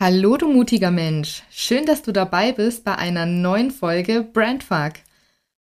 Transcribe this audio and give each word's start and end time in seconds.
Hallo, 0.00 0.36
du 0.36 0.46
mutiger 0.46 0.92
Mensch. 0.92 1.42
Schön, 1.50 1.84
dass 1.84 2.02
du 2.02 2.12
dabei 2.12 2.52
bist 2.52 2.84
bei 2.84 2.94
einer 2.94 3.26
neuen 3.26 3.72
Folge 3.72 4.22
Brandfuck. 4.22 4.92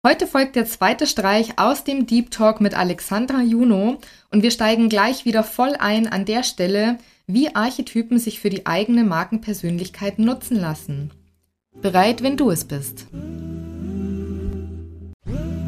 Heute 0.08 0.26
folgt 0.26 0.56
der 0.56 0.66
zweite 0.66 1.06
Streich 1.06 1.60
aus 1.60 1.84
dem 1.84 2.08
Deep 2.08 2.32
Talk 2.32 2.62
mit 2.62 2.74
Alexandra 2.74 3.42
Juno 3.42 3.98
und 4.30 4.42
wir 4.42 4.52
steigen 4.52 4.88
gleich 4.88 5.26
wieder 5.26 5.44
voll 5.44 5.76
ein 5.78 6.08
an 6.08 6.24
der 6.24 6.44
Stelle, 6.44 6.98
wie 7.28 7.54
Archetypen 7.54 8.20
sich 8.20 8.40
für 8.40 8.50
die 8.50 8.66
eigene 8.66 9.04
Markenpersönlichkeit 9.04 10.18
nutzen 10.18 10.56
lassen. 10.56 11.12
Bereit, 11.82 12.24
wenn 12.24 12.38
du 12.38 12.52
es 12.52 12.64
bist. 12.64 13.08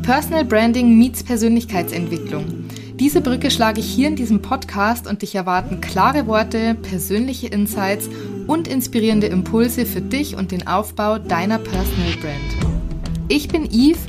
Personal 0.03 0.45
Branding 0.45 0.97
meets 0.97 1.21
Persönlichkeitsentwicklung. 1.21 2.69
Diese 2.95 3.21
Brücke 3.21 3.51
schlage 3.51 3.81
ich 3.81 3.87
hier 3.87 4.07
in 4.07 4.15
diesem 4.15 4.41
Podcast 4.41 5.07
und 5.07 5.23
dich 5.23 5.35
erwarten 5.35 5.81
klare 5.81 6.27
Worte, 6.27 6.75
persönliche 6.75 7.47
Insights 7.47 8.07
und 8.47 8.67
inspirierende 8.67 9.27
Impulse 9.27 9.85
für 9.85 10.01
dich 10.01 10.35
und 10.35 10.51
den 10.51 10.67
Aufbau 10.67 11.17
deiner 11.17 11.59
Personal 11.59 12.13
Brand. 12.21 12.73
Ich 13.27 13.47
bin 13.47 13.65
Eve, 13.71 13.99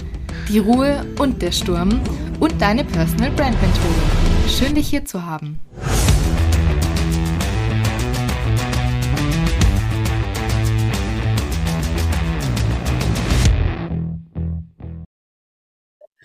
die 0.48 0.58
Ruhe 0.58 1.04
und 1.18 1.42
der 1.42 1.52
Sturm 1.52 2.00
und 2.40 2.60
deine 2.60 2.84
Personal 2.84 3.30
Brand 3.30 3.60
Mentorin. 3.60 4.48
Schön 4.48 4.74
dich 4.74 4.88
hier 4.88 5.04
zu 5.04 5.24
haben. 5.24 5.60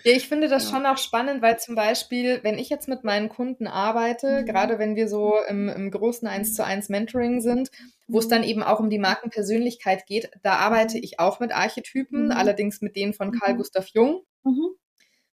Ja, 0.04 0.12
ich 0.12 0.28
finde 0.28 0.48
das 0.48 0.64
ja. 0.64 0.70
schon 0.70 0.86
auch 0.86 0.98
spannend, 0.98 1.42
weil 1.42 1.58
zum 1.58 1.74
Beispiel, 1.74 2.40
wenn 2.42 2.58
ich 2.58 2.68
jetzt 2.68 2.88
mit 2.88 3.04
meinen 3.04 3.28
Kunden 3.28 3.66
arbeite, 3.66 4.40
mhm. 4.40 4.46
gerade 4.46 4.78
wenn 4.78 4.96
wir 4.96 5.08
so 5.08 5.34
im, 5.48 5.68
im 5.68 5.90
großen 5.90 6.26
1 6.26 6.54
zu 6.54 6.64
1 6.64 6.88
Mentoring 6.88 7.40
sind, 7.40 7.70
wo 8.06 8.18
es 8.18 8.28
dann 8.28 8.42
eben 8.42 8.62
auch 8.62 8.80
um 8.80 8.90
die 8.90 8.98
Markenpersönlichkeit 8.98 10.06
geht, 10.06 10.30
da 10.42 10.54
arbeite 10.54 10.98
ich 10.98 11.20
auch 11.20 11.40
mit 11.40 11.52
Archetypen, 11.52 12.26
mhm. 12.26 12.30
allerdings 12.32 12.80
mit 12.80 12.96
denen 12.96 13.12
von 13.12 13.32
Carl 13.32 13.54
mhm. 13.54 13.58
Gustav 13.58 13.88
Jung. 13.88 14.22
Mhm. 14.44 14.70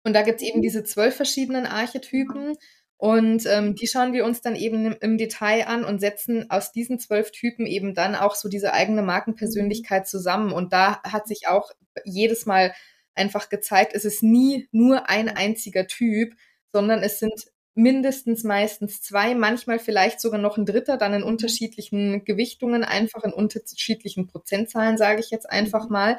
Und 0.02 0.12
da 0.12 0.22
gibt 0.22 0.41
es 0.41 0.46
eben 0.46 0.62
diese 0.62 0.84
zwölf 0.84 1.16
verschiedenen 1.16 1.66
Archetypen. 1.66 2.56
Und 2.98 3.44
ähm, 3.46 3.74
die 3.74 3.88
schauen 3.88 4.14
wir 4.14 4.24
uns 4.24 4.41
dann 4.41 4.56
eben 4.56 4.86
im, 4.86 4.96
im, 5.00 5.19
Detail 5.19 5.66
an 5.66 5.84
und 5.84 6.00
setzen 6.00 6.50
aus 6.50 6.72
diesen 6.72 6.98
zwölf 6.98 7.30
Typen 7.30 7.66
eben 7.66 7.94
dann 7.94 8.14
auch 8.14 8.34
so 8.34 8.48
diese 8.48 8.72
eigene 8.72 9.02
Markenpersönlichkeit 9.02 10.08
zusammen. 10.08 10.52
Und 10.52 10.72
da 10.72 11.02
hat 11.02 11.28
sich 11.28 11.46
auch 11.46 11.72
jedes 12.04 12.46
Mal 12.46 12.72
einfach 13.17 13.48
gezeigt, 13.48 13.95
es 13.95 14.05
ist 14.05 14.22
nie 14.22 14.69
nur 14.72 15.09
ein 15.09 15.28
einziger 15.28 15.86
Typ, 15.86 16.34
sondern 16.72 17.03
es 17.03 17.19
sind 17.19 17.47
mindestens 17.77 18.42
meistens 18.42 19.03
zwei, 19.03 19.34
manchmal 19.34 19.78
vielleicht 19.78 20.20
sogar 20.20 20.41
noch 20.41 20.56
ein 20.56 20.64
dritter, 20.64 20.97
dann 20.97 21.12
in 21.12 21.20
mhm. 21.20 21.28
unterschiedlichen 21.28 22.25
Gewichtungen, 22.25 22.84
einfach 22.84 23.22
in 23.22 23.33
unterschiedlichen 23.33 24.27
Prozentzahlen, 24.27 24.97
sage 24.97 25.20
ich 25.20 25.31
jetzt 25.31 25.48
einfach 25.48 25.84
mhm. 25.84 25.92
mal. 25.92 26.17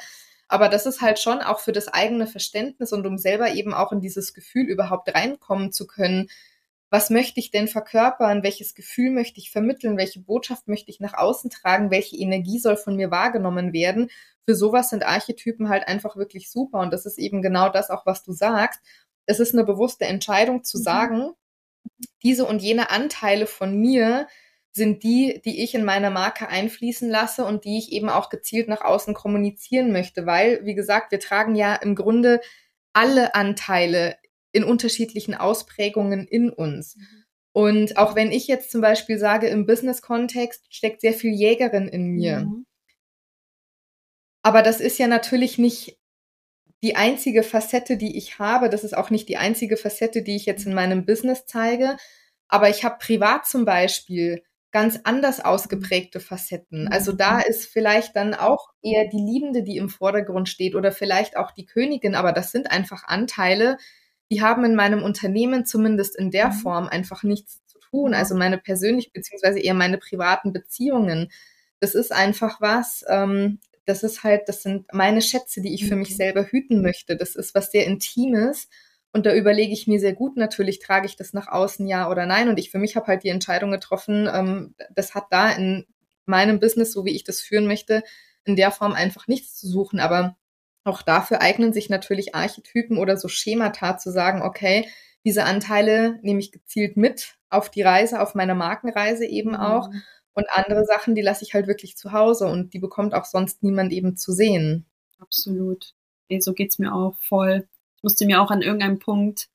Aber 0.48 0.70
das 0.70 0.86
ist 0.86 1.02
halt 1.02 1.20
schon 1.20 1.40
auch 1.40 1.60
für 1.60 1.74
das 1.74 1.88
eigene 1.88 2.28
Verständnis 2.28 2.94
und 2.94 3.06
um 3.06 3.18
selber 3.18 3.52
eben 3.52 3.74
auch 3.74 3.92
in 3.92 4.02
dieses 4.02 4.34
Gefühl 4.34 4.68
überhaupt 4.68 5.14
reinkommen 5.14 5.72
zu 5.72 5.88
können. 5.88 6.30
Was 6.90 7.10
möchte 7.10 7.40
ich 7.40 7.52
denn 7.52 7.68
verkörpern? 7.68 8.44
Welches 8.44 8.74
Gefühl 8.74 9.12
möchte 9.12 9.40
ich 9.40 9.52
vermitteln? 9.52 9.98
Welche 9.98 10.22
Botschaft 10.22 10.68
möchte 10.70 10.90
ich 10.90 11.02
nach 11.02 11.16
außen 11.16 11.50
tragen? 11.50 11.92
Welche 11.92 12.16
Energie 12.16 12.60
soll 12.60 12.78
von 12.78 12.96
mir 12.96 13.12
wahrgenommen 13.12 13.74
werden? 13.74 14.10
Für 14.48 14.56
sowas 14.56 14.90
sind 14.90 15.06
Archetypen 15.06 15.68
halt 15.68 15.88
einfach 15.88 16.16
wirklich 16.16 16.50
super. 16.50 16.80
Und 16.80 16.92
das 16.92 17.06
ist 17.06 17.18
eben 17.18 17.42
genau 17.42 17.70
das 17.70 17.90
auch, 17.90 18.06
was 18.06 18.24
du 18.24 18.32
sagst. 18.32 18.80
Es 19.26 19.42
ist 19.42 19.54
eine 19.54 19.66
bewusste 19.66 20.06
Entscheidung 20.06 20.64
zu 20.64 20.78
mhm. 20.78 20.84
sagen, 20.84 21.32
diese 22.24 22.46
und 22.46 22.62
jene 22.62 22.90
Anteile 22.90 23.46
von 23.46 23.78
mir 23.78 24.28
sind 24.72 25.04
die, 25.04 25.42
die 25.44 25.64
ich 25.64 25.76
in 25.76 25.84
meine 25.84 26.12
Marke 26.12 26.48
einfließen 26.48 27.10
lasse 27.10 27.44
und 27.44 27.66
die 27.66 27.78
ich 27.78 27.92
eben 27.92 28.10
auch 28.10 28.30
gezielt 28.30 28.70
nach 28.70 28.82
außen 28.82 29.14
kommunizieren 29.14 29.92
möchte. 29.92 30.26
Weil, 30.26 30.64
wie 30.66 30.76
gesagt, 30.76 31.12
wir 31.12 31.20
tragen 31.20 31.56
ja 31.56 31.76
im 31.76 31.96
Grunde 31.96 32.40
alle 32.94 33.36
Anteile 33.36 34.16
in 34.54 34.64
unterschiedlichen 34.64 35.36
Ausprägungen 35.36 36.26
in 36.26 36.52
uns. 36.52 36.96
Mhm. 36.96 37.24
Und 37.52 37.98
auch 37.98 38.16
wenn 38.16 38.32
ich 38.32 38.48
jetzt 38.48 38.72
zum 38.72 38.80
Beispiel 38.80 39.18
sage, 39.18 39.48
im 39.48 39.66
Business-Kontext 39.66 40.74
steckt 40.74 41.02
sehr 41.02 41.14
viel 41.14 41.34
Jägerin 41.34 41.90
in 41.90 42.06
mir. 42.06 42.42
Mhm. 42.42 42.67
Aber 44.48 44.62
das 44.62 44.80
ist 44.80 44.98
ja 44.98 45.08
natürlich 45.08 45.58
nicht 45.58 45.98
die 46.82 46.96
einzige 46.96 47.44
Facette, 47.44 47.98
die 47.98 48.18
ich 48.18 48.40
habe. 48.40 48.70
Das 48.70 48.86
ist 48.86 48.96
auch 48.96 49.10
nicht 49.10 49.28
die 49.28 49.36
einzige 49.36 49.76
Facette, 49.76 50.22
die 50.22 50.38
ich 50.38 50.46
jetzt 50.46 50.66
in 50.66 50.74
meinem 50.74 51.06
Business 51.06 51.46
zeige. 51.46 51.98
Aber 52.48 52.70
ich 52.70 52.86
habe 52.86 52.96
privat 52.98 53.46
zum 53.46 53.66
Beispiel 53.66 54.42
ganz 54.72 55.02
anders 55.04 55.44
ausgeprägte 55.44 56.22
Facetten. 56.22 56.88
Also 56.88 57.12
da 57.12 57.40
mhm. 57.40 57.44
ist 57.50 57.66
vielleicht 57.66 58.16
dann 58.16 58.34
auch 58.34 58.70
eher 58.82 59.10
die 59.10 59.20
Liebende, 59.20 59.64
die 59.64 59.76
im 59.76 59.90
Vordergrund 59.90 60.48
steht 60.48 60.76
oder 60.76 60.94
vielleicht 60.94 61.36
auch 61.36 61.52
die 61.52 61.66
Königin. 61.66 62.16
Aber 62.16 62.32
das 62.32 62.54
sind 62.54 62.72
einfach 62.72 63.04
Anteile, 63.04 63.76
die 64.32 64.42
haben 64.42 64.64
in 64.64 64.76
meinem 64.76 65.04
Unternehmen 65.04 65.66
zumindest 65.66 66.16
in 66.16 66.32
der 66.32 66.48
mhm. 66.48 66.54
Form 66.54 66.88
einfach 66.88 67.24
nichts 67.24 67.66
zu 67.66 67.80
tun. 67.80 68.14
Also 68.14 68.34
meine 68.34 68.60
persönlich 68.60 69.12
beziehungsweise 69.12 69.60
eher 69.60 69.74
meine 69.74 69.98
privaten 69.98 70.54
Beziehungen. 70.54 71.34
Das 71.82 71.96
ist 71.96 72.14
einfach 72.14 72.62
was, 72.62 73.04
ähm, 73.10 73.60
das 73.88 74.04
ist 74.04 74.24
halt, 74.24 74.50
das 74.50 74.62
sind 74.64 74.86
meine 74.94 75.22
Schätze, 75.22 75.62
die 75.62 75.74
ich 75.74 75.88
für 75.88 75.96
mich 75.96 76.12
mhm. 76.12 76.16
selber 76.16 76.44
hüten 76.44 76.82
möchte. 76.82 77.16
Das 77.16 77.36
ist 77.36 77.56
was 77.56 77.72
sehr 77.72 77.86
Intimes. 77.86 78.68
Und 79.14 79.26
da 79.26 79.34
überlege 79.34 79.72
ich 79.72 79.88
mir 79.88 80.00
sehr 80.00 80.14
gut 80.14 80.36
natürlich, 80.36 80.80
trage 80.80 81.06
ich 81.06 81.16
das 81.16 81.34
nach 81.34 81.48
außen 81.48 81.88
ja 81.88 82.10
oder 82.10 82.26
nein. 82.26 82.50
Und 82.50 82.60
ich 82.60 82.70
für 82.70 82.80
mich 82.80 82.98
habe 82.98 83.08
halt 83.08 83.24
die 83.24 83.30
Entscheidung 83.30 83.72
getroffen, 83.72 84.30
ähm, 84.32 84.76
das 84.94 85.16
hat 85.16 85.28
da 85.32 85.52
in 85.52 85.86
meinem 86.26 86.60
Business, 86.60 86.92
so 86.92 87.06
wie 87.06 87.16
ich 87.16 87.24
das 87.24 87.40
führen 87.40 87.66
möchte, 87.66 88.04
in 88.44 88.58
der 88.58 88.72
Form 88.72 88.92
einfach 88.92 89.28
nichts 89.28 89.56
zu 89.58 89.68
suchen. 89.68 90.02
Aber 90.02 90.36
auch 90.84 91.02
dafür 91.02 91.42
eignen 91.42 91.72
sich 91.72 91.90
natürlich 91.90 92.36
Archetypen 92.36 92.98
oder 92.98 93.16
so 93.16 93.30
Schemata 93.30 93.98
zu 93.98 94.12
sagen, 94.12 94.42
okay, 94.42 94.90
diese 95.24 95.46
Anteile 95.46 96.20
nehme 96.22 96.42
ich 96.42 96.52
gezielt 96.52 96.98
mit 96.98 97.38
auf 97.50 97.72
die 97.72 97.84
Reise, 97.84 98.22
auf 98.22 98.36
meine 98.36 98.54
Markenreise 98.54 99.26
eben 99.26 99.56
auch. 99.56 99.90
Mhm. 99.90 100.04
Und 100.38 100.52
andere 100.52 100.86
Sachen, 100.86 101.16
die 101.16 101.24
lasse 101.24 101.44
ich 101.44 101.56
halt 101.56 101.66
wirklich 101.66 101.98
zu 101.98 102.12
Hause 102.12 102.46
und 102.46 102.76
die 102.76 102.78
bekommt 102.78 103.16
auch 103.16 103.26
sonst 103.26 103.64
niemand 103.64 103.92
eben 103.92 104.18
zu 104.18 104.32
sehen. 104.32 104.86
Absolut. 105.18 105.96
Ey, 106.30 106.42
so 106.42 106.54
geht's 106.54 106.78
mir 106.78 106.94
auch 106.94 107.18
voll. 107.22 107.68
Ich 107.96 108.04
musste 108.04 108.28
mir 108.28 108.40
auch 108.40 108.52
an 108.52 108.62
irgendeinem 108.62 109.00
Punkt, 109.00 109.50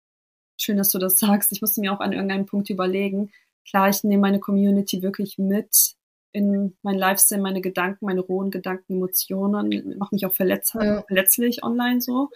schön, 0.56 0.76
dass 0.76 0.88
du 0.88 0.98
das 0.98 1.18
sagst, 1.20 1.52
ich 1.52 1.60
musste 1.60 1.80
mir 1.80 1.92
auch 1.92 2.00
an 2.00 2.12
irgendeinem 2.12 2.46
Punkt 2.46 2.68
überlegen, 2.68 3.30
klar, 3.64 3.90
ich 3.90 4.02
nehme 4.02 4.22
meine 4.22 4.40
Community 4.40 5.02
wirklich 5.02 5.38
mit 5.38 5.94
in 6.32 6.76
mein 6.82 6.98
Lifestyle, 6.98 7.40
meine 7.40 7.60
Gedanken, 7.60 8.06
meine 8.06 8.20
rohen 8.20 8.50
Gedanken, 8.50 8.94
Emotionen, 8.94 9.96
mache 9.98 10.16
mich 10.16 10.26
auch 10.26 10.32
verletz 10.32 10.72
ja. 10.74 11.02
verletzlich 11.02 11.62
online 11.62 12.00
so. 12.00 12.30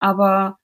Aber 0.00 0.58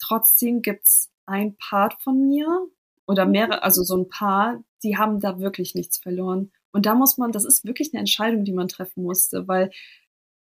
trotzdem 0.00 0.62
gibt's 0.62 1.12
ein 1.26 1.54
Part 1.58 2.02
von 2.02 2.26
mir 2.26 2.66
oder 3.06 3.24
mehrere, 3.24 3.62
also 3.62 3.84
so 3.84 3.96
ein 3.96 4.08
paar, 4.08 4.64
die 4.82 4.96
haben 4.96 5.20
da 5.20 5.38
wirklich 5.38 5.76
nichts 5.76 5.98
verloren. 5.98 6.50
Und 6.72 6.86
da 6.86 6.94
muss 6.94 7.18
man, 7.18 7.32
das 7.32 7.44
ist 7.44 7.64
wirklich 7.64 7.92
eine 7.92 8.00
Entscheidung, 8.00 8.44
die 8.44 8.52
man 8.52 8.68
treffen 8.68 9.02
musste, 9.02 9.46
weil 9.46 9.70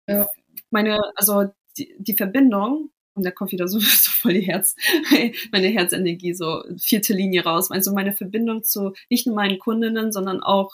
ja. 0.08 0.26
meine, 0.70 0.98
also 1.16 1.46
die, 1.76 1.94
die 1.98 2.14
Verbindung, 2.14 2.90
und 3.14 3.24
da 3.24 3.30
kommt 3.30 3.52
wieder 3.52 3.68
so, 3.68 3.78
so 3.80 4.10
voll 4.10 4.34
die 4.34 4.40
Herz, 4.40 4.76
meine 5.52 5.68
Herzenergie, 5.68 6.34
so 6.34 6.62
vierte 6.78 7.12
Linie 7.12 7.44
raus. 7.44 7.70
Also 7.70 7.92
meine 7.92 8.12
Verbindung 8.14 8.62
zu 8.62 8.92
nicht 9.10 9.26
nur 9.26 9.36
meinen 9.36 9.58
Kundinnen, 9.58 10.12
sondern 10.12 10.42
auch 10.42 10.72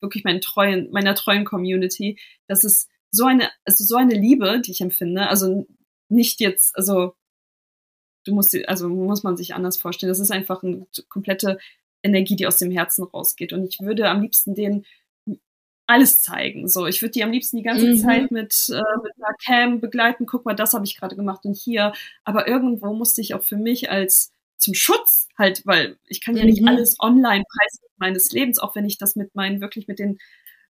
wirklich 0.00 0.24
meinen 0.24 0.40
treuen, 0.40 0.90
meiner 0.90 1.14
treuen 1.14 1.44
Community. 1.44 2.18
Das 2.48 2.64
ist 2.64 2.88
so 3.10 3.24
eine, 3.26 3.50
also 3.64 3.84
so 3.84 3.96
eine 3.96 4.14
Liebe, 4.14 4.60
die 4.60 4.72
ich 4.72 4.80
empfinde. 4.80 5.28
Also 5.28 5.66
nicht 6.08 6.40
jetzt, 6.40 6.76
also 6.76 7.14
du 8.24 8.34
musst, 8.34 8.56
also 8.68 8.88
muss 8.88 9.22
man 9.22 9.36
sich 9.36 9.54
anders 9.54 9.76
vorstellen. 9.76 10.08
Das 10.08 10.20
ist 10.20 10.30
einfach 10.30 10.62
eine 10.62 10.86
komplette 11.08 11.58
Energie, 12.06 12.36
die 12.36 12.46
aus 12.46 12.58
dem 12.58 12.70
Herzen 12.70 13.04
rausgeht. 13.04 13.52
Und 13.52 13.64
ich 13.64 13.80
würde 13.80 14.08
am 14.08 14.22
liebsten 14.22 14.54
denen 14.54 14.86
alles 15.86 16.22
zeigen. 16.22 16.68
So, 16.68 16.86
ich 16.86 17.00
würde 17.00 17.12
die 17.12 17.24
am 17.24 17.30
liebsten 17.30 17.58
die 17.58 17.62
ganze 17.62 17.86
mhm. 17.86 17.98
Zeit 17.98 18.30
mit, 18.30 18.68
äh, 18.70 18.82
mit 19.02 19.12
einer 19.16 19.36
Cam 19.44 19.80
begleiten. 19.80 20.26
Guck 20.26 20.44
mal, 20.44 20.54
das 20.54 20.74
habe 20.74 20.84
ich 20.84 20.96
gerade 20.96 21.16
gemacht 21.16 21.44
und 21.44 21.56
hier. 21.56 21.92
Aber 22.24 22.48
irgendwo 22.48 22.92
musste 22.92 23.20
ich 23.20 23.34
auch 23.34 23.42
für 23.42 23.56
mich 23.56 23.90
als 23.90 24.32
zum 24.58 24.74
Schutz 24.74 25.28
halt, 25.38 25.62
weil 25.66 25.98
ich 26.06 26.20
kann 26.20 26.36
ja 26.36 26.44
nicht 26.44 26.62
mhm. 26.62 26.68
alles 26.68 26.96
online 26.98 27.44
preisen 27.44 27.84
meines 27.98 28.32
Lebens, 28.32 28.58
auch 28.58 28.74
wenn 28.74 28.86
ich 28.86 28.98
das 28.98 29.16
mit 29.16 29.34
meinen 29.34 29.60
wirklich 29.60 29.86
mit 29.86 29.98
den 29.98 30.18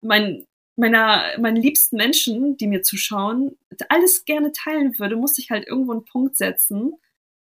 meinen 0.00 0.46
meiner 0.76 1.24
meinen 1.38 1.56
liebsten 1.56 1.96
Menschen, 1.96 2.56
die 2.56 2.66
mir 2.66 2.82
zuschauen, 2.82 3.56
alles 3.88 4.24
gerne 4.24 4.52
teilen 4.52 4.98
würde, 4.98 5.16
muss 5.16 5.38
ich 5.38 5.50
halt 5.50 5.66
irgendwo 5.66 5.92
einen 5.92 6.04
Punkt 6.04 6.36
setzen, 6.36 6.94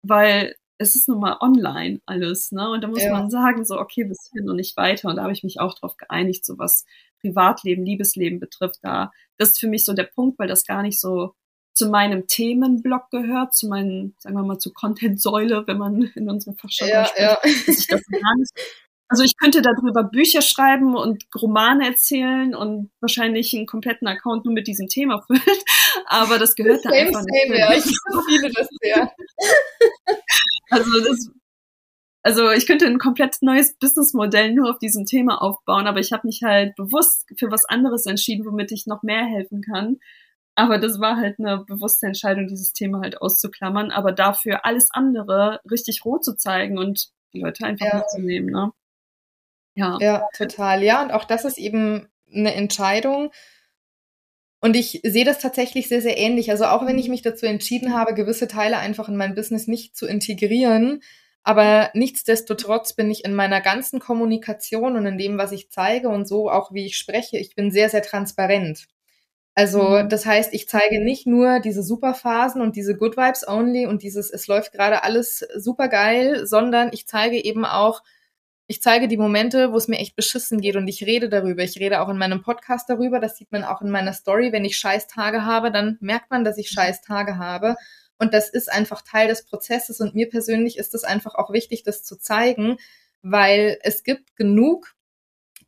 weil 0.03 0.55
es 0.77 0.95
ist 0.95 1.07
nun 1.07 1.19
mal 1.19 1.37
online 1.39 2.01
alles, 2.05 2.51
ne? 2.51 2.69
Und 2.69 2.83
da 2.83 2.87
muss 2.87 3.03
ja. 3.03 3.11
man 3.11 3.29
sagen, 3.29 3.65
so, 3.65 3.79
okay, 3.79 4.03
bis 4.03 4.29
hier 4.31 4.43
noch 4.43 4.53
nicht 4.53 4.77
weiter. 4.77 5.09
Und 5.09 5.15
da 5.15 5.23
habe 5.23 5.33
ich 5.33 5.43
mich 5.43 5.59
auch 5.59 5.73
darauf 5.73 5.97
geeinigt, 5.97 6.45
so 6.45 6.57
was 6.57 6.85
Privatleben, 7.21 7.83
Liebesleben 7.85 8.39
betrifft. 8.39 8.79
Da, 8.83 9.11
das 9.37 9.51
ist 9.51 9.59
für 9.59 9.67
mich 9.67 9.85
so 9.85 9.93
der 9.93 10.03
Punkt, 10.03 10.37
weil 10.37 10.47
das 10.47 10.65
gar 10.65 10.83
nicht 10.83 10.99
so 10.99 11.33
zu 11.73 11.89
meinem 11.89 12.27
Themenblock 12.27 13.09
gehört, 13.11 13.55
zu 13.55 13.67
meinen, 13.67 14.15
sagen 14.19 14.35
wir 14.35 14.43
mal, 14.43 14.57
zu 14.59 14.71
Content-Säule, 14.73 15.65
wenn 15.67 15.77
man 15.77 16.01
in 16.15 16.29
unserem 16.29 16.57
Fachjargon 16.57 16.95
ja, 16.95 17.05
spricht, 17.05 17.21
ja. 17.21 17.37
dass 17.65 17.79
ich 17.79 17.87
das 17.87 18.01
gar 18.07 18.35
nicht 18.37 18.51
also 19.09 19.23
ich 19.23 19.37
könnte 19.37 19.61
darüber 19.61 20.03
Bücher 20.03 20.41
schreiben 20.41 20.95
und 20.95 21.23
Romane 21.35 21.87
erzählen 21.87 22.53
und 22.53 22.91
wahrscheinlich 22.99 23.53
einen 23.55 23.65
kompletten 23.65 24.07
Account 24.07 24.45
nur 24.45 24.53
mit 24.53 24.67
diesem 24.67 24.87
Thema 24.87 25.21
füllen, 25.21 25.41
aber 26.07 26.39
das 26.39 26.55
gehört 26.55 26.83
da 26.83 26.89
einfach 26.89 27.23
nicht. 27.23 27.57
Ja, 27.57 27.73
ich 27.73 27.83
viele 28.27 28.51
das 28.51 28.67
sehr. 28.81 29.11
Also 30.69 30.91
das 31.03 31.29
also 32.27 32.51
ich 32.51 32.67
könnte 32.67 32.85
ein 32.87 32.99
komplett 32.99 33.37
neues 33.39 33.77
Businessmodell 33.77 34.51
nur 34.53 34.69
auf 34.69 34.79
diesem 34.79 35.05
Thema 35.05 35.41
aufbauen, 35.41 35.87
aber 35.87 36.01
ich 36.01 36.11
habe 36.11 36.27
mich 36.27 36.43
halt 36.43 36.75
bewusst 36.75 37.25
für 37.37 37.49
was 37.51 37.63
anderes 37.63 38.05
entschieden, 38.05 38.45
womit 38.45 38.73
ich 38.73 38.85
noch 38.85 39.01
mehr 39.01 39.23
helfen 39.23 39.61
kann. 39.61 39.97
Aber 40.53 40.77
das 40.77 40.99
war 40.99 41.15
halt 41.15 41.39
eine 41.39 41.63
bewusste 41.63 42.07
Entscheidung, 42.07 42.47
dieses 42.47 42.73
Thema 42.73 42.99
halt 42.99 43.21
auszuklammern, 43.21 43.91
aber 43.91 44.11
dafür 44.11 44.65
alles 44.65 44.89
andere 44.91 45.61
richtig 45.71 46.03
rot 46.03 46.25
zu 46.25 46.35
zeigen 46.35 46.77
und 46.77 47.11
die 47.33 47.39
Leute 47.39 47.65
einfach 47.65 47.85
ja. 47.85 47.97
mitzunehmen, 47.99 48.49
ne? 48.49 48.73
Ja. 49.75 49.97
Ja, 50.01 50.27
total. 50.35 50.83
Ja, 50.83 51.03
und 51.03 51.11
auch 51.11 51.23
das 51.23 51.45
ist 51.45 51.57
eben 51.57 52.09
eine 52.29 52.55
Entscheidung. 52.55 53.31
Und 54.59 54.75
ich 54.75 55.01
sehe 55.03 55.25
das 55.25 55.39
tatsächlich 55.39 55.87
sehr, 55.87 56.01
sehr 56.01 56.17
ähnlich. 56.17 56.49
Also 56.49 56.65
auch 56.65 56.85
wenn 56.85 56.97
ich 56.97 57.09
mich 57.09 57.21
dazu 57.21 57.45
entschieden 57.45 57.93
habe, 57.93 58.13
gewisse 58.13 58.47
Teile 58.47 58.77
einfach 58.77 59.07
in 59.07 59.15
mein 59.15 59.35
Business 59.35 59.67
nicht 59.67 59.95
zu 59.95 60.07
integrieren, 60.07 61.01
aber 61.43 61.91
nichtsdestotrotz 61.93 62.91
bin 62.91 63.09
ich 63.09 63.23
in 63.23 63.33
meiner 63.33 63.61
ganzen 63.61 64.01
Kommunikation 64.01 64.97
und 64.97 65.05
in 65.05 65.17
dem, 65.17 65.37
was 65.37 65.53
ich 65.53 65.69
zeige 65.69 66.09
und 66.09 66.27
so 66.27 66.51
auch 66.51 66.73
wie 66.73 66.85
ich 66.85 66.97
spreche, 66.97 67.37
ich 67.37 67.55
bin 67.55 67.71
sehr, 67.71 67.89
sehr 67.89 68.01
transparent. 68.01 68.87
Also 69.55 69.81
mhm. 69.81 70.09
das 70.09 70.25
heißt, 70.25 70.53
ich 70.53 70.67
zeige 70.67 71.01
nicht 71.01 71.25
nur 71.25 71.61
diese 71.61 71.83
Superphasen 71.83 72.61
und 72.61 72.75
diese 72.75 72.97
Good 72.97 73.15
Vibes 73.15 73.47
Only 73.47 73.85
und 73.85 74.03
dieses, 74.03 74.29
es 74.29 74.47
läuft 74.47 74.73
gerade 74.73 75.03
alles 75.03 75.39
super 75.55 75.87
geil, 75.87 76.45
sondern 76.45 76.89
ich 76.91 77.07
zeige 77.07 77.41
eben 77.41 77.63
auch, 77.63 78.03
ich 78.67 78.81
zeige 78.81 79.07
die 79.07 79.17
Momente, 79.17 79.71
wo 79.71 79.77
es 79.77 79.87
mir 79.87 79.97
echt 79.97 80.17
beschissen 80.17 80.59
geht 80.59 80.75
und 80.75 80.87
ich 80.89 81.05
rede 81.05 81.29
darüber. 81.29 81.63
Ich 81.63 81.79
rede 81.79 82.01
auch 82.01 82.09
in 82.09 82.17
meinem 82.17 82.41
Podcast 82.41 82.89
darüber. 82.89 83.19
Das 83.19 83.37
sieht 83.37 83.51
man 83.51 83.63
auch 83.63 83.81
in 83.81 83.89
meiner 83.89 84.11
Story. 84.11 84.51
Wenn 84.51 84.65
ich 84.65 84.77
Scheißtage 84.77 85.45
habe, 85.45 85.71
dann 85.71 85.97
merkt 86.01 86.29
man, 86.31 86.43
dass 86.43 86.57
ich 86.57 86.69
Scheißtage 86.69 87.37
habe. 87.37 87.77
Und 88.19 88.33
das 88.33 88.49
ist 88.49 88.69
einfach 88.69 89.01
Teil 89.03 89.29
des 89.29 89.45
Prozesses. 89.45 90.01
Und 90.01 90.15
mir 90.15 90.27
persönlich 90.29 90.77
ist 90.77 90.93
es 90.93 91.05
einfach 91.05 91.35
auch 91.35 91.53
wichtig, 91.53 91.83
das 91.83 92.03
zu 92.03 92.17
zeigen, 92.17 92.75
weil 93.21 93.77
es 93.83 94.03
gibt 94.03 94.35
genug, 94.35 94.95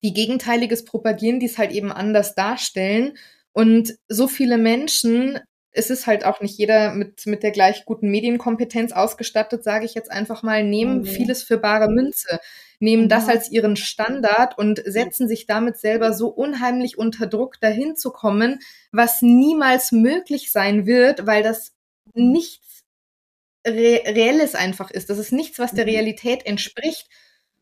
die 0.03 0.13
Gegenteiliges 0.13 0.83
propagieren, 0.83 1.39
die 1.39 1.45
es 1.45 1.57
halt 1.57 1.71
eben 1.71 1.93
anders 1.93 2.35
darstellen. 2.35 3.17
Und 3.53 3.97
so 4.09 4.27
viele 4.27 4.57
Menschen, 4.57 5.39
es 5.71 5.89
ist 5.89 6.07
halt 6.07 6.25
auch 6.25 6.41
nicht 6.41 6.57
jeder 6.57 6.93
mit, 6.93 7.25
mit 7.25 7.43
der 7.43 7.51
gleich 7.51 7.85
guten 7.85 8.09
Medienkompetenz 8.09 8.91
ausgestattet, 8.91 9.63
sage 9.63 9.85
ich 9.85 9.93
jetzt 9.93 10.11
einfach 10.11 10.41
mal, 10.41 10.63
nehmen 10.63 10.99
mhm. 10.99 11.05
vieles 11.05 11.43
für 11.43 11.57
bare 11.57 11.89
Münze, 11.89 12.39
nehmen 12.79 13.03
mhm. 13.03 13.09
das 13.09 13.27
als 13.27 13.51
ihren 13.51 13.75
Standard 13.75 14.57
und 14.57 14.81
setzen 14.85 15.27
sich 15.27 15.45
damit 15.45 15.77
selber 15.77 16.13
so 16.13 16.29
unheimlich 16.29 16.97
unter 16.97 17.27
Druck, 17.27 17.59
dahin 17.59 17.95
zu 17.95 18.11
kommen, 18.11 18.59
was 18.91 19.21
niemals 19.21 19.91
möglich 19.91 20.51
sein 20.51 20.85
wird, 20.85 21.27
weil 21.27 21.43
das 21.43 21.73
nichts 22.13 22.83
Re 23.67 24.01
Reelles 24.05 24.55
einfach 24.55 24.89
ist. 24.89 25.09
Das 25.09 25.17
ist 25.17 25.31
nichts, 25.31 25.59
was 25.59 25.73
der 25.73 25.85
mhm. 25.85 25.91
Realität 25.91 26.45
entspricht. 26.45 27.07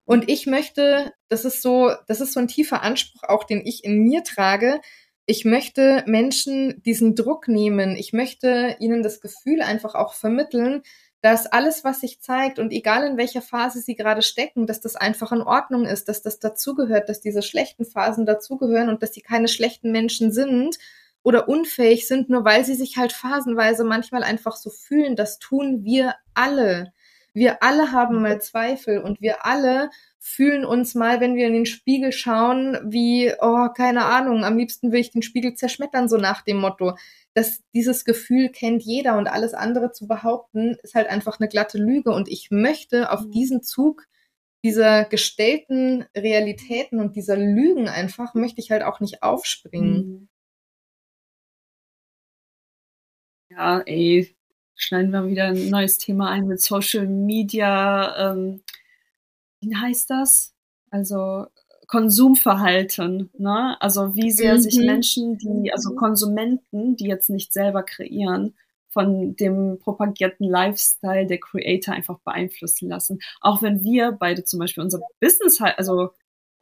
Und 0.06 0.30
ich 0.30 0.46
möchte, 0.46 1.12
das 1.28 1.44
ist 1.44 1.62
so, 1.62 1.92
das 2.08 2.22
ist 2.22 2.32
so 2.32 2.40
ein 2.40 2.48
tiefer 2.48 2.82
Anspruch 2.82 3.24
auch, 3.24 3.44
den 3.44 3.66
ich 3.66 3.84
in 3.84 4.04
mir 4.04 4.24
trage. 4.24 4.80
Ich 5.30 5.44
möchte 5.44 6.04
Menschen 6.08 6.82
diesen 6.84 7.14
Druck 7.14 7.50
nehmen. 7.50 7.98
Ich 7.98 8.14
möchte 8.14 8.78
ihnen 8.80 9.04
das 9.04 9.20
Gefühl 9.20 9.62
einfach 9.62 9.94
auch 9.94 10.14
vermitteln, 10.14 10.84
dass 11.22 11.48
alles, 11.48 11.84
was 11.84 12.00
sich 12.00 12.22
zeigt 12.22 12.60
und 12.60 12.72
egal 12.72 13.06
in 13.06 13.18
welcher 13.18 13.42
Phase 13.42 13.82
sie 13.82 13.96
gerade 13.96 14.22
stecken, 14.22 14.68
dass 14.68 14.80
das 14.80 14.96
einfach 14.96 15.34
in 15.34 15.42
Ordnung 15.42 15.86
ist, 15.86 16.08
dass 16.08 16.22
das 16.22 16.40
dazugehört, 16.40 17.10
dass 17.10 17.20
diese 17.20 17.42
schlechten 17.42 17.84
Phasen 17.84 18.26
dazugehören 18.26 18.88
und 18.88 19.04
dass 19.04 19.14
sie 19.14 19.22
keine 19.22 19.50
schlechten 19.50 19.92
Menschen 19.92 20.32
sind 20.32 20.78
oder 21.24 21.50
unfähig 21.50 22.08
sind, 22.08 22.30
nur 22.30 22.46
weil 22.46 22.64
sie 22.64 22.76
sich 22.76 22.96
halt 22.96 23.12
phasenweise 23.12 23.84
manchmal 23.84 24.24
einfach 24.24 24.56
so 24.56 24.70
fühlen. 24.70 25.18
Das 25.18 25.40
tun 25.40 25.84
wir 25.84 26.16
alle. 26.36 26.94
Wir 27.38 27.62
alle 27.62 27.92
haben 27.92 28.24
mal 28.24 28.42
Zweifel 28.42 28.98
und 29.00 29.22
wir 29.22 29.46
alle 29.46 29.92
fühlen 30.18 30.66
uns 30.66 30.96
mal, 30.96 31.22
wenn 31.22 31.36
wir 31.36 31.46
in 31.46 31.54
den 31.54 31.66
Spiegel 31.68 32.12
schauen, 32.12 32.80
wie, 32.84 33.32
oh, 33.40 33.70
keine 33.76 34.06
Ahnung, 34.06 34.44
am 34.44 34.58
liebsten 34.58 34.92
will 34.92 35.02
ich 35.02 35.12
den 35.12 35.22
Spiegel 35.22 35.54
zerschmettern, 35.54 36.10
so 36.10 36.18
nach 36.18 36.42
dem 36.42 36.58
Motto. 36.58 36.98
dass 37.36 37.62
dieses 37.76 38.06
Gefühl 38.06 38.50
kennt 38.50 38.82
jeder 38.82 39.20
und 39.20 39.28
alles 39.28 39.54
andere 39.54 39.92
zu 39.92 40.08
behaupten, 40.08 40.78
ist 40.82 40.96
halt 40.96 41.08
einfach 41.08 41.40
eine 41.40 41.48
glatte 41.48 41.78
Lüge. 41.78 42.10
Und 42.12 42.28
ich 42.28 42.50
möchte 42.50 43.12
auf 43.12 43.22
mhm. 43.22 43.32
diesen 43.32 43.62
Zug 43.62 44.08
dieser 44.64 45.06
gestellten 45.06 46.06
Realitäten 46.18 47.00
und 47.00 47.16
dieser 47.16 47.38
Lügen 47.38 47.88
einfach, 47.88 48.34
möchte 48.34 48.62
ich 48.62 48.72
halt 48.72 48.82
auch 48.82 49.00
nicht 49.00 49.22
aufspringen. 49.22 49.94
Mhm. 49.94 50.30
Ja, 53.52 53.82
ey, 53.82 54.37
schneiden 54.78 55.12
wir 55.12 55.28
wieder 55.28 55.46
ein 55.46 55.70
neues 55.70 55.98
Thema 55.98 56.30
ein 56.30 56.48
mit 56.48 56.62
Social 56.62 57.08
Media. 57.08 58.32
Ähm, 58.32 58.62
wie 59.60 59.76
heißt 59.76 60.10
das? 60.10 60.54
Also 60.90 61.48
Konsumverhalten, 61.88 63.32
ne? 63.38 63.76
Also 63.82 64.16
wie 64.16 64.32
sehr 64.32 64.56
mhm. 64.56 64.60
sich 64.60 64.78
Menschen, 64.78 65.38
die, 65.38 65.74
also 65.74 65.96
Konsumenten, 65.96 66.96
die 66.96 67.08
jetzt 67.08 67.30
nicht 67.30 67.52
selber 67.52 67.84
kreieren, 67.84 68.56
von 68.90 69.36
dem 69.36 69.80
propagierten 69.80 70.48
Lifestyle 70.48 71.28
der 71.28 71.40
Creator 71.40 71.94
einfach 71.94 72.20
beeinflussen 72.20 72.90
lassen. 72.90 73.20
Auch 73.42 73.62
wenn 73.62 73.84
wir 73.84 74.12
beide 74.12 74.44
zum 74.44 74.60
Beispiel 74.60 74.84
unser 74.84 75.00
Business 75.20 75.60
also 75.62 76.12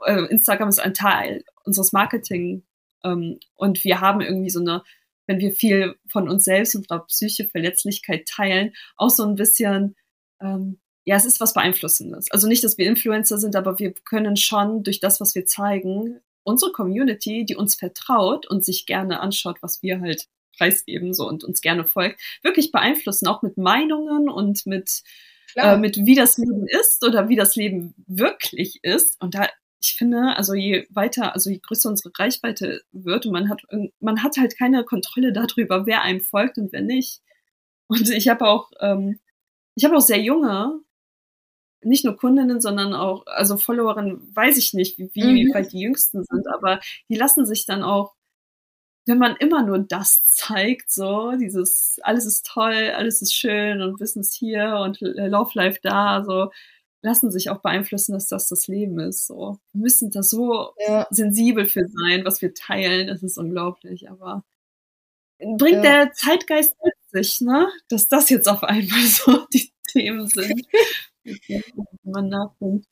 äh, 0.05 0.25
Instagram 0.25 0.69
ist 0.69 0.79
ein 0.79 0.93
Teil 0.93 1.43
unseres 1.63 1.91
Marketing 1.91 2.63
ähm, 3.03 3.39
und 3.55 3.83
wir 3.83 4.01
haben 4.01 4.21
irgendwie 4.21 4.49
so 4.49 4.59
eine 4.59 4.83
wenn 5.27 5.39
wir 5.39 5.51
viel 5.51 5.95
von 6.09 6.29
uns 6.29 6.43
selbst 6.43 6.75
und 6.75 6.81
unserer 6.81 7.05
Psyche, 7.05 7.45
Verletzlichkeit 7.45 8.27
teilen, 8.27 8.73
auch 8.95 9.09
so 9.09 9.23
ein 9.23 9.35
bisschen, 9.35 9.95
ähm, 10.41 10.79
ja, 11.05 11.15
es 11.15 11.25
ist 11.25 11.39
was 11.39 11.53
Beeinflussendes. 11.53 12.31
Also 12.31 12.47
nicht, 12.47 12.63
dass 12.63 12.77
wir 12.77 12.87
Influencer 12.87 13.37
sind, 13.37 13.55
aber 13.55 13.79
wir 13.79 13.93
können 13.93 14.37
schon 14.37 14.83
durch 14.83 14.99
das, 14.99 15.19
was 15.19 15.35
wir 15.35 15.45
zeigen, 15.45 16.19
unsere 16.43 16.71
Community, 16.71 17.45
die 17.45 17.55
uns 17.55 17.75
vertraut 17.75 18.47
und 18.47 18.63
sich 18.63 18.85
gerne 18.85 19.19
anschaut, 19.19 19.57
was 19.61 19.81
wir 19.81 20.01
halt 20.01 20.27
preisgeben 20.57 21.13
so 21.13 21.27
und 21.27 21.43
uns 21.43 21.61
gerne 21.61 21.85
folgt, 21.85 22.21
wirklich 22.41 22.71
beeinflussen, 22.71 23.27
auch 23.27 23.41
mit 23.41 23.57
Meinungen 23.57 24.29
und 24.29 24.65
mit 24.65 25.03
äh, 25.55 25.77
mit 25.77 25.97
wie 26.05 26.15
das 26.15 26.37
Leben 26.37 26.67
ist 26.67 27.05
oder 27.05 27.29
wie 27.29 27.35
das 27.35 27.55
Leben 27.55 27.93
wirklich 28.07 28.79
ist. 28.83 29.21
Und 29.21 29.35
da 29.35 29.47
ich 29.85 29.95
finde, 29.95 30.35
also 30.35 30.53
je 30.53 30.87
weiter, 30.89 31.33
also 31.33 31.49
je 31.49 31.59
größer 31.59 31.89
unsere 31.89 32.11
Reichweite 32.17 32.81
wird 32.91 33.25
und 33.25 33.31
man 33.31 33.49
hat, 33.49 33.61
man 33.99 34.23
hat 34.23 34.37
halt 34.37 34.57
keine 34.57 34.83
Kontrolle 34.83 35.31
darüber, 35.31 35.85
wer 35.85 36.01
einem 36.01 36.21
folgt 36.21 36.57
und 36.57 36.71
wer 36.73 36.81
nicht. 36.81 37.21
Und 37.87 38.09
ich 38.09 38.29
habe 38.29 38.47
auch, 38.47 38.71
ähm, 38.79 39.19
ich 39.75 39.85
habe 39.85 39.95
auch 39.95 40.01
sehr 40.01 40.19
junge, 40.19 40.81
nicht 41.83 42.03
nur 42.03 42.17
Kundinnen, 42.17 42.61
sondern 42.61 42.95
auch, 42.95 43.27
also 43.27 43.57
Followerinnen, 43.57 44.35
weiß 44.35 44.57
ich 44.57 44.73
nicht, 44.73 44.97
wie, 44.97 45.23
mhm. 45.23 45.35
wie 45.35 45.53
weit 45.53 45.71
die 45.71 45.81
jüngsten 45.81 46.23
sind, 46.23 46.47
aber 46.51 46.79
die 47.09 47.15
lassen 47.15 47.45
sich 47.45 47.67
dann 47.67 47.83
auch, 47.83 48.15
wenn 49.05 49.19
man 49.19 49.35
immer 49.35 49.61
nur 49.61 49.77
das 49.77 50.25
zeigt, 50.31 50.91
so, 50.91 51.33
dieses, 51.39 51.99
alles 52.01 52.25
ist 52.25 52.47
toll, 52.47 52.91
alles 52.95 53.21
ist 53.21 53.35
schön 53.35 53.83
und 53.83 53.99
Business 53.99 54.33
hier 54.33 54.79
und 54.83 54.97
Love 54.99 55.51
Life 55.53 55.79
da, 55.83 56.23
so, 56.25 56.49
lassen 57.05 57.31
sich 57.31 57.49
auch 57.49 57.59
beeinflussen, 57.59 58.13
dass 58.13 58.27
das 58.27 58.49
das 58.49 58.67
Leben 58.67 58.99
ist. 58.99 59.27
So, 59.27 59.59
wir 59.71 59.81
müssen 59.81 60.09
da 60.11 60.23
so 60.23 60.73
ja. 60.87 61.07
sensibel 61.11 61.65
für 61.65 61.87
sein, 61.87 62.25
was 62.25 62.41
wir 62.41 62.53
teilen. 62.53 63.07
Das 63.07 63.23
ist 63.23 63.37
unglaublich, 63.37 64.09
aber 64.09 64.43
bringt 65.37 65.83
ja. 65.83 66.03
der 66.03 66.13
Zeitgeist 66.13 66.75
mit 66.83 66.93
sich, 67.11 67.41
ne? 67.41 67.67
Dass 67.89 68.07
das 68.07 68.29
jetzt 68.29 68.47
auf 68.47 68.63
einmal 68.63 69.01
so 69.05 69.45
die 69.53 69.71
Themen 69.87 70.27
sind, 70.27 70.67
man 72.03 72.29
nachdenkt. 72.29 72.87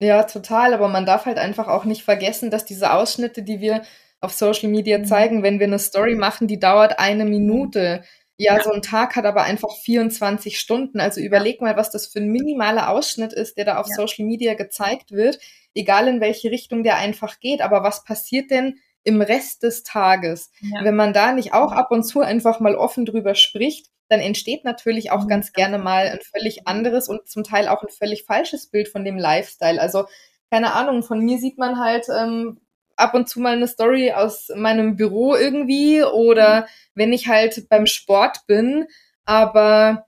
Ja, 0.00 0.22
total. 0.24 0.74
Aber 0.74 0.88
man 0.88 1.06
darf 1.06 1.26
halt 1.26 1.38
einfach 1.38 1.66
auch 1.66 1.84
nicht 1.84 2.02
vergessen, 2.02 2.50
dass 2.50 2.64
diese 2.64 2.92
Ausschnitte, 2.92 3.42
die 3.42 3.60
wir 3.60 3.82
auf 4.20 4.32
Social 4.32 4.68
Media 4.68 4.98
mhm. 4.98 5.06
zeigen, 5.06 5.42
wenn 5.42 5.58
wir 5.58 5.66
eine 5.66 5.78
Story 5.78 6.14
machen, 6.14 6.46
die 6.46 6.60
dauert 6.60 6.98
eine 6.98 7.24
Minute. 7.24 8.04
Ja, 8.40 8.56
ja, 8.56 8.62
so 8.62 8.70
ein 8.70 8.82
Tag 8.82 9.16
hat 9.16 9.24
aber 9.24 9.42
einfach 9.42 9.76
24 9.82 10.60
Stunden. 10.60 11.00
Also 11.00 11.20
überleg 11.20 11.60
mal, 11.60 11.76
was 11.76 11.90
das 11.90 12.06
für 12.06 12.20
ein 12.20 12.28
minimaler 12.28 12.88
Ausschnitt 12.88 13.32
ist, 13.32 13.58
der 13.58 13.64
da 13.64 13.78
auf 13.78 13.88
ja. 13.88 13.96
Social 13.96 14.24
Media 14.24 14.54
gezeigt 14.54 15.10
wird, 15.10 15.40
egal 15.74 16.06
in 16.06 16.20
welche 16.20 16.52
Richtung 16.52 16.84
der 16.84 16.98
einfach 16.98 17.40
geht. 17.40 17.60
Aber 17.60 17.82
was 17.82 18.04
passiert 18.04 18.52
denn 18.52 18.76
im 19.02 19.20
Rest 19.20 19.64
des 19.64 19.82
Tages? 19.82 20.52
Ja. 20.60 20.84
Wenn 20.84 20.94
man 20.94 21.12
da 21.12 21.32
nicht 21.32 21.52
auch 21.52 21.72
ab 21.72 21.90
und 21.90 22.04
zu 22.04 22.20
einfach 22.20 22.60
mal 22.60 22.76
offen 22.76 23.04
drüber 23.04 23.34
spricht, 23.34 23.88
dann 24.08 24.20
entsteht 24.20 24.64
natürlich 24.64 25.10
auch 25.10 25.24
mhm. 25.24 25.28
ganz 25.28 25.52
gerne 25.52 25.78
mal 25.78 26.06
ein 26.06 26.20
völlig 26.20 26.68
anderes 26.68 27.08
und 27.08 27.28
zum 27.28 27.42
Teil 27.42 27.66
auch 27.66 27.82
ein 27.82 27.90
völlig 27.90 28.24
falsches 28.24 28.68
Bild 28.70 28.88
von 28.88 29.04
dem 29.04 29.18
Lifestyle. 29.18 29.80
Also 29.80 30.06
keine 30.50 30.74
Ahnung, 30.74 31.02
von 31.02 31.18
mir 31.20 31.38
sieht 31.38 31.58
man 31.58 31.78
halt 31.78 32.06
ähm, 32.08 32.60
ab 32.98 33.14
und 33.14 33.28
zu 33.28 33.40
mal 33.40 33.54
eine 33.54 33.68
Story 33.68 34.12
aus 34.12 34.48
meinem 34.54 34.96
Büro 34.96 35.34
irgendwie 35.34 36.02
oder 36.02 36.62
mhm. 36.62 36.64
wenn 36.94 37.12
ich 37.12 37.28
halt 37.28 37.68
beim 37.68 37.86
Sport 37.86 38.46
bin. 38.46 38.86
Aber 39.24 40.06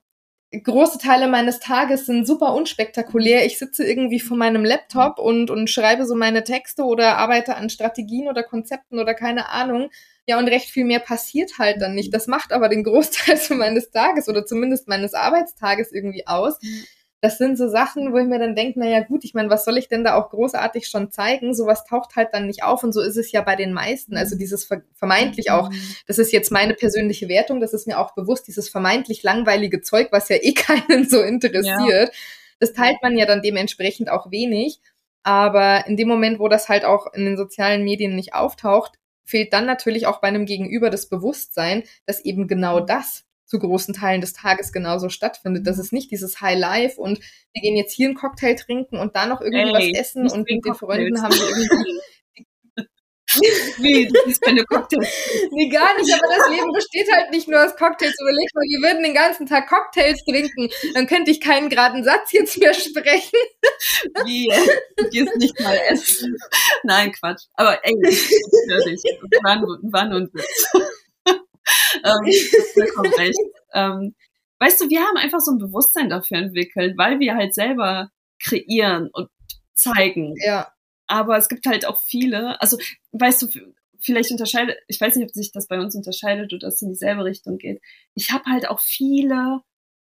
große 0.51 0.97
Teile 0.97 1.27
meines 1.27 1.59
Tages 1.59 2.05
sind 2.05 2.27
super 2.27 2.53
unspektakulär. 2.53 3.45
Ich 3.45 3.57
sitze 3.57 3.85
irgendwie 3.85 4.19
vor 4.19 4.35
meinem 4.35 4.65
Laptop 4.65 5.19
und, 5.19 5.49
und 5.49 5.69
schreibe 5.69 6.05
so 6.05 6.15
meine 6.15 6.43
Texte 6.43 6.83
oder 6.83 7.17
arbeite 7.17 7.55
an 7.55 7.69
Strategien 7.69 8.27
oder 8.27 8.43
Konzepten 8.43 8.99
oder 8.99 9.13
keine 9.13 9.49
Ahnung. 9.49 9.89
Ja, 10.27 10.37
und 10.37 10.47
recht 10.47 10.69
viel 10.69 10.85
mehr 10.85 10.99
passiert 10.99 11.57
halt 11.57 11.81
dann 11.81 11.95
nicht. 11.95 12.13
Das 12.13 12.27
macht 12.27 12.51
aber 12.51 12.69
den 12.69 12.83
Großteil 12.83 13.39
meines 13.57 13.91
Tages 13.91 14.27
oder 14.27 14.45
zumindest 14.45 14.87
meines 14.87 15.13
Arbeitstages 15.13 15.91
irgendwie 15.91 16.27
aus. 16.27 16.59
Mhm 16.61 16.85
das 17.21 17.37
sind 17.37 17.55
so 17.55 17.69
Sachen, 17.69 18.11
wo 18.11 18.17
ich 18.17 18.25
mir 18.25 18.39
dann 18.39 18.55
denke, 18.55 18.79
naja 18.79 19.01
gut, 19.01 19.23
ich 19.23 19.35
meine, 19.35 19.51
was 19.51 19.63
soll 19.63 19.77
ich 19.77 19.87
denn 19.87 20.03
da 20.03 20.15
auch 20.15 20.31
großartig 20.31 20.87
schon 20.87 21.11
zeigen? 21.11 21.53
Sowas 21.53 21.85
taucht 21.85 22.15
halt 22.15 22.29
dann 22.33 22.47
nicht 22.47 22.63
auf 22.63 22.83
und 22.83 22.93
so 22.93 23.01
ist 23.01 23.15
es 23.15 23.31
ja 23.31 23.41
bei 23.41 23.55
den 23.55 23.73
meisten. 23.73 24.17
Also 24.17 24.35
dieses 24.35 24.67
vermeintlich 24.95 25.51
auch, 25.51 25.69
mhm. 25.69 25.79
das 26.07 26.17
ist 26.17 26.31
jetzt 26.31 26.51
meine 26.51 26.73
persönliche 26.73 27.29
Wertung, 27.29 27.61
das 27.61 27.73
ist 27.73 27.85
mir 27.85 27.99
auch 27.99 28.15
bewusst, 28.15 28.47
dieses 28.47 28.69
vermeintlich 28.69 29.21
langweilige 29.21 29.81
Zeug, 29.81 30.07
was 30.11 30.29
ja 30.29 30.37
eh 30.41 30.53
keinen 30.53 31.07
so 31.07 31.21
interessiert, 31.21 32.09
ja. 32.09 32.19
das 32.59 32.73
teilt 32.73 32.97
man 33.03 33.15
ja 33.15 33.27
dann 33.27 33.43
dementsprechend 33.43 34.09
auch 34.09 34.31
wenig. 34.31 34.79
Aber 35.23 35.85
in 35.85 35.97
dem 35.97 36.07
Moment, 36.07 36.39
wo 36.39 36.47
das 36.47 36.69
halt 36.69 36.83
auch 36.83 37.13
in 37.13 37.25
den 37.25 37.37
sozialen 37.37 37.83
Medien 37.83 38.15
nicht 38.15 38.33
auftaucht, 38.33 38.97
fehlt 39.23 39.53
dann 39.53 39.67
natürlich 39.67 40.07
auch 40.07 40.21
bei 40.21 40.27
einem 40.27 40.47
Gegenüber 40.47 40.89
das 40.89 41.07
Bewusstsein, 41.07 41.83
dass 42.07 42.25
eben 42.25 42.47
genau 42.47 42.79
das 42.79 43.25
zu 43.51 43.59
großen 43.59 43.93
Teilen 43.93 44.21
des 44.21 44.31
Tages 44.31 44.71
genauso 44.71 45.09
stattfindet. 45.09 45.67
Das 45.67 45.77
ist 45.77 45.91
nicht 45.91 46.09
dieses 46.09 46.39
High 46.39 46.57
Life 46.57 46.99
und 46.99 47.19
wir 47.19 47.61
gehen 47.61 47.75
jetzt 47.75 47.93
hier 47.93 48.07
einen 48.07 48.15
Cocktail 48.15 48.55
trinken 48.55 48.97
und 48.97 49.13
da 49.13 49.25
noch 49.25 49.41
irgendwie 49.41 49.75
Ey, 49.75 49.91
was 49.93 49.99
essen 49.99 50.31
und 50.31 50.49
mit 50.49 50.65
den 50.65 50.73
Freunden 50.73 51.21
haben 51.21 51.33
wir 51.33 51.49
irgendwie 51.49 52.01
nee, 53.79 54.09
das 54.11 54.25
ist 54.25 54.41
keine 54.41 54.63
Cocktails. 54.65 55.07
nee, 55.51 55.69
gar 55.69 55.97
nicht, 55.97 56.13
aber 56.13 56.33
das 56.35 56.49
Leben 56.49 56.71
besteht 56.73 57.09
halt 57.13 57.31
nicht 57.31 57.47
nur 57.47 57.63
aus 57.63 57.75
Cocktails. 57.75 58.15
Überleg 58.21 58.49
mal, 58.53 58.61
wir 58.61 58.89
würden 58.89 59.03
den 59.03 59.13
ganzen 59.13 59.45
Tag 59.47 59.67
Cocktails 59.67 60.23
trinken, 60.25 60.69
dann 60.93 61.07
könnte 61.07 61.31
ich 61.31 61.39
keinen 61.39 61.69
geraden 61.69 62.03
Satz 62.03 62.31
jetzt 62.31 62.57
mehr 62.57 62.73
sprechen. 62.73 63.39
Wie? 64.25 64.51
Du 64.97 65.09
gehst 65.09 65.35
nicht 65.37 65.59
mal 65.59 65.77
essen. 65.89 66.35
Nein, 66.83 67.11
Quatsch. 67.11 67.43
Aber 67.53 67.79
ey, 67.83 67.93
ich 68.07 68.29
höre 68.67 68.83
dich. 68.85 69.01
War 69.43 69.59
nur, 69.59 69.79
war 69.83 70.05
nur 70.05 70.19
ein 70.19 70.29
Witz 70.33 70.71
vollkommen 72.73 73.13
recht. 73.17 73.39
Ähm, 73.73 74.15
weißt 74.59 74.81
du, 74.81 74.89
wir 74.89 75.01
haben 75.01 75.17
einfach 75.17 75.39
so 75.39 75.51
ein 75.51 75.59
Bewusstsein 75.59 76.09
dafür 76.09 76.37
entwickelt, 76.37 76.97
weil 76.97 77.19
wir 77.19 77.35
halt 77.35 77.53
selber 77.53 78.09
kreieren 78.39 79.09
und 79.11 79.29
zeigen. 79.73 80.35
Ja. 80.43 80.71
Aber 81.07 81.37
es 81.37 81.49
gibt 81.49 81.65
halt 81.65 81.85
auch 81.85 81.99
viele, 81.99 82.61
also 82.61 82.77
weißt 83.11 83.41
du, 83.41 83.47
vielleicht 83.99 84.31
unterscheidet, 84.31 84.77
ich 84.87 84.99
weiß 84.99 85.15
nicht, 85.15 85.27
ob 85.27 85.33
sich 85.33 85.51
das 85.51 85.67
bei 85.67 85.79
uns 85.79 85.95
unterscheidet 85.95 86.53
oder 86.53 86.67
es 86.67 86.81
in 86.81 86.89
dieselbe 86.89 87.25
Richtung 87.25 87.57
geht. 87.57 87.81
Ich 88.15 88.31
habe 88.31 88.45
halt 88.45 88.67
auch 88.67 88.79
viele 88.79 89.61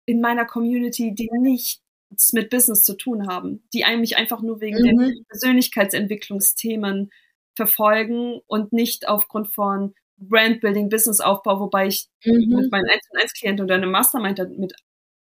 in 0.06 0.22
meiner 0.22 0.46
Community, 0.46 1.14
die 1.14 1.30
nichts 1.40 2.34
mit 2.34 2.50
Business 2.50 2.84
zu 2.84 2.96
tun 2.96 3.28
haben, 3.28 3.68
die 3.74 3.86
eigentlich 3.86 4.18
einfach 4.18 4.42
nur 4.42 4.62
wegen 4.62 4.80
mhm. 4.80 5.00
den 5.00 5.26
Persönlichkeitsentwicklungsthemen 5.30 7.12
verfolgen 7.56 8.40
und 8.48 8.74
nicht 8.74 9.08
aufgrund 9.08 9.54
von 9.54 9.94
Brandbuilding, 10.20 10.90
Businessaufbau, 10.90 11.60
wobei 11.60 11.88
ich 11.88 12.08
mhm. 12.26 12.56
mit 12.56 12.72
meinen 12.72 12.90
1 12.90 13.02
1 13.14 13.34
Klienten 13.34 13.66
oder 13.66 13.76
einem 13.76 13.92
Mastermind 13.92 14.40
mit 14.58 14.74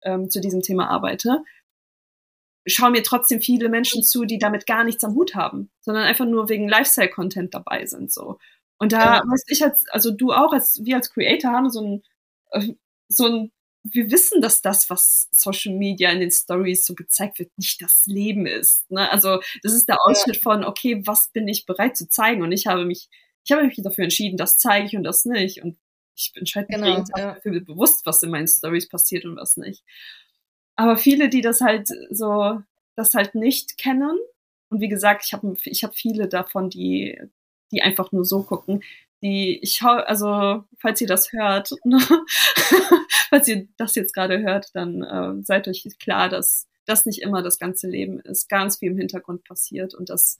ähm, 0.02 0.30
zu 0.30 0.40
diesem 0.40 0.62
Thema 0.62 0.88
arbeite, 0.88 1.42
schauen 2.66 2.92
mir 2.92 3.02
trotzdem 3.02 3.40
viele 3.40 3.68
Menschen 3.68 4.02
zu, 4.02 4.24
die 4.24 4.38
damit 4.38 4.66
gar 4.66 4.84
nichts 4.84 5.04
am 5.04 5.14
Hut 5.14 5.34
haben, 5.34 5.70
sondern 5.80 6.04
einfach 6.04 6.26
nur 6.26 6.48
wegen 6.48 6.68
Lifestyle-Content 6.68 7.54
dabei 7.54 7.86
sind, 7.86 8.12
so. 8.12 8.38
Und 8.78 8.92
da, 8.92 9.16
ja. 9.16 9.22
weiß 9.26 9.44
ich 9.48 9.64
als, 9.64 9.88
also 9.88 10.12
du 10.12 10.32
auch, 10.32 10.52
als, 10.52 10.80
wir 10.84 10.96
als 10.96 11.12
Creator 11.12 11.50
haben 11.50 11.70
so 11.70 11.80
ein, 11.80 12.02
äh, 12.52 12.74
so 13.08 13.26
ein, 13.26 13.52
wir 13.82 14.10
wissen, 14.10 14.40
dass 14.40 14.60
das, 14.60 14.88
was 14.90 15.28
Social 15.32 15.74
Media 15.74 16.10
in 16.10 16.20
den 16.20 16.30
Stories 16.30 16.86
so 16.86 16.94
gezeigt 16.94 17.38
wird, 17.38 17.50
nicht 17.56 17.82
das 17.82 18.06
Leben 18.06 18.46
ist. 18.46 18.88
Ne? 18.90 19.10
Also 19.10 19.40
das 19.62 19.72
ist 19.72 19.88
der 19.88 19.98
Ausschnitt 20.04 20.36
ja. 20.36 20.42
von, 20.42 20.64
okay, 20.64 21.02
was 21.06 21.30
bin 21.32 21.48
ich 21.48 21.66
bereit 21.66 21.96
zu 21.96 22.08
zeigen? 22.08 22.42
Und 22.42 22.52
ich 22.52 22.66
habe 22.66 22.84
mich 22.84 23.08
ich 23.48 23.52
habe 23.52 23.64
mich 23.64 23.80
dafür 23.82 24.04
entschieden, 24.04 24.36
das 24.36 24.58
zeige 24.58 24.84
ich 24.84 24.94
und 24.94 25.04
das 25.04 25.24
nicht. 25.24 25.62
Und 25.62 25.78
ich 26.14 26.32
entscheide 26.34 26.66
mich 26.68 26.76
genau, 26.76 27.04
ja. 27.16 27.34
dafür 27.34 27.60
bewusst, 27.60 28.04
was 28.04 28.22
in 28.22 28.30
meinen 28.30 28.46
Stories 28.46 28.90
passiert 28.90 29.24
und 29.24 29.36
was 29.36 29.56
nicht. 29.56 29.82
Aber 30.76 30.98
viele, 30.98 31.30
die 31.30 31.40
das 31.40 31.62
halt 31.62 31.88
so, 32.10 32.60
das 32.94 33.14
halt 33.14 33.34
nicht 33.34 33.78
kennen, 33.78 34.18
und 34.68 34.82
wie 34.82 34.88
gesagt, 34.88 35.24
ich 35.24 35.32
habe 35.32 35.56
ich 35.64 35.82
hab 35.82 35.96
viele 35.96 36.28
davon, 36.28 36.68
die, 36.68 37.18
die 37.72 37.80
einfach 37.80 38.12
nur 38.12 38.26
so 38.26 38.42
gucken, 38.42 38.82
die 39.22 39.58
ich 39.62 39.80
also 39.82 40.64
falls 40.78 41.00
ihr 41.00 41.06
das 41.06 41.32
hört, 41.32 41.70
ne, 41.84 41.98
falls 43.30 43.48
ihr 43.48 43.66
das 43.78 43.94
jetzt 43.94 44.12
gerade 44.12 44.40
hört, 44.40 44.74
dann 44.74 45.02
äh, 45.02 45.42
seid 45.42 45.68
euch 45.68 45.86
klar, 45.98 46.28
dass 46.28 46.68
das 46.84 47.06
nicht 47.06 47.22
immer 47.22 47.40
das 47.40 47.58
ganze 47.58 47.88
Leben 47.88 48.20
ist, 48.20 48.50
ganz 48.50 48.76
viel 48.76 48.90
im 48.90 48.98
Hintergrund 48.98 49.44
passiert 49.44 49.94
und 49.94 50.10
dass 50.10 50.38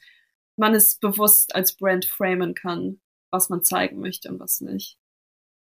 man 0.59 0.75
es 0.75 0.97
bewusst 0.97 1.55
als 1.55 1.77
Brand 1.77 2.05
framen 2.05 2.55
kann, 2.55 3.01
was 3.31 3.49
man 3.49 3.63
zeigen 3.63 4.01
möchte 4.01 4.29
und 4.29 4.41
was 4.41 4.61
nicht. 4.61 4.99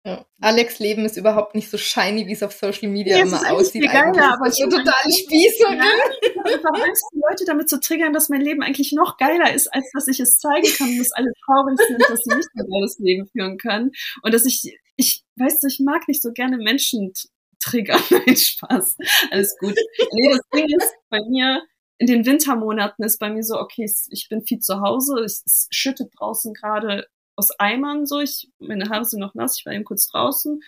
Ja. 0.06 0.26
Alex 0.40 0.80
Leben 0.80 1.04
ist 1.04 1.18
überhaupt 1.18 1.56
nicht 1.56 1.70
so 1.70 1.78
shiny, 1.78 2.26
wie 2.26 2.32
es 2.32 2.42
auf 2.42 2.54
Social 2.54 2.88
Media 2.88 3.18
ja, 3.18 3.24
immer 3.26 3.52
aussieht. 3.52 3.84
Viel 3.84 3.92
geiler, 3.92 4.34
aber 4.34 4.48
ich 4.48 4.58
bin 4.58 4.70
total 4.70 4.94
Spießerin. 5.04 5.78
Ja, 5.78 6.46
ich 6.46 6.64
habe 6.64 6.84
Angst, 6.84 7.04
die 7.14 7.20
Leute 7.30 7.44
damit 7.46 7.70
zu 7.70 7.82
triggern, 7.82 8.14
dass 8.14 8.30
mein 8.30 8.40
Leben 8.40 8.64
eigentlich 8.64 8.94
noch 8.94 9.18
geiler 9.18 9.54
ist, 9.54 9.68
als 9.74 9.92
dass 9.94 10.08
ich 10.08 10.22
es 10.22 10.40
zeigen 10.40 10.68
kann, 10.78 10.98
dass 10.98 11.12
alle 11.12 11.32
traurig 11.46 11.78
sind, 11.86 12.02
dass 12.10 12.24
sie 12.24 12.34
nicht 12.34 12.48
ein 12.56 12.66
geiles 12.70 12.98
Leben 13.00 13.28
führen 13.28 13.58
können. 13.58 13.92
Und 14.24 14.34
dass 14.34 14.46
ich, 14.46 14.74
ich, 14.96 15.24
weißt 15.36 15.64
du, 15.64 15.68
ich 15.68 15.82
mag 15.82 16.08
nicht 16.08 16.22
so 16.22 16.32
gerne 16.32 16.58
Menschen 16.58 17.12
triggern. 17.60 18.02
Nein, 18.10 18.38
Spaß. 18.38 18.96
Alles 19.32 19.58
gut. 19.60 19.76
Nee, 20.14 20.30
das 20.32 20.42
Ding 20.56 20.66
ist 20.78 20.94
bei 21.10 21.20
mir, 21.30 21.62
in 22.00 22.08
den 22.08 22.26
Wintermonaten 22.26 23.04
ist 23.04 23.20
bei 23.20 23.30
mir 23.30 23.44
so, 23.44 23.60
okay, 23.60 23.90
ich 24.10 24.30
bin 24.30 24.42
viel 24.42 24.60
zu 24.60 24.82
Hause, 24.82 25.20
es, 25.20 25.68
schüttet 25.70 26.12
draußen 26.18 26.54
gerade 26.54 27.08
aus 27.36 27.52
Eimern 27.60 28.06
so, 28.06 28.20
ich, 28.20 28.50
meine 28.58 28.90
Haare 28.90 29.06
sind 29.06 29.20
noch 29.20 29.36
nass, 29.36 29.60
ich 29.60 29.66
war 29.66 29.74
eben 29.74 29.84
kurz 29.84 30.08
draußen. 30.08 30.62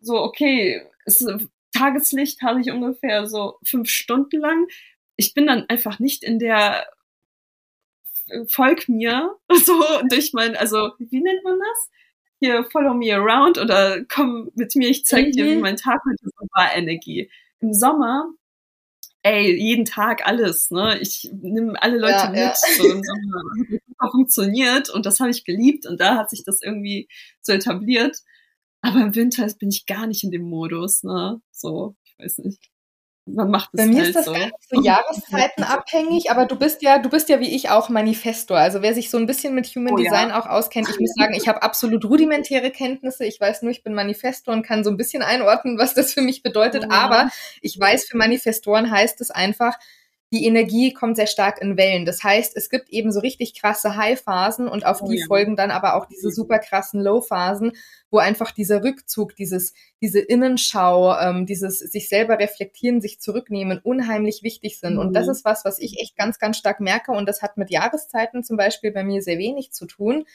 So, 0.00 0.18
okay, 0.18 0.82
es, 1.04 1.24
Tageslicht 1.72 2.42
habe 2.42 2.60
ich 2.60 2.70
ungefähr 2.70 3.26
so 3.26 3.58
fünf 3.62 3.90
Stunden 3.90 4.40
lang. 4.40 4.66
Ich 5.16 5.34
bin 5.34 5.46
dann 5.46 5.66
einfach 5.68 5.98
nicht 5.98 6.24
in 6.24 6.38
der 6.38 6.86
Folg 8.48 8.88
mir 8.88 9.36
so 9.52 9.82
durch 10.08 10.32
mein, 10.32 10.56
also 10.56 10.92
wie 10.98 11.20
nennt 11.20 11.44
man 11.44 11.58
das? 11.58 11.90
Hier 12.38 12.64
follow 12.64 12.94
me 12.94 13.14
around 13.14 13.58
oder 13.58 14.02
komm 14.04 14.50
mit 14.54 14.74
mir, 14.76 14.88
ich 14.88 15.04
zeig 15.04 15.32
dir, 15.32 15.44
wie 15.44 15.56
mhm. 15.56 15.60
mein 15.60 15.76
Tag 15.76 16.00
heute 16.08 16.24
so 16.24 16.46
war, 16.52 16.74
Energie. 16.74 17.30
Im 17.60 17.74
Sommer 17.74 18.32
ey, 19.22 19.54
jeden 19.56 19.84
Tag 19.84 20.26
alles, 20.26 20.70
ne? 20.70 20.98
Ich 21.00 21.30
nehme 21.32 21.80
alle 21.82 21.98
Leute 21.98 22.14
ja, 22.14 22.30
mit. 22.30 22.38
Ja. 22.38 22.54
So, 22.54 22.84
und 22.84 23.06
so 23.06 23.12
super 23.88 24.10
funktioniert 24.10 24.90
und 24.90 25.06
das 25.06 25.20
habe 25.20 25.30
ich 25.30 25.44
geliebt 25.44 25.86
und 25.86 26.00
da 26.00 26.16
hat 26.16 26.30
sich 26.30 26.44
das 26.44 26.62
irgendwie 26.62 27.08
so 27.42 27.52
etabliert. 27.52 28.18
Aber 28.82 29.00
im 29.00 29.14
Winter 29.14 29.46
bin 29.58 29.68
ich 29.68 29.86
gar 29.86 30.06
nicht 30.06 30.24
in 30.24 30.30
dem 30.30 30.42
Modus, 30.42 31.02
ne? 31.02 31.40
So, 31.52 31.96
ich 32.04 32.18
weiß 32.18 32.38
nicht 32.38 32.70
man 33.26 33.50
macht 33.50 33.70
es 33.72 33.78
Bei 33.78 33.86
mir 33.86 33.98
halt 33.98 34.08
ist 34.08 34.16
das 34.16 34.24
so. 34.26 34.32
gar 34.32 34.46
nicht 34.46 34.54
so 34.68 34.82
Jahreszeiten 34.82 35.64
abhängig, 35.64 36.30
aber 36.30 36.46
du 36.46 36.56
bist 36.56 36.82
ja, 36.82 36.98
du 36.98 37.08
bist 37.08 37.28
ja 37.28 37.40
wie 37.40 37.54
ich 37.54 37.70
auch 37.70 37.88
Manifestor. 37.88 38.58
Also 38.58 38.82
wer 38.82 38.94
sich 38.94 39.10
so 39.10 39.18
ein 39.18 39.26
bisschen 39.26 39.54
mit 39.54 39.66
Human 39.68 39.94
oh, 39.94 39.96
Design 39.96 40.30
ja. 40.30 40.40
auch 40.40 40.46
auskennt, 40.46 40.88
ich 40.88 40.98
muss 40.98 41.14
sagen, 41.14 41.34
ich 41.34 41.48
habe 41.48 41.62
absolut 41.62 42.04
rudimentäre 42.04 42.70
Kenntnisse. 42.70 43.24
Ich 43.24 43.40
weiß 43.40 43.62
nur, 43.62 43.70
ich 43.70 43.82
bin 43.82 43.94
Manifestor 43.94 44.54
und 44.54 44.62
kann 44.62 44.84
so 44.84 44.90
ein 44.90 44.96
bisschen 44.96 45.22
einordnen, 45.22 45.78
was 45.78 45.94
das 45.94 46.12
für 46.12 46.22
mich 46.22 46.42
bedeutet. 46.42 46.86
Oh, 46.88 46.92
aber 46.92 47.30
ich 47.60 47.78
weiß, 47.78 48.04
für 48.04 48.16
Manifestoren 48.16 48.90
heißt 48.90 49.20
es 49.20 49.30
einfach, 49.30 49.74
die 50.32 50.46
Energie 50.46 50.92
kommt 50.92 51.16
sehr 51.16 51.26
stark 51.26 51.60
in 51.60 51.76
Wellen. 51.76 52.04
Das 52.04 52.22
heißt, 52.22 52.56
es 52.56 52.70
gibt 52.70 52.88
eben 52.90 53.10
so 53.10 53.18
richtig 53.18 53.60
krasse 53.60 53.96
High-Phasen 53.96 54.68
und 54.68 54.86
auf 54.86 55.02
oh, 55.02 55.08
die 55.08 55.18
ja. 55.18 55.26
folgen 55.26 55.56
dann 55.56 55.72
aber 55.72 55.96
auch 55.96 56.06
diese 56.06 56.30
super 56.30 56.60
krassen 56.60 57.00
Low-Phasen, 57.00 57.72
wo 58.10 58.18
einfach 58.18 58.52
dieser 58.52 58.84
Rückzug, 58.84 59.34
dieses, 59.34 59.74
diese 60.00 60.20
Innenschau, 60.20 61.18
ähm, 61.18 61.46
dieses 61.46 61.80
sich 61.80 62.08
selber 62.08 62.38
reflektieren, 62.38 63.00
sich 63.00 63.20
zurücknehmen, 63.20 63.80
unheimlich 63.82 64.44
wichtig 64.44 64.78
sind. 64.78 64.94
Mhm. 64.94 65.00
Und 65.00 65.14
das 65.14 65.26
mhm. 65.26 65.32
ist 65.32 65.44
was, 65.44 65.64
was 65.64 65.80
ich 65.80 66.00
echt 66.00 66.16
ganz, 66.16 66.38
ganz 66.38 66.56
stark 66.56 66.78
merke. 66.78 67.10
Und 67.10 67.28
das 67.28 67.42
hat 67.42 67.56
mit 67.56 67.70
Jahreszeiten 67.70 68.44
zum 68.44 68.56
Beispiel 68.56 68.92
bei 68.92 69.02
mir 69.02 69.22
sehr 69.22 69.38
wenig 69.38 69.72
zu 69.72 69.86
tun. 69.86 70.26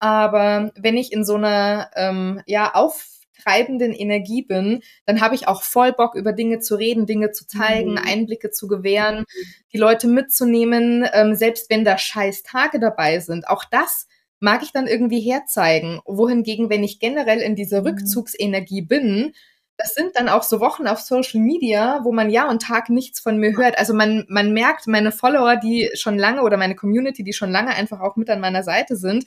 Aber 0.00 0.72
wenn 0.76 0.96
ich 0.96 1.12
in 1.12 1.24
so 1.24 1.36
einer 1.36 1.90
ähm, 1.94 2.42
ja, 2.46 2.74
auf 2.74 3.17
treibenden 3.42 3.92
Energie 3.92 4.42
bin, 4.42 4.80
dann 5.06 5.20
habe 5.20 5.34
ich 5.34 5.48
auch 5.48 5.62
voll 5.62 5.92
Bock, 5.92 6.14
über 6.14 6.32
Dinge 6.32 6.58
zu 6.60 6.74
reden, 6.74 7.06
Dinge 7.06 7.32
zu 7.32 7.46
zeigen, 7.46 7.92
mhm. 7.92 8.02
Einblicke 8.04 8.50
zu 8.50 8.68
gewähren, 8.68 9.24
die 9.72 9.78
Leute 9.78 10.08
mitzunehmen, 10.08 11.06
ähm, 11.12 11.34
selbst 11.34 11.70
wenn 11.70 11.84
da 11.84 11.98
scheiß 11.98 12.42
Tage 12.42 12.80
dabei 12.80 13.20
sind. 13.20 13.48
Auch 13.48 13.64
das 13.64 14.06
mag 14.40 14.62
ich 14.62 14.72
dann 14.72 14.86
irgendwie 14.86 15.20
herzeigen. 15.20 16.00
Wohingegen, 16.04 16.70
wenn 16.70 16.84
ich 16.84 17.00
generell 17.00 17.40
in 17.40 17.56
dieser 17.56 17.80
mhm. 17.80 17.88
Rückzugsenergie 17.88 18.82
bin, 18.82 19.32
das 19.78 19.94
sind 19.94 20.16
dann 20.16 20.28
auch 20.28 20.42
so 20.42 20.58
Wochen 20.58 20.88
auf 20.88 20.98
Social 20.98 21.40
Media, 21.40 22.00
wo 22.02 22.10
man 22.10 22.30
Jahr 22.30 22.50
und 22.50 22.62
Tag 22.62 22.90
nichts 22.90 23.20
von 23.20 23.38
mir 23.38 23.56
hört. 23.56 23.78
Also 23.78 23.94
man, 23.94 24.26
man 24.28 24.52
merkt, 24.52 24.88
meine 24.88 25.12
Follower, 25.12 25.54
die 25.54 25.88
schon 25.94 26.18
lange 26.18 26.42
oder 26.42 26.56
meine 26.56 26.74
Community, 26.74 27.22
die 27.22 27.32
schon 27.32 27.52
lange 27.52 27.70
einfach 27.70 28.00
auch 28.00 28.16
mit 28.16 28.28
an 28.28 28.40
meiner 28.40 28.64
Seite 28.64 28.96
sind, 28.96 29.24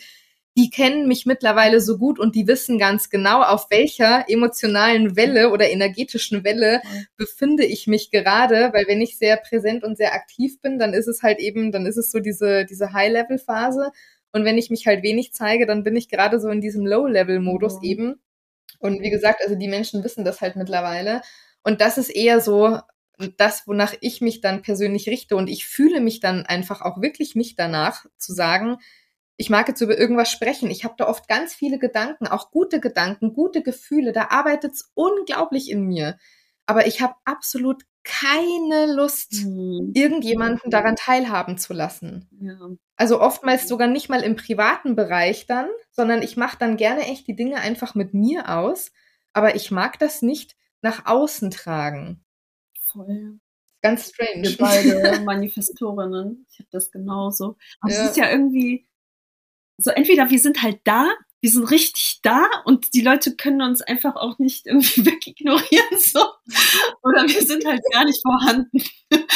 die 0.58 0.70
kennen 0.70 1.08
mich 1.08 1.26
mittlerweile 1.26 1.80
so 1.80 1.98
gut 1.98 2.20
und 2.20 2.36
die 2.36 2.46
wissen 2.46 2.78
ganz 2.78 3.10
genau, 3.10 3.42
auf 3.42 3.68
welcher 3.70 4.26
emotionalen 4.28 5.16
Welle 5.16 5.50
oder 5.50 5.70
energetischen 5.70 6.44
Welle 6.44 6.82
befinde 7.16 7.66
ich 7.66 7.88
mich 7.88 8.12
gerade, 8.12 8.72
weil 8.74 8.86
wenn 8.88 9.02
ich 9.02 9.18
sehr 9.18 9.38
präsent 9.38 9.84
und 9.84 9.98
sehr 9.98 10.14
aktiv 10.14 10.60
bin, 10.62 10.78
dann 10.78 10.94
ist 10.94 11.08
es 11.08 11.24
halt 11.24 11.40
eben, 11.40 11.72
dann 11.72 11.86
ist 11.86 11.98
es 11.98 12.12
so 12.12 12.20
diese, 12.20 12.66
diese 12.66 12.92
High-Level-Phase. 12.92 13.92
Und 14.34 14.44
wenn 14.44 14.58
ich 14.58 14.70
mich 14.70 14.88
halt 14.88 15.04
wenig 15.04 15.34
zeige, 15.34 15.66
dann 15.66 15.84
bin 15.84 15.96
ich 15.96 16.10
gerade 16.10 16.40
so 16.40 16.50
in 16.50 16.62
diesem 16.62 16.86
Low-Level-Modus 16.86 17.78
mhm. 17.78 17.84
eben. 17.84 18.22
Und 18.80 19.02
wie 19.02 19.10
gesagt, 19.10 19.42
also 19.44 19.56
die 19.56 19.68
Menschen 19.68 20.04
wissen 20.04 20.26
das 20.26 20.42
halt 20.42 20.58
mittlerweile. 20.58 21.22
Und 21.64 21.80
das 21.80 21.98
ist 21.98 22.10
eher 22.10 22.42
so 22.42 22.80
das, 23.38 23.68
wonach 23.68 23.94
ich 24.02 24.20
mich 24.20 24.42
dann 24.42 24.64
persönlich 24.64 25.08
richte. 25.08 25.36
Und 25.36 25.48
ich 25.48 25.66
fühle 25.66 26.02
mich 26.02 26.20
dann 26.20 26.46
einfach 26.46 26.82
auch 26.82 27.02
wirklich 27.02 27.36
nicht 27.36 27.58
danach 27.60 28.06
zu 28.18 28.34
sagen, 28.34 28.78
ich 29.42 29.50
mag 29.50 29.68
jetzt 29.68 29.82
über 29.82 29.98
irgendwas 29.98 30.30
sprechen. 30.30 30.70
Ich 30.70 30.84
habe 30.84 30.94
da 31.00 31.08
oft 31.08 31.28
ganz 31.28 31.56
viele 31.56 31.80
Gedanken, 31.80 32.28
auch 32.28 32.52
gute 32.52 32.80
Gedanken, 32.80 33.34
gute 33.34 33.64
Gefühle. 33.64 34.12
Da 34.12 34.28
arbeitet 34.30 34.74
es 34.74 34.92
unglaublich 34.94 35.72
in 35.72 35.82
mir. 35.88 36.20
Aber 36.68 36.86
ich 36.86 37.02
habe 37.02 37.16
absolut 37.26 37.84
keine 38.04 38.94
Lust, 38.94 39.44
mhm. 39.44 39.94
irgendjemanden 39.96 40.70
daran 40.70 40.96
teilhaben 40.96 41.58
zu 41.58 41.74
lassen. 41.74 42.30
Ja. 42.40 42.56
Also 42.98 43.20
oftmals 43.20 43.68
sogar 43.68 43.88
nicht 43.88 44.10
mal 44.10 44.22
im 44.22 44.36
privaten 44.36 44.96
Bereich 44.96 45.48
dann, 45.48 45.68
sondern 45.90 46.22
ich 46.22 46.38
mache 46.38 46.60
dann 46.60 46.78
gerne 46.78 47.02
echt 47.08 47.28
die 47.28 47.36
Dinge 47.36 47.56
einfach 47.56 47.96
mit 47.96 48.14
mir 48.14 48.48
aus. 48.48 48.92
Aber 49.34 49.56
ich 49.56 49.72
mag 49.72 49.98
das 49.98 50.22
nicht 50.22 50.56
nach 50.84 51.08
außen 51.08 51.50
tragen. 51.50 52.24
Voll. 52.80 53.40
Ganz 53.82 54.10
strange. 54.10 54.44
Wir 54.44 54.58
beide 54.58 55.20
Manifestorinnen. 55.26 56.46
Ich 56.52 56.60
habe 56.60 56.70
das 56.72 56.92
genauso. 56.92 57.58
Aber 57.80 57.92
ja. 57.92 58.04
es 58.04 58.10
ist 58.12 58.18
ja 58.18 58.30
irgendwie, 58.30 58.86
so 59.84 59.92
entweder 59.92 60.30
wir 60.30 60.40
sind 60.40 60.62
halt 60.62 60.80
da, 60.84 61.10
wir 61.42 61.50
sind 61.50 61.70
richtig 61.72 62.20
da 62.22 62.46
und 62.66 62.94
die 62.94 63.02
Leute 63.02 63.36
können 63.36 63.62
uns 63.62 63.82
einfach 63.82 64.16
auch 64.16 64.38
nicht 64.38 64.68
irgendwie 64.68 65.06
wegignorieren, 65.06 65.98
so. 65.98 66.20
Oder 67.04 67.24
wir 67.28 67.42
sind 67.42 67.66
halt 67.66 67.82
gar 67.92 68.06
nicht 68.06 68.22
vorhanden. 68.22 68.84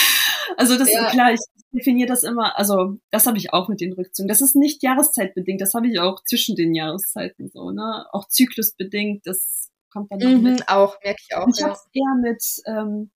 Also 0.58 0.78
das 0.78 0.94
ja. 0.94 1.08
ist 1.08 1.12
klar, 1.12 1.34
ich 1.34 1.40
definiere 1.74 2.08
das 2.08 2.24
immer, 2.24 2.58
also 2.58 3.00
das 3.10 3.26
habe 3.26 3.38
ich 3.40 3.52
auch 3.52 3.68
mit 3.68 3.82
den 3.82 3.94
Rückzügen. 3.94 4.28
Das 4.28 4.42
ist 4.42 4.56
nicht 4.56 4.84
jahreszeitbedingt, 4.84 5.60
das 5.60 5.74
habe 5.74 5.88
ich 5.88 6.00
auch 6.00 6.24
zwischen 6.24 6.56
den 6.56 6.76
Jahreszeiten 6.76 7.50
so, 7.50 7.72
ne? 7.72 8.06
Auch 8.12 8.28
zyklusbedingt, 8.28 9.26
das 9.26 9.72
kommt 9.92 10.12
dann 10.12 10.38
mhm, 10.38 10.44
mit. 10.44 10.70
Auch, 10.70 10.98
merke 11.04 11.20
ich 11.28 11.36
auch. 11.36 11.48
Ich 11.48 11.60
ja. 11.60 11.70
habe 11.70 11.80
eher 11.94 12.16
mit 12.22 12.44
ähm, 12.68 13.12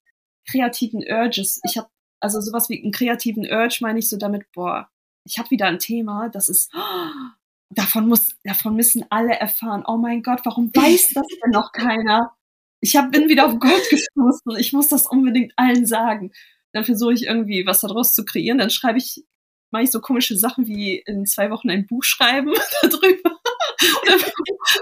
kreativen 0.49 1.03
Urges. 1.07 1.61
Ich 1.63 1.77
habe 1.77 1.87
also 2.19 2.41
sowas 2.41 2.69
wie 2.69 2.81
einen 2.81 2.91
kreativen 2.91 3.45
Urge 3.45 3.77
meine 3.81 3.99
ich 3.99 4.09
so 4.09 4.17
damit, 4.17 4.51
boah, 4.53 4.89
ich 5.29 5.37
habe 5.37 5.51
wieder 5.51 5.67
ein 5.67 5.79
Thema, 5.79 6.29
das 6.29 6.49
ist, 6.49 6.71
oh, 6.75 7.29
davon 7.69 8.07
muss, 8.07 8.35
davon 8.43 8.75
müssen 8.75 9.05
alle 9.09 9.35
erfahren. 9.35 9.83
Oh 9.85 9.97
mein 9.97 10.23
Gott, 10.23 10.41
warum 10.43 10.71
weiß 10.73 11.11
das 11.13 11.27
denn 11.27 11.51
noch 11.51 11.71
keiner? 11.71 12.35
Ich 12.81 12.95
hab, 12.95 13.11
bin 13.11 13.29
wieder 13.29 13.45
auf 13.45 13.59
Gold 13.59 13.89
gestoßen. 13.89 14.57
Ich 14.57 14.73
muss 14.73 14.87
das 14.87 15.05
unbedingt 15.05 15.53
allen 15.55 15.85
sagen. 15.85 16.31
Dann 16.73 16.83
versuche 16.83 17.13
ich 17.13 17.25
irgendwie 17.25 17.65
was 17.65 17.81
daraus 17.81 18.13
zu 18.13 18.25
kreieren. 18.25 18.57
Dann 18.57 18.69
schreibe 18.71 18.97
ich, 18.97 19.23
mache 19.71 19.83
ich 19.83 19.91
so 19.91 20.01
komische 20.01 20.37
Sachen 20.37 20.65
wie 20.65 21.03
in 21.05 21.25
zwei 21.25 21.51
Wochen 21.51 21.69
ein 21.69 21.85
Buch 21.85 22.03
schreiben 22.03 22.53
darüber. 22.81 23.39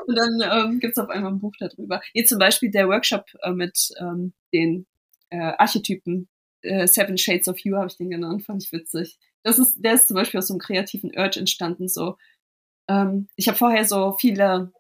und 0.05 0.15
dann 0.15 0.39
ähm, 0.41 0.79
gibt 0.79 0.97
es 0.97 1.03
auf 1.03 1.09
einmal 1.09 1.33
ein 1.33 1.39
Buch 1.39 1.53
darüber. 1.59 2.01
Hier 2.13 2.25
zum 2.25 2.39
Beispiel 2.39 2.71
der 2.71 2.87
Workshop 2.87 3.25
äh, 3.41 3.51
mit 3.51 3.89
ähm, 3.99 4.33
den 4.53 4.85
äh, 5.29 5.53
Archetypen, 5.57 6.29
äh, 6.61 6.87
Seven 6.87 7.17
Shades 7.17 7.49
of 7.49 7.59
You 7.59 7.75
habe 7.75 7.87
ich 7.87 7.97
den 7.97 8.09
genannt, 8.09 8.43
fand 8.45 8.63
ich 8.63 8.71
witzig 8.71 9.17
das 9.43 9.59
ist, 9.59 9.77
der 9.83 9.93
ist 9.93 10.07
zum 10.07 10.15
Beispiel 10.15 10.39
aus 10.39 10.47
so 10.47 10.53
einem 10.53 10.59
kreativen 10.59 11.11
Urge 11.15 11.39
entstanden. 11.39 11.87
So, 11.87 12.17
ähm, 12.89 13.27
ich 13.35 13.47
habe 13.47 13.57
vorher 13.57 13.85
so 13.85 14.13
viele, 14.19 14.71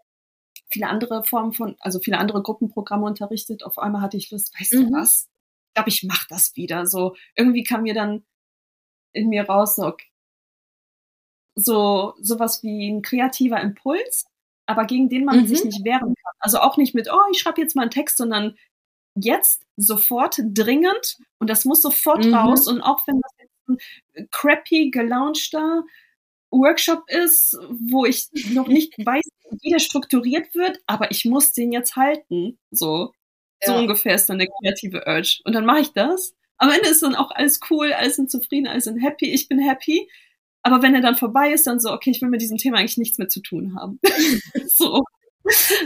viele 0.69 0.87
andere 0.87 1.23
Formen 1.23 1.53
von, 1.53 1.75
also 1.79 1.99
viele 1.99 2.17
andere 2.17 2.41
Gruppenprogramme 2.41 3.05
unterrichtet. 3.05 3.63
Auf 3.63 3.77
einmal 3.77 4.01
hatte 4.01 4.17
ich 4.17 4.31
Lust, 4.31 4.53
weißt 4.59 4.73
mhm. 4.73 4.87
du 4.87 4.91
was? 4.93 5.29
Ich 5.69 5.73
glaube, 5.75 5.89
ich 5.89 6.03
mache 6.03 6.25
das 6.29 6.55
wieder. 6.55 6.85
So 6.85 7.15
irgendwie 7.35 7.63
kam 7.63 7.83
mir 7.83 7.93
dann 7.93 8.25
in 9.13 9.29
mir 9.29 9.47
raus, 9.47 9.75
so, 9.75 9.85
okay, 9.85 10.07
so 11.55 12.13
sowas 12.21 12.61
wie 12.63 12.89
ein 12.89 13.01
kreativer 13.01 13.59
Impuls, 13.59 14.25
aber 14.67 14.85
gegen 14.85 15.09
den 15.09 15.25
man 15.25 15.41
mhm. 15.41 15.47
sich 15.47 15.63
nicht 15.63 15.83
wehren 15.83 16.13
kann. 16.13 16.33
Also 16.39 16.59
auch 16.59 16.77
nicht 16.77 16.93
mit, 16.93 17.09
oh, 17.11 17.31
ich 17.31 17.39
schreibe 17.39 17.61
jetzt 17.61 17.75
mal 17.75 17.83
einen 17.83 17.91
Text, 17.91 18.17
sondern 18.17 18.57
jetzt 19.15 19.65
sofort 19.75 20.39
dringend 20.39 21.17
und 21.39 21.49
das 21.49 21.65
muss 21.65 21.81
sofort 21.81 22.25
mhm. 22.25 22.35
raus 22.35 22.67
und 22.67 22.81
auch 22.81 23.05
wenn 23.07 23.19
das 23.19 23.36
crappy 24.31 24.89
gelaunchter 24.91 25.83
Workshop 26.51 27.03
ist, 27.09 27.57
wo 27.69 28.05
ich 28.05 28.27
noch 28.51 28.67
nicht 28.67 28.93
weiß, 29.05 29.25
wie 29.61 29.69
der 29.69 29.79
strukturiert 29.79 30.53
wird, 30.55 30.79
aber 30.85 31.11
ich 31.11 31.25
muss 31.25 31.51
den 31.53 31.71
jetzt 31.71 31.95
halten. 31.95 32.57
So, 32.71 33.13
ja. 33.61 33.73
so 33.73 33.79
ungefähr 33.79 34.15
ist 34.15 34.27
dann 34.27 34.39
der 34.39 34.47
kreative 34.47 35.03
Urge. 35.05 35.41
Und 35.43 35.53
dann 35.53 35.65
mache 35.65 35.81
ich 35.81 35.93
das. 35.93 36.33
Am 36.57 36.69
Ende 36.69 36.89
ist 36.89 37.03
dann 37.03 37.15
auch 37.15 37.31
alles 37.31 37.59
cool, 37.69 37.93
alles 37.93 38.15
sind 38.15 38.31
zufrieden, 38.31 38.67
alles 38.67 38.85
sind 38.85 38.99
happy, 38.99 39.31
ich 39.31 39.47
bin 39.47 39.59
happy. 39.59 40.09
Aber 40.63 40.81
wenn 40.81 40.95
er 40.95 41.01
dann 41.01 41.15
vorbei 41.15 41.51
ist, 41.51 41.67
dann 41.67 41.79
so, 41.79 41.91
okay, 41.91 42.11
ich 42.11 42.21
will 42.21 42.29
mit 42.29 42.41
diesem 42.41 42.57
Thema 42.57 42.77
eigentlich 42.77 42.97
nichts 42.97 43.17
mehr 43.17 43.29
zu 43.29 43.41
tun 43.41 43.75
haben. 43.75 43.99
so. 44.67 45.03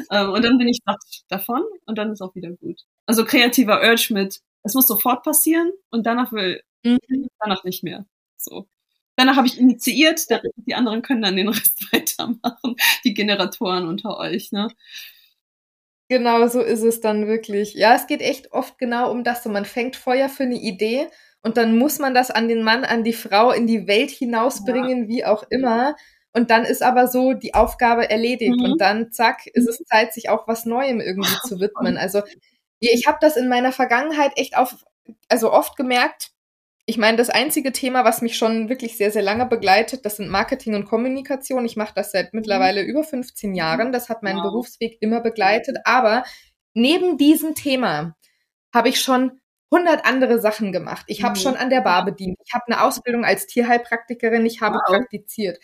Ähm, 0.09 0.31
und 0.31 0.43
dann 0.43 0.57
bin 0.57 0.67
ich 0.67 0.79
satt 0.85 0.97
davon 1.27 1.61
und 1.85 1.97
dann 1.97 2.11
ist 2.11 2.21
auch 2.21 2.33
wieder 2.35 2.51
gut. 2.51 2.81
Also 3.05 3.25
kreativer 3.25 3.81
Urge 3.83 4.07
mit, 4.11 4.39
es 4.63 4.73
muss 4.73 4.87
sofort 4.87 5.23
passieren 5.23 5.71
und 5.91 6.05
danach 6.05 6.31
will 6.31 6.61
Mhm. 6.83 6.99
Danach 7.39 7.63
nicht 7.63 7.83
mehr. 7.83 8.05
So. 8.37 8.67
Danach 9.15 9.35
habe 9.35 9.47
ich 9.47 9.59
initiiert, 9.59 10.25
die 10.55 10.73
anderen 10.73 11.01
können 11.01 11.21
dann 11.21 11.35
den 11.35 11.49
Rest 11.49 11.85
weitermachen, 11.93 12.75
die 13.03 13.13
Generatoren 13.13 13.87
unter 13.87 14.17
euch, 14.17 14.51
ne? 14.51 14.69
Genau, 16.09 16.45
so 16.47 16.61
ist 16.61 16.81
es 16.81 16.99
dann 16.99 17.27
wirklich. 17.27 17.73
Ja, 17.73 17.95
es 17.95 18.05
geht 18.05 18.21
echt 18.21 18.51
oft 18.51 18.77
genau 18.77 19.09
um 19.11 19.23
das. 19.23 19.43
So, 19.43 19.49
man 19.49 19.63
fängt 19.63 19.95
Feuer 19.95 20.27
für 20.27 20.43
eine 20.43 20.59
Idee 20.59 21.07
und 21.41 21.55
dann 21.55 21.77
muss 21.77 21.99
man 21.99 22.13
das 22.13 22.31
an 22.31 22.49
den 22.49 22.63
Mann, 22.63 22.83
an 22.83 23.03
die 23.03 23.13
Frau 23.13 23.51
in 23.51 23.65
die 23.65 23.87
Welt 23.87 24.11
hinausbringen, 24.11 25.03
ja. 25.03 25.07
wie 25.07 25.25
auch 25.25 25.43
immer. 25.49 25.95
Und 26.33 26.49
dann 26.49 26.65
ist 26.65 26.81
aber 26.81 27.07
so 27.07 27.33
die 27.33 27.53
Aufgabe 27.53 28.09
erledigt 28.09 28.57
mhm. 28.57 28.71
und 28.71 28.81
dann 28.81 29.11
zack, 29.11 29.47
ist 29.47 29.67
es 29.67 29.77
Zeit, 29.85 30.13
sich 30.13 30.29
auch 30.29 30.47
was 30.47 30.65
Neuem 30.65 30.99
irgendwie 30.99 31.29
zu 31.47 31.59
widmen. 31.59 31.97
Also 31.97 32.23
ich 32.79 33.07
habe 33.07 33.17
das 33.21 33.37
in 33.37 33.47
meiner 33.47 33.71
Vergangenheit 33.71 34.33
echt 34.35 34.57
auf, 34.57 34.83
also 35.29 35.51
oft 35.51 35.75
gemerkt, 35.77 36.31
ich 36.85 36.97
meine, 36.97 37.17
das 37.17 37.29
einzige 37.29 37.71
Thema, 37.71 38.03
was 38.03 38.21
mich 38.21 38.37
schon 38.37 38.67
wirklich 38.69 38.97
sehr, 38.97 39.11
sehr 39.11 39.21
lange 39.21 39.45
begleitet, 39.45 40.05
das 40.05 40.17
sind 40.17 40.29
Marketing 40.29 40.75
und 40.75 40.85
Kommunikation. 40.85 41.65
Ich 41.65 41.75
mache 41.75 41.93
das 41.95 42.11
seit 42.11 42.33
mittlerweile 42.33 42.83
mhm. 42.83 42.89
über 42.89 43.03
15 43.03 43.53
Jahren. 43.53 43.91
Das 43.91 44.09
hat 44.09 44.23
meinen 44.23 44.37
wow. 44.37 44.45
Berufsweg 44.45 44.97
immer 44.99 45.21
begleitet. 45.21 45.77
Aber 45.85 46.23
neben 46.73 47.17
diesem 47.17 47.55
Thema 47.55 48.15
habe 48.73 48.89
ich 48.89 48.99
schon 48.99 49.39
100 49.71 50.05
andere 50.05 50.39
Sachen 50.41 50.71
gemacht. 50.71 51.05
Ich 51.07 51.23
habe 51.23 51.37
mhm. 51.37 51.41
schon 51.43 51.55
an 51.55 51.69
der 51.69 51.81
Bar 51.81 52.03
bedient. 52.03 52.37
Ich 52.45 52.53
habe 52.53 52.65
eine 52.67 52.81
Ausbildung 52.81 53.25
als 53.25 53.47
Tierheilpraktikerin. 53.47 54.45
Ich 54.45 54.61
habe 54.61 54.75
wow. 54.75 54.97
praktiziert. 54.97 55.59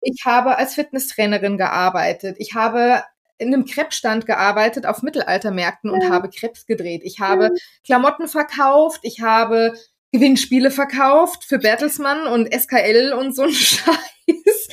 Ich 0.00 0.24
habe 0.24 0.58
als 0.58 0.74
Fitnesstrainerin 0.74 1.56
gearbeitet. 1.56 2.36
Ich 2.38 2.54
habe 2.54 3.02
in 3.38 3.54
einem 3.54 3.64
Krebsstand 3.64 4.26
gearbeitet 4.26 4.84
auf 4.84 5.02
Mittelaltermärkten 5.02 5.90
und 5.90 6.02
ja. 6.02 6.10
habe 6.10 6.28
Krebs 6.28 6.66
gedreht. 6.66 7.02
Ich 7.04 7.20
habe 7.20 7.50
Klamotten 7.84 8.28
verkauft. 8.28 9.00
Ich 9.02 9.20
habe 9.22 9.74
Gewinnspiele 10.12 10.70
verkauft 10.70 11.44
für 11.44 11.58
Bertelsmann 11.58 12.26
und 12.26 12.52
SKL 12.52 13.12
und 13.12 13.34
so 13.34 13.42
ein 13.42 13.52
Scheiß. 13.52 14.68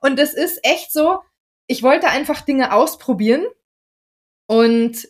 Und 0.00 0.18
es 0.18 0.34
ist 0.34 0.60
echt 0.62 0.92
so, 0.92 1.20
ich 1.66 1.82
wollte 1.82 2.08
einfach 2.08 2.42
Dinge 2.42 2.72
ausprobieren 2.72 3.46
und 4.46 5.08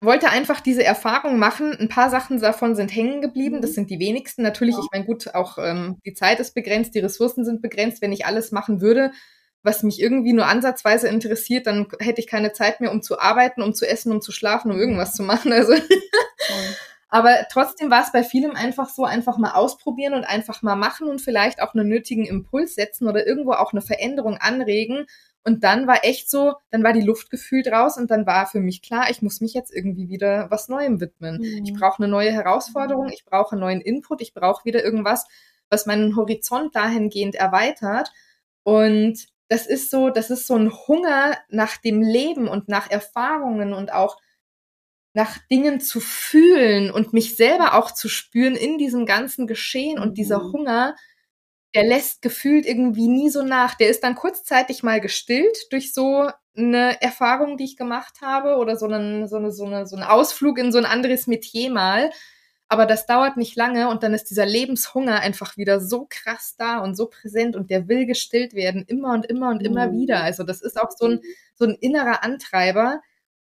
wollte 0.00 0.28
einfach 0.28 0.60
diese 0.60 0.84
Erfahrung 0.84 1.38
machen. 1.38 1.74
Ein 1.76 1.88
paar 1.88 2.10
Sachen 2.10 2.40
davon 2.40 2.76
sind 2.76 2.94
hängen 2.94 3.20
geblieben. 3.20 3.62
Das 3.62 3.70
mhm. 3.70 3.74
sind 3.74 3.90
die 3.90 3.98
wenigsten. 3.98 4.42
Natürlich, 4.42 4.76
ich 4.78 4.88
meine, 4.92 5.04
gut, 5.04 5.34
auch 5.34 5.58
ähm, 5.58 5.98
die 6.04 6.14
Zeit 6.14 6.40
ist 6.40 6.54
begrenzt, 6.54 6.94
die 6.94 7.00
Ressourcen 7.00 7.44
sind 7.44 7.62
begrenzt. 7.62 8.02
Wenn 8.02 8.12
ich 8.12 8.26
alles 8.26 8.52
machen 8.52 8.80
würde, 8.80 9.12
was 9.62 9.82
mich 9.82 10.00
irgendwie 10.00 10.34
nur 10.34 10.46
ansatzweise 10.46 11.08
interessiert, 11.08 11.66
dann 11.66 11.88
hätte 11.98 12.20
ich 12.20 12.26
keine 12.26 12.52
Zeit 12.52 12.80
mehr, 12.80 12.92
um 12.92 13.02
zu 13.02 13.18
arbeiten, 13.18 13.62
um 13.62 13.74
zu 13.74 13.88
essen, 13.88 14.12
um 14.12 14.20
zu 14.20 14.30
schlafen, 14.30 14.70
um 14.70 14.78
irgendwas 14.78 15.14
zu 15.14 15.22
machen. 15.22 15.52
Also 15.52 15.72
Aber 17.14 17.46
trotzdem 17.48 17.92
war 17.92 18.02
es 18.02 18.10
bei 18.10 18.24
vielem 18.24 18.56
einfach 18.56 18.88
so, 18.88 19.04
einfach 19.04 19.38
mal 19.38 19.52
ausprobieren 19.52 20.14
und 20.14 20.24
einfach 20.24 20.62
mal 20.62 20.74
machen 20.74 21.06
und 21.06 21.20
vielleicht 21.20 21.62
auch 21.62 21.72
einen 21.72 21.88
nötigen 21.88 22.26
Impuls 22.26 22.74
setzen 22.74 23.06
oder 23.06 23.24
irgendwo 23.24 23.52
auch 23.52 23.70
eine 23.70 23.82
Veränderung 23.82 24.36
anregen. 24.38 25.06
Und 25.44 25.62
dann 25.62 25.86
war 25.86 26.04
echt 26.04 26.28
so, 26.28 26.54
dann 26.72 26.82
war 26.82 26.92
die 26.92 27.02
Luft 27.02 27.30
gefühlt 27.30 27.68
raus 27.68 27.98
und 27.98 28.10
dann 28.10 28.26
war 28.26 28.48
für 28.48 28.58
mich 28.58 28.82
klar, 28.82 29.10
ich 29.10 29.22
muss 29.22 29.40
mich 29.40 29.54
jetzt 29.54 29.72
irgendwie 29.72 30.08
wieder 30.08 30.50
was 30.50 30.68
Neuem 30.68 31.00
widmen. 31.00 31.36
Mhm. 31.36 31.62
Ich 31.64 31.72
brauche 31.72 32.02
eine 32.02 32.10
neue 32.10 32.32
Herausforderung, 32.32 33.08
ich 33.10 33.24
brauche 33.24 33.52
einen 33.52 33.60
neuen 33.60 33.80
Input, 33.80 34.20
ich 34.20 34.34
brauche 34.34 34.64
wieder 34.64 34.82
irgendwas, 34.82 35.24
was 35.70 35.86
meinen 35.86 36.16
Horizont 36.16 36.74
dahingehend 36.74 37.36
erweitert. 37.36 38.10
Und 38.64 39.24
das 39.46 39.68
ist 39.68 39.92
so, 39.92 40.10
das 40.10 40.30
ist 40.30 40.48
so 40.48 40.56
ein 40.56 40.72
Hunger 40.88 41.36
nach 41.48 41.76
dem 41.76 42.02
Leben 42.02 42.48
und 42.48 42.68
nach 42.68 42.90
Erfahrungen 42.90 43.72
und 43.72 43.92
auch 43.92 44.16
nach 45.14 45.38
Dingen 45.50 45.80
zu 45.80 46.00
fühlen 46.00 46.90
und 46.90 47.12
mich 47.12 47.36
selber 47.36 47.74
auch 47.74 47.92
zu 47.92 48.08
spüren 48.08 48.56
in 48.56 48.78
diesem 48.78 49.06
ganzen 49.06 49.46
Geschehen 49.46 49.98
und 49.98 50.18
dieser 50.18 50.42
mhm. 50.42 50.52
Hunger, 50.52 50.96
der 51.74 51.84
lässt 51.84 52.20
gefühlt 52.20 52.66
irgendwie 52.66 53.08
nie 53.08 53.30
so 53.30 53.42
nach. 53.42 53.74
Der 53.74 53.88
ist 53.88 54.02
dann 54.04 54.16
kurzzeitig 54.16 54.82
mal 54.82 55.00
gestillt 55.00 55.56
durch 55.70 55.94
so 55.94 56.28
eine 56.56 57.00
Erfahrung, 57.00 57.56
die 57.56 57.64
ich 57.64 57.76
gemacht 57.76 58.20
habe 58.22 58.56
oder 58.56 58.76
so 58.76 58.86
einen, 58.86 59.28
so 59.28 59.36
eine, 59.36 59.52
so 59.52 59.64
eine, 59.64 59.86
so 59.86 59.96
einen 59.96 60.04
Ausflug 60.04 60.58
in 60.58 60.72
so 60.72 60.78
ein 60.78 60.84
anderes 60.84 61.26
Metier 61.28 61.70
mal. 61.70 62.10
Aber 62.68 62.86
das 62.86 63.06
dauert 63.06 63.36
nicht 63.36 63.56
lange 63.56 63.88
und 63.88 64.02
dann 64.02 64.14
ist 64.14 64.30
dieser 64.30 64.46
Lebenshunger 64.46 65.20
einfach 65.20 65.56
wieder 65.56 65.80
so 65.80 66.06
krass 66.08 66.56
da 66.58 66.78
und 66.78 66.96
so 66.96 67.06
präsent 67.06 67.54
und 67.54 67.70
der 67.70 67.88
will 67.88 68.06
gestillt 68.06 68.54
werden, 68.54 68.84
immer 68.86 69.12
und 69.12 69.26
immer 69.26 69.50
und 69.50 69.62
immer 69.62 69.88
mhm. 69.88 69.92
wieder. 69.92 70.22
Also 70.22 70.42
das 70.42 70.60
ist 70.60 70.80
auch 70.80 70.90
so 70.90 71.06
ein, 71.06 71.20
so 71.54 71.66
ein 71.66 71.74
innerer 71.74 72.24
Antreiber. 72.24 73.00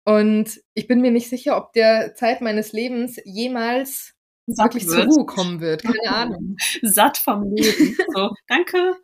Und 0.05 0.61
ich 0.75 0.87
bin 0.87 1.01
mir 1.01 1.11
nicht 1.11 1.29
sicher, 1.29 1.57
ob 1.57 1.73
der 1.73 2.15
Zeit 2.15 2.41
meines 2.41 2.73
Lebens 2.73 3.19
jemals 3.25 4.15
Satt 4.47 4.75
wirklich 4.75 4.87
wird. 4.87 5.05
zur 5.05 5.13
Ruhe 5.13 5.27
kommen 5.27 5.61
wird. 5.61 5.83
Keine 5.83 5.99
Ahnung. 6.15 6.57
Satt 6.83 7.17
vom 7.17 7.55
Leben. 7.55 7.97
So, 8.15 8.31
danke, 8.47 8.97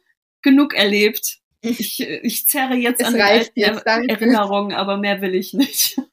genug 0.43 0.75
erlebt. 0.75 1.39
Ich, 1.63 2.01
ich 2.01 2.47
zerre 2.47 2.75
jetzt 2.75 3.01
es 3.01 3.09
an 3.09 3.21
reicht 3.21 3.53
jetzt, 3.55 3.87
Erinnerungen, 3.87 4.73
aber 4.73 4.97
mehr 4.97 5.21
will 5.21 5.35
ich 5.35 5.55
nicht. 5.55 5.97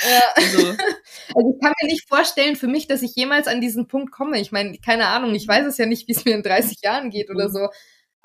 Ja. 0.00 0.22
Also. 0.34 0.58
also 0.68 1.54
ich 1.54 1.62
kann 1.62 1.72
mir 1.80 1.86
nicht 1.86 2.08
vorstellen 2.08 2.56
für 2.56 2.66
mich, 2.66 2.88
dass 2.88 3.00
ich 3.02 3.14
jemals 3.14 3.46
an 3.46 3.60
diesen 3.60 3.86
Punkt 3.86 4.10
komme. 4.10 4.40
Ich 4.40 4.50
meine, 4.50 4.76
keine 4.78 5.06
Ahnung, 5.06 5.36
ich 5.36 5.46
weiß 5.46 5.66
es 5.66 5.78
ja 5.78 5.86
nicht, 5.86 6.08
wie 6.08 6.12
es 6.12 6.24
mir 6.24 6.34
in 6.34 6.42
30 6.42 6.78
Jahren 6.82 7.10
geht 7.10 7.30
oder 7.30 7.48
mhm. 7.48 7.52
so. 7.52 7.68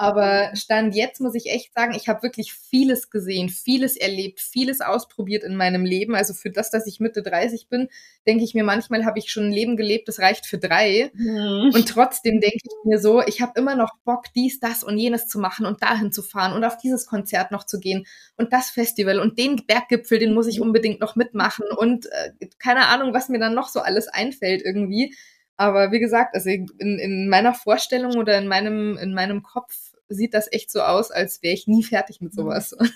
Aber 0.02 0.56
Stand 0.56 0.96
jetzt 0.96 1.20
muss 1.20 1.36
ich 1.36 1.52
echt 1.52 1.74
sagen, 1.74 1.94
ich 1.94 2.08
habe 2.08 2.24
wirklich 2.24 2.54
vieles 2.54 3.10
gesehen, 3.10 3.50
vieles 3.50 3.98
erlebt, 3.98 4.40
vieles 4.40 4.80
ausprobiert 4.80 5.44
in 5.44 5.58
meinem 5.58 5.84
Leben. 5.84 6.16
Also 6.16 6.34
für 6.34 6.50
das, 6.50 6.72
dass 6.72 6.88
ich 6.88 7.02
Mitte 7.02 7.22
30 7.22 7.68
bin, 7.68 7.90
denke 8.26 8.46
ich 8.46 8.54
mir 8.54 8.64
manchmal, 8.64 9.04
habe 9.04 9.20
ich 9.20 9.30
schon 9.30 9.48
ein 9.48 9.52
Leben 9.52 9.76
gelebt, 9.76 10.08
das 10.08 10.20
reicht 10.20 10.46
für 10.46 10.58
drei. 10.58 11.12
Mhm. 11.16 11.72
Und 11.74 11.90
trotzdem 11.90 12.40
denke 12.40 12.60
ich 12.64 12.86
mir 12.86 12.98
so, 12.98 13.22
ich 13.24 13.42
habe 13.42 13.60
immer 13.60 13.76
noch 13.76 13.98
Bock, 14.06 14.28
dies, 14.34 14.62
das 14.62 14.86
und 14.86 14.98
jenes 14.98 15.28
zu 15.28 15.38
machen 15.38 15.66
und 15.66 15.84
dahin 15.84 16.14
zu 16.14 16.22
fahren 16.22 16.54
und 16.54 16.64
auf 16.64 16.78
dieses 16.78 17.06
Konzert 17.06 17.52
noch 17.52 17.66
zu 17.66 17.78
gehen 17.78 18.06
und 18.38 18.54
das 18.54 18.70
Festival 18.70 19.20
und 19.20 19.38
den 19.38 19.66
Berggipfel, 19.68 20.18
den 20.18 20.34
muss 20.34 20.48
ich 20.48 20.62
unbedingt 20.62 21.02
noch 21.02 21.18
mitmachen 21.18 21.66
und 21.78 22.06
äh, 22.06 22.48
keine 22.58 22.88
Ahnung, 22.88 23.14
was 23.14 23.28
mir 23.28 23.40
dann 23.40 23.54
noch 23.54 23.68
so 23.68 23.82
alles 23.82 24.08
einfällt 24.08 24.62
irgendwie. 24.64 25.14
Aber 25.58 25.92
wie 25.92 26.00
gesagt, 26.00 26.36
also 26.36 26.50
in, 26.50 26.70
in 26.78 27.28
meiner 27.28 27.54
Vorstellung 27.54 28.16
oder 28.16 28.38
in 28.38 28.48
meinem, 28.48 28.98
in 28.98 29.14
meinem 29.14 29.44
Kopf 29.44 29.89
sieht 30.10 30.34
das 30.34 30.52
echt 30.52 30.72
so 30.72 30.82
aus, 30.82 31.12
als 31.12 31.42
wäre 31.42 31.54
ich 31.54 31.68
nie 31.68 31.84
fertig 31.84 32.22
mit 32.22 32.34
sowas. 32.34 32.76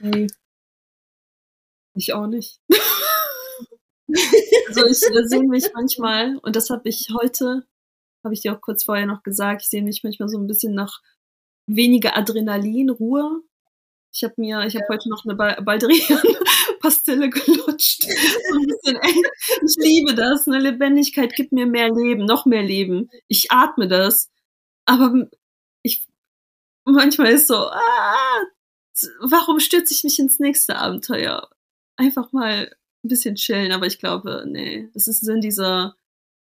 Nee. 0.00 0.28
Ich 1.94 2.12
auch 2.14 2.26
nicht. 2.26 2.60
also 4.68 4.86
ich 4.86 4.98
sehe 4.98 5.42
mich 5.42 5.66
manchmal, 5.74 6.38
und 6.38 6.56
das 6.56 6.70
habe 6.70 6.88
ich 6.88 7.08
heute, 7.20 7.66
habe 8.24 8.34
ich 8.34 8.42
dir 8.42 8.54
auch 8.54 8.60
kurz 8.60 8.84
vorher 8.84 9.06
noch 9.06 9.22
gesagt, 9.22 9.62
ich 9.62 9.68
sehe 9.68 9.82
mich 9.82 10.02
manchmal 10.04 10.28
so 10.28 10.38
ein 10.38 10.46
bisschen 10.46 10.74
nach 10.74 11.02
weniger 11.66 12.16
Adrenalin, 12.16 12.90
Ruhe. 12.90 13.42
Ich 14.12 14.24
habe 14.24 14.34
mir, 14.38 14.64
ich 14.66 14.74
habe 14.74 14.86
ja. 14.88 14.94
heute 14.94 15.10
noch 15.10 15.24
eine 15.24 15.34
Baldrian-Pastille 15.34 17.28
gelutscht. 17.30 18.02
So 18.02 18.56
ein 18.56 18.66
bisschen, 18.66 18.96
ey, 18.96 19.22
ich 19.64 19.76
liebe 19.76 20.14
das. 20.14 20.46
Eine 20.46 20.60
Lebendigkeit 20.60 21.34
gibt 21.34 21.52
mir 21.52 21.66
mehr 21.66 21.92
Leben, 21.92 22.24
noch 22.24 22.46
mehr 22.46 22.62
Leben. 22.62 23.10
Ich 23.26 23.50
atme 23.50 23.86
das. 23.86 24.30
Aber 24.86 25.28
manchmal 26.92 27.32
ist 27.32 27.46
so, 27.46 27.56
ah, 27.56 28.42
warum 29.20 29.60
stürze 29.60 29.94
ich 29.94 30.04
mich 30.04 30.18
ins 30.18 30.38
nächste 30.38 30.76
Abenteuer? 30.76 31.48
Einfach 31.96 32.32
mal 32.32 32.70
ein 33.04 33.08
bisschen 33.08 33.36
chillen, 33.36 33.72
aber 33.72 33.86
ich 33.86 33.98
glaube, 33.98 34.44
nee, 34.46 34.88
das 34.94 35.08
ist, 35.08 35.20
sind 35.20 35.42
diese, 35.42 35.94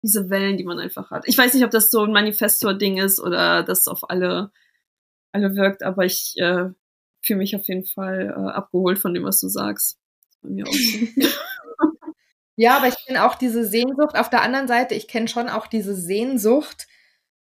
diese 0.03 0.31
Wellen, 0.31 0.57
die 0.57 0.65
man 0.65 0.79
einfach 0.79 1.11
hat. 1.11 1.27
Ich 1.27 1.39
weiß 1.39 1.55
nicht, 1.55 1.65
ob 1.65 1.71
das 1.71 1.91
so 1.91 2.03
ein 2.03 2.13
Manifestor-Ding 2.13 2.99
ist 2.99 3.21
oder 3.21 3.63
das 3.63 3.89
auf 3.89 4.11
alle, 4.11 4.53
alle 5.33 5.57
wirkt, 5.57 5.83
aber 5.83 6.05
ich 6.05 6.35
äh, 6.39 6.71
fühle 7.23 7.39
mich 7.39 7.57
auf 7.57 7.67
jeden 7.67 7.87
Fall 7.87 8.35
äh, 8.37 8.51
abgeholt 8.51 8.99
von 8.99 9.15
dem, 9.15 9.25
was 9.25 9.41
du 9.41 9.49
sagst. 9.49 9.99
Bei 10.43 10.51
mir 10.51 10.67
auch 10.67 10.73
so. 10.73 11.31
ja, 12.57 12.77
aber 12.77 12.89
ich 12.89 12.97
kenne 13.07 13.25
auch 13.25 13.35
diese 13.35 13.65
Sehnsucht. 13.65 14.17
Auf 14.17 14.31
der 14.31 14.43
anderen 14.43 14.69
Seite, 14.69 14.95
ich 14.95 15.09
kenne 15.09 15.29
schon 15.29 15.49
auch 15.49 15.67
diese 15.67 15.95
Sehnsucht, 15.95 16.87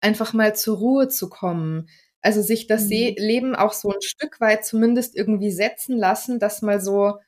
einfach 0.01 0.33
mal 0.33 0.57
zur 0.57 0.79
Ruhe 0.79 1.09
zu 1.09 1.29
kommen. 1.29 1.89
Also 2.23 2.43
sich 2.43 2.67
das 2.67 2.85
mhm. 2.85 3.15
Leben 3.17 3.55
auch 3.55 3.73
so 3.73 3.91
ein 3.91 4.03
Stück 4.03 4.41
weit 4.41 4.65
zumindest 4.65 5.17
irgendwie 5.17 5.51
setzen 5.51 5.97
lassen, 5.97 6.39
dass 6.39 6.63
mal 6.63 6.81
so, 6.81 7.19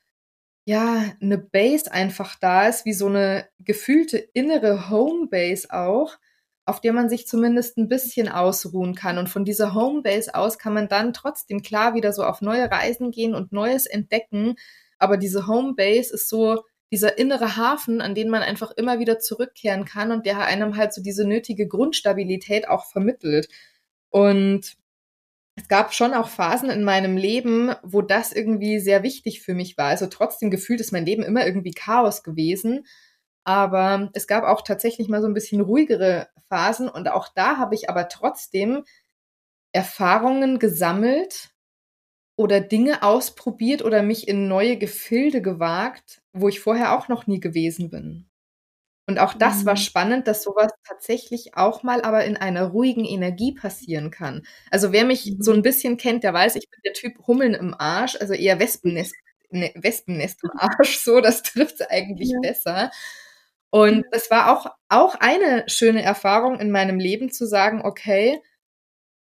ja, 0.65 1.03
eine 1.21 1.37
Base 1.37 1.91
einfach 1.91 2.37
da 2.39 2.67
ist, 2.67 2.85
wie 2.85 2.93
so 2.93 3.07
eine 3.07 3.47
gefühlte 3.59 4.17
innere 4.17 4.89
Homebase 4.89 5.71
auch, 5.71 6.17
auf 6.65 6.79
der 6.79 6.93
man 6.93 7.09
sich 7.09 7.27
zumindest 7.27 7.77
ein 7.77 7.89
bisschen 7.89 8.29
ausruhen 8.29 8.95
kann. 8.95 9.17
Und 9.17 9.29
von 9.29 9.43
dieser 9.45 9.73
Homebase 9.73 10.33
aus 10.35 10.57
kann 10.57 10.73
man 10.73 10.87
dann 10.87 11.13
trotzdem 11.13 11.61
klar 11.61 11.95
wieder 11.95 12.13
so 12.13 12.23
auf 12.23 12.41
neue 12.41 12.71
Reisen 12.71 13.11
gehen 13.11 13.35
und 13.35 13.51
Neues 13.51 13.85
entdecken. 13.85 14.55
Aber 14.99 15.17
diese 15.17 15.47
Homebase 15.47 16.13
ist 16.13 16.29
so 16.29 16.63
dieser 16.91 17.17
innere 17.17 17.57
Hafen, 17.57 18.01
an 18.01 18.15
den 18.15 18.29
man 18.29 18.43
einfach 18.43 18.71
immer 18.71 18.99
wieder 18.99 19.19
zurückkehren 19.19 19.83
kann 19.83 20.11
und 20.11 20.25
der 20.25 20.39
einem 20.45 20.77
halt 20.77 20.93
so 20.93 21.01
diese 21.01 21.25
nötige 21.25 21.67
Grundstabilität 21.67 22.69
auch 22.69 22.85
vermittelt. 22.85 23.49
Und 24.09 24.77
es 25.55 25.67
gab 25.67 25.93
schon 25.93 26.13
auch 26.13 26.29
Phasen 26.29 26.69
in 26.69 26.83
meinem 26.83 27.15
Leben, 27.15 27.73
wo 27.83 28.01
das 28.01 28.33
irgendwie 28.33 28.79
sehr 28.79 29.03
wichtig 29.03 29.41
für 29.41 29.53
mich 29.53 29.77
war. 29.77 29.87
Also 29.87 30.07
trotzdem 30.07 30.49
gefühlt 30.49 30.81
ist 30.81 30.91
mein 30.91 31.05
Leben 31.05 31.23
immer 31.23 31.45
irgendwie 31.45 31.71
Chaos 31.71 32.23
gewesen. 32.23 32.85
Aber 33.43 34.09
es 34.13 34.27
gab 34.27 34.43
auch 34.45 34.61
tatsächlich 34.61 35.09
mal 35.09 35.21
so 35.21 35.27
ein 35.27 35.33
bisschen 35.33 35.61
ruhigere 35.61 36.29
Phasen 36.49 36.89
und 36.89 37.09
auch 37.09 37.29
da 37.33 37.57
habe 37.57 37.75
ich 37.75 37.89
aber 37.89 38.07
trotzdem 38.09 38.83
Erfahrungen 39.73 40.59
gesammelt 40.59 41.51
oder 42.35 42.61
Dinge 42.61 43.03
ausprobiert 43.03 43.83
oder 43.83 44.01
mich 44.01 44.27
in 44.27 44.47
neue 44.47 44.77
Gefilde 44.77 45.41
gewagt, 45.41 46.21
wo 46.33 46.47
ich 46.49 46.59
vorher 46.61 46.97
auch 46.97 47.07
noch 47.09 47.27
nie 47.27 47.39
gewesen 47.39 47.89
bin. 47.89 48.29
Und 49.05 49.19
auch 49.19 49.33
das 49.33 49.61
mhm. 49.61 49.65
war 49.65 49.75
spannend, 49.75 50.27
dass 50.27 50.43
sowas 50.43 50.71
tatsächlich 50.87 51.55
auch 51.55 51.83
mal 51.83 52.01
aber 52.01 52.23
in 52.23 52.37
einer 52.37 52.67
ruhigen 52.67 53.03
Energie 53.03 53.53
passieren 53.53 54.11
kann. 54.11 54.43
Also 54.71 54.93
wer 54.93 55.03
mich 55.03 55.25
mhm. 55.25 55.41
so 55.41 55.51
ein 55.51 55.61
bisschen 55.61 55.97
kennt, 55.97 56.23
der 56.23 56.33
weiß, 56.33 56.55
ich 56.55 56.69
bin 56.69 56.79
der 56.85 56.93
Typ 56.93 57.27
Hummeln 57.27 57.53
im 57.53 57.73
Arsch, 57.77 58.15
also 58.19 58.33
eher 58.33 58.59
Wespennest, 58.59 59.13
ne, 59.49 59.71
Wespennest 59.75 60.43
im 60.43 60.51
Arsch, 60.57 60.99
so, 60.99 61.19
das 61.19 61.43
trifft 61.43 61.81
es 61.81 61.89
eigentlich 61.89 62.31
ja. 62.31 62.39
besser. 62.41 62.91
Und 63.71 64.05
das 64.11 64.29
war 64.31 64.51
auch, 64.55 64.67
auch 64.87 65.15
eine 65.15 65.63
schöne 65.67 66.03
Erfahrung 66.03 66.59
in 66.59 66.71
meinem 66.71 66.99
Leben 66.99 67.31
zu 67.31 67.45
sagen, 67.45 67.81
okay, 67.83 68.41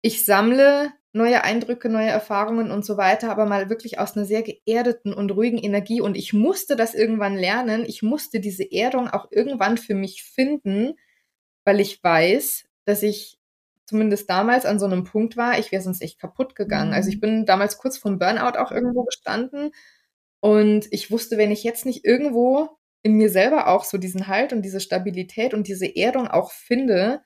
ich 0.01 0.25
sammle 0.25 0.93
neue 1.11 1.43
Eindrücke, 1.43 1.89
neue 1.89 2.09
Erfahrungen 2.09 2.71
und 2.71 2.85
so 2.85 2.97
weiter, 2.97 3.31
aber 3.31 3.45
mal 3.45 3.69
wirklich 3.69 3.99
aus 3.99 4.15
einer 4.15 4.25
sehr 4.25 4.43
geerdeten 4.43 5.13
und 5.13 5.31
ruhigen 5.31 5.57
Energie. 5.57 6.01
Und 6.01 6.15
ich 6.15 6.33
musste 6.33 6.75
das 6.75 6.93
irgendwann 6.93 7.35
lernen. 7.35 7.83
Ich 7.87 8.03
musste 8.03 8.39
diese 8.39 8.71
Erdung 8.71 9.09
auch 9.09 9.27
irgendwann 9.31 9.77
für 9.77 9.95
mich 9.95 10.23
finden, 10.23 10.93
weil 11.65 11.79
ich 11.79 12.03
weiß, 12.03 12.65
dass 12.85 13.03
ich 13.03 13.39
zumindest 13.85 14.29
damals 14.29 14.65
an 14.67 14.77
so 14.77 14.85
einem 14.85 15.03
Punkt 15.03 15.35
war, 15.35 15.57
ich 15.57 15.71
wäre 15.71 15.81
sonst 15.81 16.03
echt 16.03 16.19
kaputt 16.19 16.55
gegangen. 16.55 16.93
Also 16.93 17.09
ich 17.09 17.15
mhm. 17.15 17.21
bin 17.21 17.45
damals 17.45 17.79
kurz 17.79 17.97
vom 17.97 18.19
Burnout 18.19 18.59
auch 18.59 18.71
irgendwo 18.71 19.03
gestanden 19.03 19.71
und 20.41 20.87
ich 20.91 21.11
wusste, 21.11 21.37
wenn 21.37 21.51
ich 21.51 21.63
jetzt 21.63 21.85
nicht 21.85 22.05
irgendwo 22.05 22.69
in 23.01 23.13
mir 23.13 23.29
selber 23.29 23.67
auch 23.67 23.83
so 23.83 23.97
diesen 23.97 24.27
Halt 24.27 24.53
und 24.53 24.61
diese 24.61 24.79
Stabilität 24.79 25.53
und 25.53 25.67
diese 25.67 25.95
Erdung 25.95 26.27
auch 26.27 26.51
finde, 26.51 27.21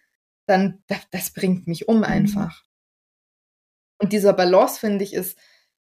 dann 0.46 0.84
das, 0.88 1.10
das 1.12 1.34
bringt 1.34 1.68
mich 1.68 1.88
um 1.88 1.98
mhm. 1.98 2.04
einfach. 2.04 2.64
Und 4.04 4.12
dieser 4.12 4.34
Balance, 4.34 4.82
finde 4.82 5.02
ich, 5.06 5.14
ist, 5.14 5.40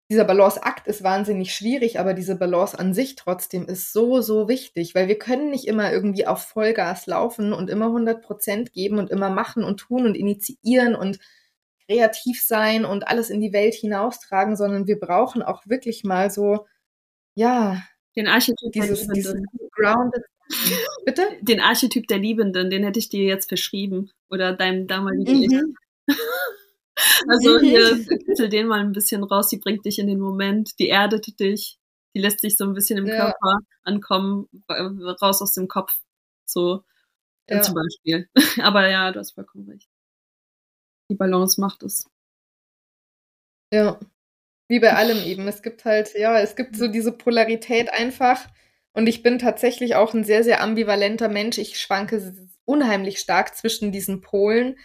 dieser 0.09 0.25
Balanceakt 0.25 0.85
ist 0.85 1.01
wahnsinnig 1.01 1.55
schwierig, 1.55 1.97
aber 1.97 2.13
diese 2.13 2.35
Balance 2.35 2.77
an 2.77 2.93
sich 2.93 3.15
trotzdem 3.15 3.67
ist 3.67 3.93
so, 3.93 4.19
so 4.19 4.49
wichtig, 4.49 4.93
weil 4.95 5.07
wir 5.07 5.17
können 5.17 5.49
nicht 5.49 5.65
immer 5.65 5.93
irgendwie 5.93 6.27
auf 6.27 6.43
Vollgas 6.43 7.07
laufen 7.07 7.53
und 7.53 7.69
immer 7.69 7.85
100 7.85 8.21
Prozent 8.21 8.73
geben 8.73 8.99
und 8.99 9.11
immer 9.11 9.29
machen 9.29 9.63
und 9.63 9.77
tun 9.77 10.05
und 10.05 10.15
initiieren 10.15 10.93
und 10.93 11.19
kreativ 11.87 12.43
sein 12.43 12.83
und 12.83 13.07
alles 13.07 13.29
in 13.29 13.39
die 13.39 13.53
Welt 13.53 13.75
hinaustragen, 13.75 14.57
sondern 14.57 14.87
wir 14.87 14.99
brauchen 14.99 15.41
auch 15.41 15.65
wirklich 15.67 16.03
mal 16.03 16.29
so, 16.29 16.67
ja, 17.35 17.81
den 18.17 18.27
Archetyp 18.27 18.73
dieses, 18.73 19.07
der 19.07 19.15
Liebenden. 19.15 19.45
Grounded. 19.71 20.25
Bitte? 21.05 21.23
Den 21.39 21.61
Archetyp 21.61 22.07
der 22.07 22.17
Liebenden, 22.17 22.69
den 22.69 22.83
hätte 22.83 22.99
ich 22.99 23.07
dir 23.07 23.23
jetzt 23.23 23.47
verschrieben. 23.47 24.11
Oder 24.29 24.51
deinem 24.51 24.87
damaligen 24.87 25.39
mhm. 25.39 25.75
Also 27.27 27.59
mhm. 27.59 27.63
hier 27.63 28.05
kitzel 28.05 28.49
den 28.49 28.67
mal 28.67 28.79
ein 28.79 28.91
bisschen 28.91 29.23
raus, 29.23 29.49
die 29.49 29.57
bringt 29.57 29.85
dich 29.85 29.99
in 29.99 30.07
den 30.07 30.19
Moment, 30.19 30.77
die 30.79 30.89
erdet 30.89 31.39
dich, 31.39 31.77
die 32.15 32.19
lässt 32.19 32.41
sich 32.41 32.57
so 32.57 32.65
ein 32.65 32.73
bisschen 32.73 32.97
im 32.97 33.07
ja. 33.07 33.17
Körper 33.17 33.59
ankommen, 33.83 34.47
äh, 34.67 34.81
raus 35.21 35.41
aus 35.41 35.53
dem 35.53 35.67
Kopf. 35.67 35.93
So 36.45 36.83
äh, 37.47 37.55
ja. 37.55 37.61
zum 37.61 37.75
Beispiel. 37.75 38.29
Aber 38.61 38.87
ja, 38.89 39.11
du 39.11 39.19
hast 39.19 39.31
vollkommen 39.31 39.69
recht. 39.69 39.89
Die 41.09 41.15
Balance 41.15 41.59
macht 41.59 41.83
es. 41.83 42.09
Ja. 43.73 43.99
Wie 44.67 44.79
bei 44.79 44.93
allem 44.93 45.17
eben. 45.23 45.47
Es 45.47 45.61
gibt 45.61 45.83
halt, 45.85 46.13
ja, 46.15 46.39
es 46.39 46.55
gibt 46.55 46.77
so 46.77 46.87
diese 46.87 47.11
Polarität 47.11 47.91
einfach. 47.91 48.47
Und 48.93 49.07
ich 49.07 49.23
bin 49.23 49.39
tatsächlich 49.39 49.95
auch 49.95 50.13
ein 50.13 50.23
sehr, 50.23 50.43
sehr 50.43 50.61
ambivalenter 50.61 51.29
Mensch. 51.29 51.57
Ich 51.57 51.79
schwanke 51.79 52.33
unheimlich 52.65 53.19
stark 53.19 53.55
zwischen 53.55 53.91
diesen 53.91 54.21
Polen. 54.21 54.77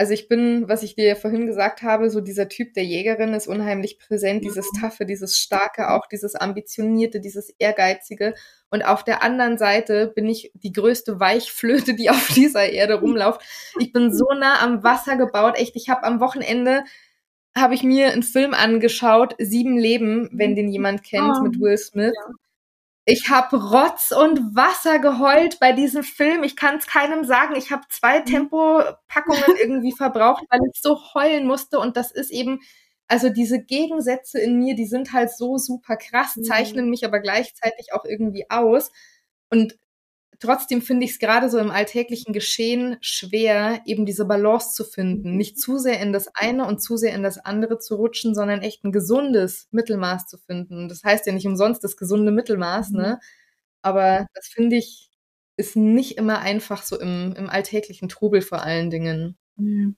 Also 0.00 0.14
ich 0.14 0.28
bin, 0.28 0.66
was 0.66 0.82
ich 0.82 0.94
dir 0.94 1.04
ja 1.08 1.14
vorhin 1.14 1.44
gesagt 1.44 1.82
habe, 1.82 2.08
so 2.08 2.22
dieser 2.22 2.48
Typ 2.48 2.72
der 2.72 2.86
Jägerin 2.86 3.34
ist 3.34 3.46
unheimlich 3.46 3.98
präsent, 3.98 4.42
dieses 4.42 4.66
Taffe, 4.80 5.04
dieses 5.04 5.36
Starke, 5.36 5.90
auch 5.90 6.06
dieses 6.06 6.34
Ambitionierte, 6.34 7.20
dieses 7.20 7.50
Ehrgeizige. 7.58 8.32
Und 8.70 8.80
auf 8.80 9.04
der 9.04 9.22
anderen 9.22 9.58
Seite 9.58 10.10
bin 10.16 10.26
ich 10.26 10.52
die 10.54 10.72
größte 10.72 11.20
Weichflöte, 11.20 11.92
die 11.92 12.08
auf 12.10 12.28
dieser 12.28 12.70
Erde 12.70 12.94
rumläuft. 12.94 13.42
Ich 13.78 13.92
bin 13.92 14.10
so 14.10 14.24
nah 14.38 14.62
am 14.62 14.82
Wasser 14.82 15.18
gebaut, 15.18 15.58
echt. 15.58 15.76
Ich 15.76 15.90
habe 15.90 16.04
am 16.04 16.18
Wochenende 16.18 16.84
habe 17.54 17.74
ich 17.74 17.82
mir 17.82 18.10
einen 18.10 18.22
Film 18.22 18.54
angeschaut, 18.54 19.34
Sieben 19.36 19.76
Leben, 19.76 20.30
wenn 20.32 20.56
den 20.56 20.70
jemand 20.70 21.02
kennt, 21.02 21.36
oh, 21.40 21.42
mit 21.42 21.60
Will 21.60 21.76
Smith. 21.76 22.14
Ja. 22.16 22.34
Ich 23.10 23.28
habe 23.28 23.56
Rotz 23.56 24.12
und 24.12 24.54
Wasser 24.54 25.00
geheult 25.00 25.58
bei 25.58 25.72
diesem 25.72 26.04
Film. 26.04 26.44
Ich 26.44 26.54
kann 26.54 26.76
es 26.76 26.86
keinem 26.86 27.24
sagen. 27.24 27.56
Ich 27.56 27.72
habe 27.72 27.82
zwei 27.88 28.20
mhm. 28.20 28.24
Tempopackungen 28.26 29.56
irgendwie 29.60 29.92
verbraucht, 29.92 30.44
weil 30.48 30.60
ich 30.72 30.80
so 30.80 30.96
heulen 31.14 31.44
musste. 31.44 31.80
Und 31.80 31.96
das 31.96 32.12
ist 32.12 32.30
eben, 32.30 32.60
also 33.08 33.28
diese 33.28 33.60
Gegensätze 33.60 34.38
in 34.38 34.58
mir, 34.58 34.76
die 34.76 34.86
sind 34.86 35.12
halt 35.12 35.32
so 35.32 35.58
super 35.58 35.96
krass, 35.96 36.36
mhm. 36.36 36.44
zeichnen 36.44 36.88
mich 36.88 37.04
aber 37.04 37.18
gleichzeitig 37.18 37.92
auch 37.92 38.04
irgendwie 38.04 38.48
aus. 38.48 38.92
Und 39.50 39.76
trotzdem 40.40 40.82
finde 40.82 41.04
ich 41.06 41.12
es 41.12 41.18
gerade 41.18 41.50
so 41.50 41.58
im 41.58 41.70
alltäglichen 41.70 42.32
Geschehen 42.32 42.96
schwer, 43.00 43.80
eben 43.86 44.06
diese 44.06 44.24
Balance 44.24 44.72
zu 44.74 44.84
finden. 44.84 45.36
Nicht 45.36 45.58
zu 45.60 45.78
sehr 45.78 46.00
in 46.00 46.12
das 46.12 46.28
eine 46.34 46.66
und 46.66 46.82
zu 46.82 46.96
sehr 46.96 47.14
in 47.14 47.22
das 47.22 47.38
andere 47.38 47.78
zu 47.78 47.96
rutschen, 47.96 48.34
sondern 48.34 48.62
echt 48.62 48.84
ein 48.84 48.92
gesundes 48.92 49.68
Mittelmaß 49.70 50.26
zu 50.26 50.38
finden. 50.38 50.88
Das 50.88 51.04
heißt 51.04 51.26
ja 51.26 51.32
nicht 51.32 51.46
umsonst 51.46 51.84
das 51.84 51.96
gesunde 51.96 52.32
Mittelmaß, 52.32 52.90
ne? 52.92 53.18
Mhm. 53.20 53.26
Aber 53.82 54.26
das 54.34 54.48
finde 54.48 54.76
ich, 54.76 55.10
ist 55.56 55.76
nicht 55.76 56.18
immer 56.18 56.40
einfach 56.40 56.82
so 56.82 56.98
im, 57.00 57.34
im 57.36 57.48
alltäglichen 57.50 58.08
Trubel 58.08 58.42
vor 58.42 58.62
allen 58.62 58.90
Dingen. 58.90 59.38
Mhm. 59.56 59.96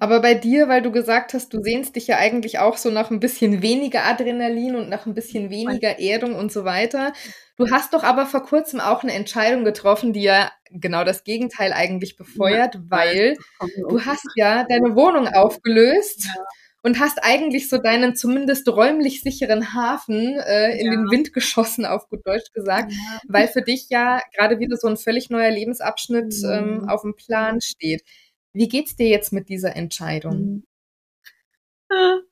Aber 0.00 0.20
bei 0.20 0.34
dir, 0.34 0.68
weil 0.68 0.82
du 0.82 0.92
gesagt 0.92 1.34
hast, 1.34 1.52
du 1.52 1.62
sehnst 1.62 1.96
dich 1.96 2.06
ja 2.06 2.16
eigentlich 2.18 2.58
auch 2.58 2.76
so 2.76 2.90
nach 2.90 3.10
ein 3.10 3.20
bisschen 3.20 3.62
weniger 3.62 4.04
Adrenalin 4.04 4.76
und 4.76 4.88
nach 4.88 5.06
ein 5.06 5.14
bisschen 5.14 5.50
weniger 5.50 5.98
Erdung 5.98 6.34
und 6.34 6.52
so 6.52 6.64
weiter. 6.64 7.12
Du 7.56 7.70
hast 7.70 7.94
doch 7.94 8.02
aber 8.02 8.26
vor 8.26 8.42
kurzem 8.42 8.80
auch 8.80 9.02
eine 9.02 9.12
Entscheidung 9.12 9.64
getroffen, 9.64 10.12
die 10.12 10.22
ja 10.22 10.50
genau 10.70 11.04
das 11.04 11.24
Gegenteil 11.24 11.72
eigentlich 11.72 12.16
befeuert, 12.16 12.78
weil 12.88 13.36
du 13.88 14.04
hast 14.04 14.26
ja 14.36 14.64
deine 14.68 14.94
Wohnung 14.94 15.28
aufgelöst. 15.28 16.24
Ja. 16.24 16.44
Und 16.84 16.98
hast 16.98 17.22
eigentlich 17.22 17.68
so 17.68 17.78
deinen 17.78 18.16
zumindest 18.16 18.68
räumlich 18.68 19.20
sicheren 19.20 19.72
Hafen 19.72 20.36
äh, 20.40 20.76
in 20.80 20.86
ja. 20.86 20.90
den 20.90 21.10
Wind 21.12 21.32
geschossen, 21.32 21.86
auf 21.86 22.08
gut 22.08 22.26
Deutsch 22.26 22.50
gesagt, 22.52 22.92
weil 23.28 23.46
für 23.46 23.62
dich 23.62 23.86
ja 23.88 24.20
gerade 24.36 24.58
wieder 24.58 24.76
so 24.76 24.88
ein 24.88 24.96
völlig 24.96 25.30
neuer 25.30 25.52
Lebensabschnitt 25.52 26.34
ähm, 26.44 26.78
mhm. 26.78 26.88
auf 26.88 27.02
dem 27.02 27.14
Plan 27.14 27.60
steht. 27.60 28.02
Wie 28.54 28.68
geht's 28.68 28.96
dir 28.96 29.08
jetzt 29.08 29.32
mit 29.32 29.48
dieser 29.48 29.76
Entscheidung? 29.76 30.64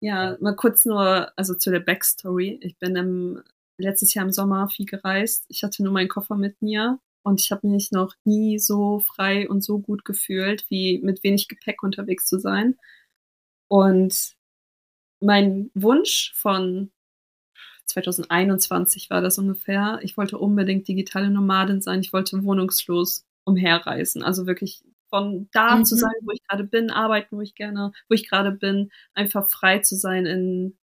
Ja, 0.00 0.36
mal 0.40 0.54
kurz 0.54 0.84
nur, 0.84 1.32
also 1.36 1.54
zu 1.54 1.72
der 1.72 1.80
Backstory. 1.80 2.60
Ich 2.62 2.78
bin 2.78 2.94
im, 2.94 3.42
letztes 3.78 4.14
Jahr 4.14 4.24
im 4.24 4.30
Sommer 4.30 4.68
viel 4.68 4.86
gereist. 4.86 5.46
Ich 5.48 5.64
hatte 5.64 5.82
nur 5.82 5.92
meinen 5.92 6.08
Koffer 6.08 6.36
mit 6.36 6.62
mir 6.62 7.00
und 7.24 7.40
ich 7.40 7.50
habe 7.50 7.66
mich 7.66 7.90
noch 7.90 8.14
nie 8.24 8.60
so 8.60 9.00
frei 9.00 9.48
und 9.48 9.64
so 9.64 9.80
gut 9.80 10.04
gefühlt, 10.04 10.64
wie 10.68 11.00
mit 11.02 11.24
wenig 11.24 11.48
Gepäck 11.48 11.82
unterwegs 11.82 12.26
zu 12.26 12.38
sein. 12.38 12.76
Und 13.68 14.36
mein 15.20 15.70
Wunsch 15.74 16.32
von 16.36 16.92
2021 17.86 19.10
war 19.10 19.20
das 19.20 19.38
ungefähr. 19.38 19.98
Ich 20.02 20.16
wollte 20.16 20.38
unbedingt 20.38 20.86
digitale 20.86 21.30
Nomadin 21.30 21.80
sein. 21.80 22.00
Ich 22.00 22.12
wollte 22.12 22.44
wohnungslos 22.44 23.24
umherreisen. 23.44 24.22
Also 24.22 24.46
wirklich 24.46 24.84
von 25.16 25.48
da 25.52 25.76
mhm. 25.76 25.84
zu 25.84 25.96
sein, 25.96 26.12
wo 26.22 26.30
ich 26.30 26.42
gerade 26.46 26.64
bin, 26.64 26.90
arbeiten, 26.90 27.38
wo 27.38 27.40
ich 27.40 27.54
gerne, 27.54 27.92
wo 28.08 28.14
ich 28.14 28.28
gerade 28.28 28.52
bin, 28.52 28.90
einfach 29.14 29.48
frei 29.48 29.78
zu 29.78 29.96
sein 29.96 30.26
in 30.26 30.76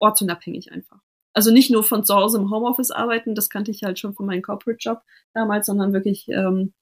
ortsunabhängig 0.00 0.72
einfach. 0.72 0.98
Also 1.32 1.52
nicht 1.52 1.70
nur 1.70 1.84
von 1.84 2.04
zu 2.04 2.14
Hause 2.14 2.38
im 2.38 2.50
Homeoffice 2.50 2.90
arbeiten, 2.90 3.34
das 3.34 3.50
kannte 3.50 3.70
ich 3.70 3.84
halt 3.84 3.98
schon 3.98 4.14
von 4.14 4.26
meinem 4.26 4.42
Corporate 4.42 4.78
Job 4.80 5.02
damals, 5.34 5.66
sondern 5.66 5.92
wirklich 5.92 6.28
ähm, 6.28 6.74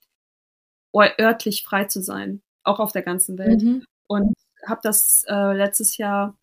örtlich 0.94 1.62
frei 1.62 1.84
zu 1.84 2.02
sein, 2.02 2.42
auch 2.64 2.80
auf 2.80 2.92
der 2.92 3.02
ganzen 3.02 3.36
Welt. 3.36 3.62
Mhm. 3.62 3.84
Und 4.06 4.34
habe 4.66 4.80
das 4.82 5.24
äh, 5.28 5.52
letztes 5.54 5.98
Jahr 5.98 6.38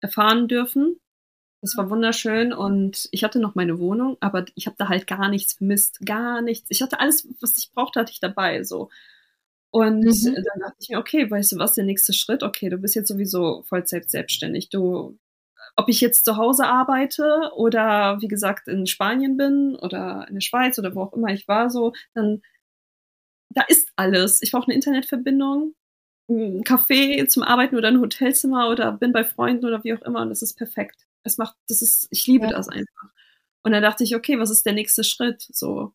erfahren 0.00 0.48
dürfen. 0.48 0.98
Das 1.60 1.76
war 1.76 1.90
wunderschön 1.90 2.52
und 2.52 3.08
ich 3.10 3.24
hatte 3.24 3.40
noch 3.40 3.54
meine 3.54 3.78
Wohnung, 3.78 4.16
aber 4.20 4.44
ich 4.54 4.66
habe 4.66 4.76
da 4.78 4.88
halt 4.88 5.06
gar 5.06 5.28
nichts 5.28 5.54
vermisst, 5.54 6.04
gar 6.04 6.40
nichts. 6.40 6.70
Ich 6.70 6.80
hatte 6.80 7.00
alles, 7.00 7.26
was 7.40 7.56
ich 7.56 7.72
brauchte, 7.72 7.98
hatte 7.98 8.12
ich 8.12 8.20
dabei. 8.20 8.62
So 8.62 8.90
und 9.76 10.00
mhm. 10.00 10.34
dann 10.36 10.60
dachte 10.60 10.76
ich 10.80 10.88
mir, 10.88 10.98
okay, 10.98 11.30
weißt 11.30 11.52
du 11.52 11.58
was, 11.58 11.74
der 11.74 11.84
nächste 11.84 12.14
Schritt, 12.14 12.42
okay, 12.42 12.70
du 12.70 12.78
bist 12.78 12.94
jetzt 12.94 13.08
sowieso 13.08 13.62
Vollzeit 13.64 14.08
selbstständig. 14.08 14.70
Du, 14.70 15.18
ob 15.76 15.90
ich 15.90 16.00
jetzt 16.00 16.24
zu 16.24 16.38
Hause 16.38 16.66
arbeite 16.66 17.50
oder 17.54 18.16
wie 18.22 18.28
gesagt 18.28 18.68
in 18.68 18.86
Spanien 18.86 19.36
bin 19.36 19.76
oder 19.76 20.24
in 20.28 20.34
der 20.36 20.40
Schweiz 20.40 20.78
oder 20.78 20.94
wo 20.94 21.02
auch 21.02 21.12
immer 21.12 21.28
ich 21.28 21.46
war, 21.46 21.68
so, 21.68 21.92
dann 22.14 22.40
da 23.50 23.64
ist 23.68 23.90
alles. 23.96 24.40
Ich 24.40 24.52
brauche 24.52 24.64
eine 24.64 24.74
Internetverbindung, 24.76 25.74
ein 26.30 26.64
Café 26.64 27.26
zum 27.28 27.42
Arbeiten 27.42 27.76
oder 27.76 27.88
ein 27.88 28.00
Hotelzimmer 28.00 28.70
oder 28.70 28.92
bin 28.92 29.12
bei 29.12 29.24
Freunden 29.24 29.66
oder 29.66 29.84
wie 29.84 29.92
auch 29.92 30.00
immer 30.02 30.22
und 30.22 30.30
das 30.30 30.40
ist 30.40 30.54
perfekt. 30.54 31.06
Es 31.22 31.36
macht, 31.36 31.54
das 31.68 31.82
ist, 31.82 32.08
ich 32.10 32.26
liebe 32.26 32.46
ja. 32.46 32.52
das 32.52 32.70
einfach. 32.70 33.10
Und 33.62 33.72
dann 33.72 33.82
dachte 33.82 34.04
ich, 34.04 34.16
okay, 34.16 34.38
was 34.38 34.48
ist 34.48 34.64
der 34.64 34.72
nächste 34.72 35.04
Schritt? 35.04 35.46
So, 35.52 35.92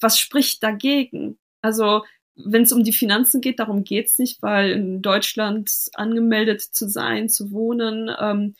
was 0.00 0.18
spricht 0.18 0.62
dagegen? 0.62 1.38
Also 1.60 2.02
wenn 2.36 2.62
es 2.62 2.72
um 2.72 2.84
die 2.84 2.92
Finanzen 2.92 3.40
geht, 3.40 3.58
darum 3.58 3.84
geht's 3.84 4.18
nicht, 4.18 4.42
weil 4.42 4.70
in 4.72 5.02
Deutschland 5.02 5.70
angemeldet 5.94 6.62
zu 6.62 6.88
sein, 6.88 7.28
zu 7.28 7.52
wohnen, 7.52 8.10
ähm, 8.18 8.54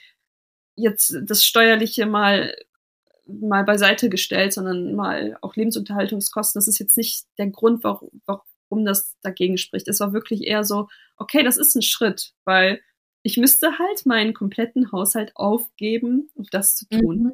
jetzt 0.76 1.16
das 1.24 1.44
Steuerliche 1.44 2.06
mal 2.06 2.54
mal 3.26 3.64
beiseite 3.64 4.08
gestellt, 4.10 4.52
sondern 4.52 4.94
mal 4.94 5.38
auch 5.40 5.56
Lebensunterhaltungskosten. 5.56 6.58
Das 6.58 6.68
ist 6.68 6.78
jetzt 6.78 6.96
nicht 6.96 7.24
der 7.38 7.48
Grund, 7.48 7.82
warum, 7.84 8.10
warum 8.26 8.84
das 8.84 9.16
dagegen 9.22 9.56
spricht. 9.56 9.88
Es 9.88 10.00
war 10.00 10.12
wirklich 10.12 10.42
eher 10.42 10.64
so, 10.64 10.88
okay, 11.16 11.42
das 11.42 11.56
ist 11.56 11.74
ein 11.74 11.82
Schritt, 11.82 12.32
weil 12.44 12.80
ich 13.22 13.38
müsste 13.38 13.78
halt 13.78 14.04
meinen 14.04 14.34
kompletten 14.34 14.92
Haushalt 14.92 15.32
aufgeben, 15.36 16.30
um 16.34 16.44
das 16.50 16.76
zu 16.76 16.86
tun. 16.88 17.22
Mhm. 17.22 17.32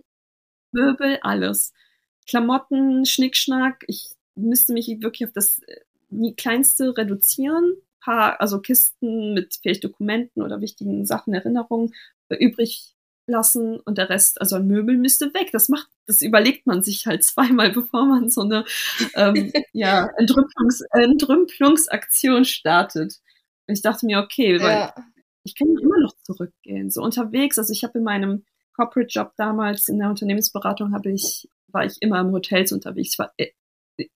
Möbel, 0.72 1.18
alles. 1.22 1.72
Klamotten, 2.28 3.04
Schnickschnack. 3.04 3.84
Ich 3.88 4.10
müsste 4.36 4.72
mich 4.72 4.86
wirklich 5.00 5.26
auf 5.26 5.32
das 5.32 5.60
die 6.10 6.34
kleinste 6.34 6.96
reduzieren, 6.96 7.74
paar, 8.00 8.40
also 8.40 8.60
Kisten 8.60 9.34
mit 9.34 9.58
vielleicht 9.62 9.84
Dokumenten 9.84 10.42
oder 10.42 10.60
wichtigen 10.60 11.06
Sachen, 11.06 11.34
Erinnerungen 11.34 11.94
übrig 12.28 12.94
lassen 13.26 13.78
und 13.80 13.98
der 13.98 14.08
Rest, 14.08 14.40
also 14.40 14.56
ein 14.56 14.66
Möbel 14.66 14.96
müsste 14.96 15.32
weg. 15.34 15.50
Das 15.52 15.68
macht, 15.68 15.88
das 16.06 16.20
überlegt 16.20 16.66
man 16.66 16.82
sich 16.82 17.06
halt 17.06 17.24
zweimal, 17.24 17.70
bevor 17.70 18.06
man 18.06 18.28
so 18.28 18.42
eine 18.42 18.64
ähm, 19.14 19.52
ja, 19.72 20.08
Entrümpelungs 20.16 20.82
Entrümpelungsaktion 20.92 22.44
startet. 22.44 23.20
Und 23.66 23.74
ich 23.74 23.82
dachte 23.82 24.06
mir, 24.06 24.18
okay, 24.18 24.60
weil 24.60 24.78
ja. 24.78 24.94
ich 25.44 25.54
kann 25.54 25.68
immer 25.68 26.00
noch 26.00 26.14
zurückgehen. 26.24 26.90
So 26.90 27.02
unterwegs, 27.02 27.58
also 27.58 27.72
ich 27.72 27.84
habe 27.84 27.98
in 27.98 28.04
meinem 28.04 28.44
Corporate 28.74 29.10
Job 29.10 29.32
damals 29.36 29.88
in 29.88 29.98
der 29.98 30.08
Unternehmensberatung 30.08 30.92
habe 30.92 31.12
ich 31.12 31.48
war 31.72 31.84
ich 31.84 31.96
immer 32.00 32.20
im 32.20 32.32
Hotels 32.32 32.72
unterwegs. 32.72 33.12
Ich 33.12 33.18
war 33.18 33.32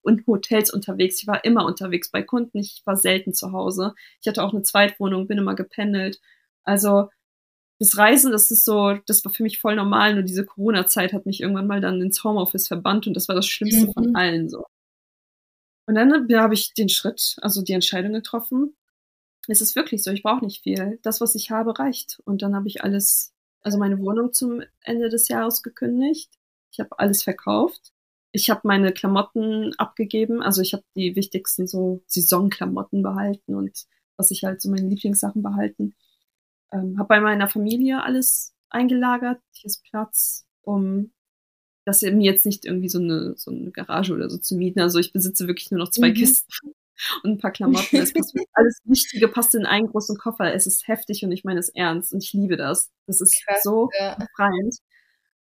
und 0.01 0.25
Hotels 0.27 0.71
unterwegs. 0.71 1.21
Ich 1.21 1.27
war 1.27 1.43
immer 1.43 1.65
unterwegs 1.65 2.11
bei 2.11 2.23
Kunden. 2.23 2.59
Ich 2.59 2.81
war 2.85 2.97
selten 2.97 3.33
zu 3.33 3.51
Hause. 3.51 3.93
Ich 4.21 4.27
hatte 4.27 4.43
auch 4.43 4.53
eine 4.53 4.63
Zweitwohnung, 4.63 5.27
bin 5.27 5.37
immer 5.37 5.55
gependelt. 5.55 6.19
Also 6.63 7.09
das 7.79 7.97
Reisen, 7.97 8.31
das 8.31 8.51
ist 8.51 8.65
so, 8.65 8.97
das 9.05 9.23
war 9.25 9.31
für 9.31 9.43
mich 9.43 9.59
voll 9.59 9.75
normal. 9.75 10.13
Nur 10.13 10.23
diese 10.23 10.45
Corona-Zeit 10.45 11.13
hat 11.13 11.25
mich 11.25 11.41
irgendwann 11.41 11.67
mal 11.67 11.81
dann 11.81 12.01
ins 12.01 12.23
Homeoffice 12.23 12.67
verbannt 12.67 13.07
und 13.07 13.13
das 13.15 13.27
war 13.27 13.35
das 13.35 13.47
Schlimmste 13.47 13.87
mhm. 13.87 13.93
von 13.93 14.15
allen 14.15 14.49
so. 14.49 14.65
Und 15.87 15.95
dann 15.95 16.27
ja, 16.29 16.41
habe 16.41 16.53
ich 16.53 16.73
den 16.73 16.89
Schritt, 16.89 17.35
also 17.41 17.61
die 17.61 17.73
Entscheidung 17.73 18.13
getroffen. 18.13 18.75
Es 19.47 19.61
ist 19.61 19.75
wirklich 19.75 20.03
so, 20.03 20.11
ich 20.11 20.23
brauche 20.23 20.43
nicht 20.43 20.63
viel. 20.63 20.99
Das, 21.03 21.21
was 21.21 21.35
ich 21.35 21.51
habe, 21.51 21.77
reicht. 21.77 22.19
Und 22.25 22.41
dann 22.41 22.55
habe 22.55 22.67
ich 22.67 22.83
alles, 22.83 23.33
also 23.61 23.77
meine 23.77 23.99
Wohnung 23.99 24.33
zum 24.33 24.63
Ende 24.81 25.09
des 25.09 25.27
Jahres 25.27 25.61
gekündigt. 25.61 26.31
Ich 26.71 26.79
habe 26.79 26.97
alles 26.97 27.21
verkauft 27.23 27.93
ich 28.35 28.49
habe 28.49 28.61
meine 28.65 28.91
Klamotten 28.91 29.73
abgegeben, 29.77 30.41
also 30.41 30.61
ich 30.61 30.73
habe 30.73 30.83
die 30.95 31.15
wichtigsten 31.15 31.67
so 31.67 32.03
Saisonklamotten 32.07 33.01
behalten 33.01 33.55
und 33.55 33.85
was 34.17 34.29
ich 34.29 34.43
halt 34.43 34.61
so 34.61 34.69
meine 34.69 34.89
Lieblingssachen 34.89 35.41
behalten. 35.41 35.95
Ähm, 36.73 36.99
habe 36.99 37.07
bei 37.07 37.21
meiner 37.21 37.47
Familie 37.47 38.03
alles 38.03 38.53
eingelagert, 38.69 39.39
hier 39.53 39.67
ist 39.67 39.83
Platz, 39.83 40.45
um 40.61 41.11
dass 41.85 42.01
mir 42.01 42.31
jetzt 42.31 42.47
nicht 42.47 42.65
irgendwie 42.65 42.89
so 42.89 42.97
eine, 42.97 43.35
so 43.37 43.51
eine 43.51 43.71
Garage 43.71 44.11
oder 44.11 44.27
so 44.27 44.39
zu 44.39 44.55
mieten. 44.55 44.79
Also 44.79 44.97
ich 44.97 45.13
besitze 45.13 45.47
wirklich 45.47 45.69
nur 45.69 45.79
noch 45.79 45.91
zwei 45.91 46.09
mhm. 46.09 46.15
Kisten 46.15 46.51
und 47.23 47.33
ein 47.33 47.37
paar 47.37 47.51
Klamotten. 47.51 47.97
Es 47.97 48.11
passt 48.11 48.35
alles 48.53 48.79
Wichtige 48.85 49.27
passt 49.27 49.53
in 49.53 49.67
einen 49.67 49.87
großen 49.87 50.17
Koffer. 50.17 50.51
Es 50.51 50.65
ist 50.65 50.87
heftig 50.87 51.23
und 51.23 51.31
ich 51.31 51.43
meine 51.43 51.59
es 51.59 51.69
ernst 51.69 52.11
und 52.11 52.23
ich 52.23 52.33
liebe 52.33 52.57
das. 52.57 52.89
Das 53.05 53.21
ist 53.21 53.39
Krass, 53.45 53.61
so 53.61 53.89
ja. 53.99 54.15
befreiend. 54.15 54.77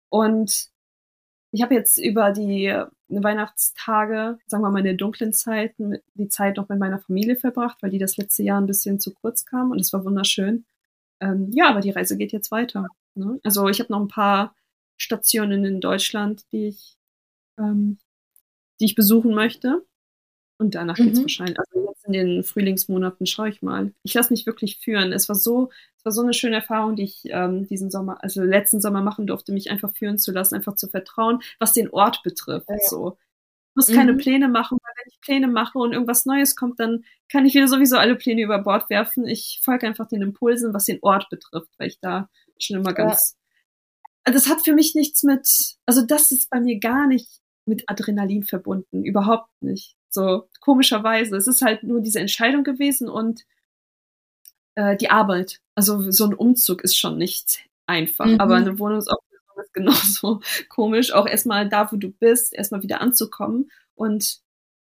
Und 0.09 0.72
ich 1.53 1.61
habe 1.61 1.75
jetzt 1.75 1.97
über 1.99 2.31
die 2.31 2.65
äh, 2.65 2.87
Weihnachtstage, 3.09 4.39
sagen 4.47 4.63
wir 4.63 4.71
mal 4.71 4.79
in 4.79 4.85
der 4.85 4.95
dunklen 4.95 5.33
Zeit, 5.33 5.75
die 6.15 6.27
Zeit 6.27 6.57
noch 6.57 6.67
mit 6.67 6.79
meiner 6.79 6.99
Familie 6.99 7.35
verbracht, 7.35 7.77
weil 7.81 7.91
die 7.91 7.99
das 7.99 8.17
letzte 8.17 8.41
Jahr 8.41 8.59
ein 8.59 8.65
bisschen 8.65 8.99
zu 8.99 9.13
kurz 9.13 9.45
kam 9.45 9.69
und 9.69 9.79
es 9.79 9.93
war 9.93 10.03
wunderschön. 10.03 10.65
Ähm, 11.21 11.51
ja, 11.53 11.69
aber 11.69 11.81
die 11.81 11.91
Reise 11.91 12.17
geht 12.17 12.31
jetzt 12.31 12.49
weiter. 12.49 12.87
Ne? 13.13 13.39
Also 13.43 13.69
ich 13.69 13.79
habe 13.79 13.93
noch 13.93 14.01
ein 14.01 14.07
paar 14.07 14.55
Stationen 14.97 15.63
in 15.63 15.79
Deutschland, 15.79 16.41
die 16.51 16.69
ich, 16.69 16.97
ähm, 17.59 17.99
die 18.79 18.85
ich 18.85 18.95
besuchen 18.95 19.35
möchte. 19.35 19.85
Und 20.57 20.73
danach 20.73 20.97
mhm. 20.97 21.03
geht's 21.03 21.21
wahrscheinlich. 21.21 21.59
Also 21.59 21.92
jetzt 22.03 22.07
in 22.07 22.13
den 22.13 22.43
Frühlingsmonaten 22.43 23.25
schaue 23.25 23.49
ich 23.49 23.61
mal. 23.61 23.93
Ich 24.03 24.13
lasse 24.13 24.33
mich 24.33 24.45
wirklich 24.45 24.77
führen. 24.77 25.13
Es 25.13 25.29
war 25.29 25.35
so, 25.35 25.69
es 25.97 26.05
war 26.05 26.11
so 26.11 26.21
eine 26.21 26.33
schöne 26.33 26.57
Erfahrung, 26.57 26.95
die 26.95 27.03
ich 27.03 27.21
ähm, 27.25 27.67
diesen 27.67 27.89
Sommer, 27.89 28.23
also 28.23 28.41
letzten 28.41 28.81
Sommer 28.81 29.01
machen 29.01 29.27
durfte, 29.27 29.53
mich 29.53 29.71
einfach 29.71 29.93
führen 29.95 30.17
zu 30.17 30.31
lassen, 30.31 30.55
einfach 30.55 30.75
zu 30.75 30.87
vertrauen, 30.87 31.41
was 31.59 31.73
den 31.73 31.89
Ort 31.89 32.23
betrifft. 32.23 32.69
Ja. 32.69 32.77
So. 32.87 33.17
Ich 33.71 33.75
muss 33.75 33.89
mhm. 33.89 33.95
keine 33.95 34.13
Pläne 34.15 34.49
machen, 34.49 34.77
weil 34.81 34.93
wenn 34.97 35.11
ich 35.11 35.21
Pläne 35.21 35.47
mache 35.47 35.79
und 35.79 35.93
irgendwas 35.93 36.25
Neues 36.25 36.55
kommt, 36.55 36.79
dann 36.79 37.05
kann 37.31 37.45
ich 37.45 37.55
wieder 37.55 37.67
sowieso 37.67 37.97
alle 37.97 38.15
Pläne 38.15 38.41
über 38.41 38.59
Bord 38.59 38.89
werfen. 38.89 39.27
Ich 39.27 39.61
folge 39.63 39.87
einfach 39.87 40.07
den 40.07 40.21
Impulsen, 40.21 40.73
was 40.73 40.85
den 40.85 40.99
Ort 41.01 41.29
betrifft, 41.29 41.71
weil 41.77 41.87
ich 41.87 41.99
da 41.99 42.29
schon 42.59 42.77
immer 42.77 42.93
ganz. 42.93 43.35
Ja. 44.25 44.33
Das 44.33 44.47
hat 44.47 44.63
für 44.63 44.73
mich 44.73 44.95
nichts 44.95 45.23
mit, 45.23 45.75
also 45.85 46.05
das 46.05 46.31
ist 46.31 46.49
bei 46.49 46.61
mir 46.61 46.79
gar 46.79 47.07
nicht 47.07 47.41
mit 47.65 47.83
Adrenalin 47.87 48.43
verbunden, 48.43 49.03
überhaupt 49.03 49.49
nicht. 49.61 49.97
So 50.13 50.47
komischerweise. 50.61 51.35
Es 51.35 51.47
ist 51.47 51.61
halt 51.63 51.83
nur 51.83 52.01
diese 52.01 52.19
Entscheidung 52.19 52.63
gewesen 52.63 53.09
und 53.09 53.41
äh, 54.75 54.95
die 54.95 55.09
Arbeit. 55.09 55.59
Also 55.75 56.11
so 56.11 56.25
ein 56.25 56.35
Umzug 56.35 56.83
ist 56.83 56.97
schon 56.97 57.17
nicht 57.17 57.65
einfach, 57.87 58.25
mhm. 58.25 58.39
aber 58.39 58.55
eine 58.55 58.77
Wohnungsauflösung 58.77 59.63
ist 59.63 59.73
genauso 59.73 60.41
komisch. 60.69 61.13
Auch 61.13 61.25
erstmal 61.25 61.67
da, 61.67 61.91
wo 61.91 61.97
du 61.97 62.11
bist, 62.11 62.53
erstmal 62.53 62.83
wieder 62.83 63.01
anzukommen 63.01 63.71
und 63.95 64.39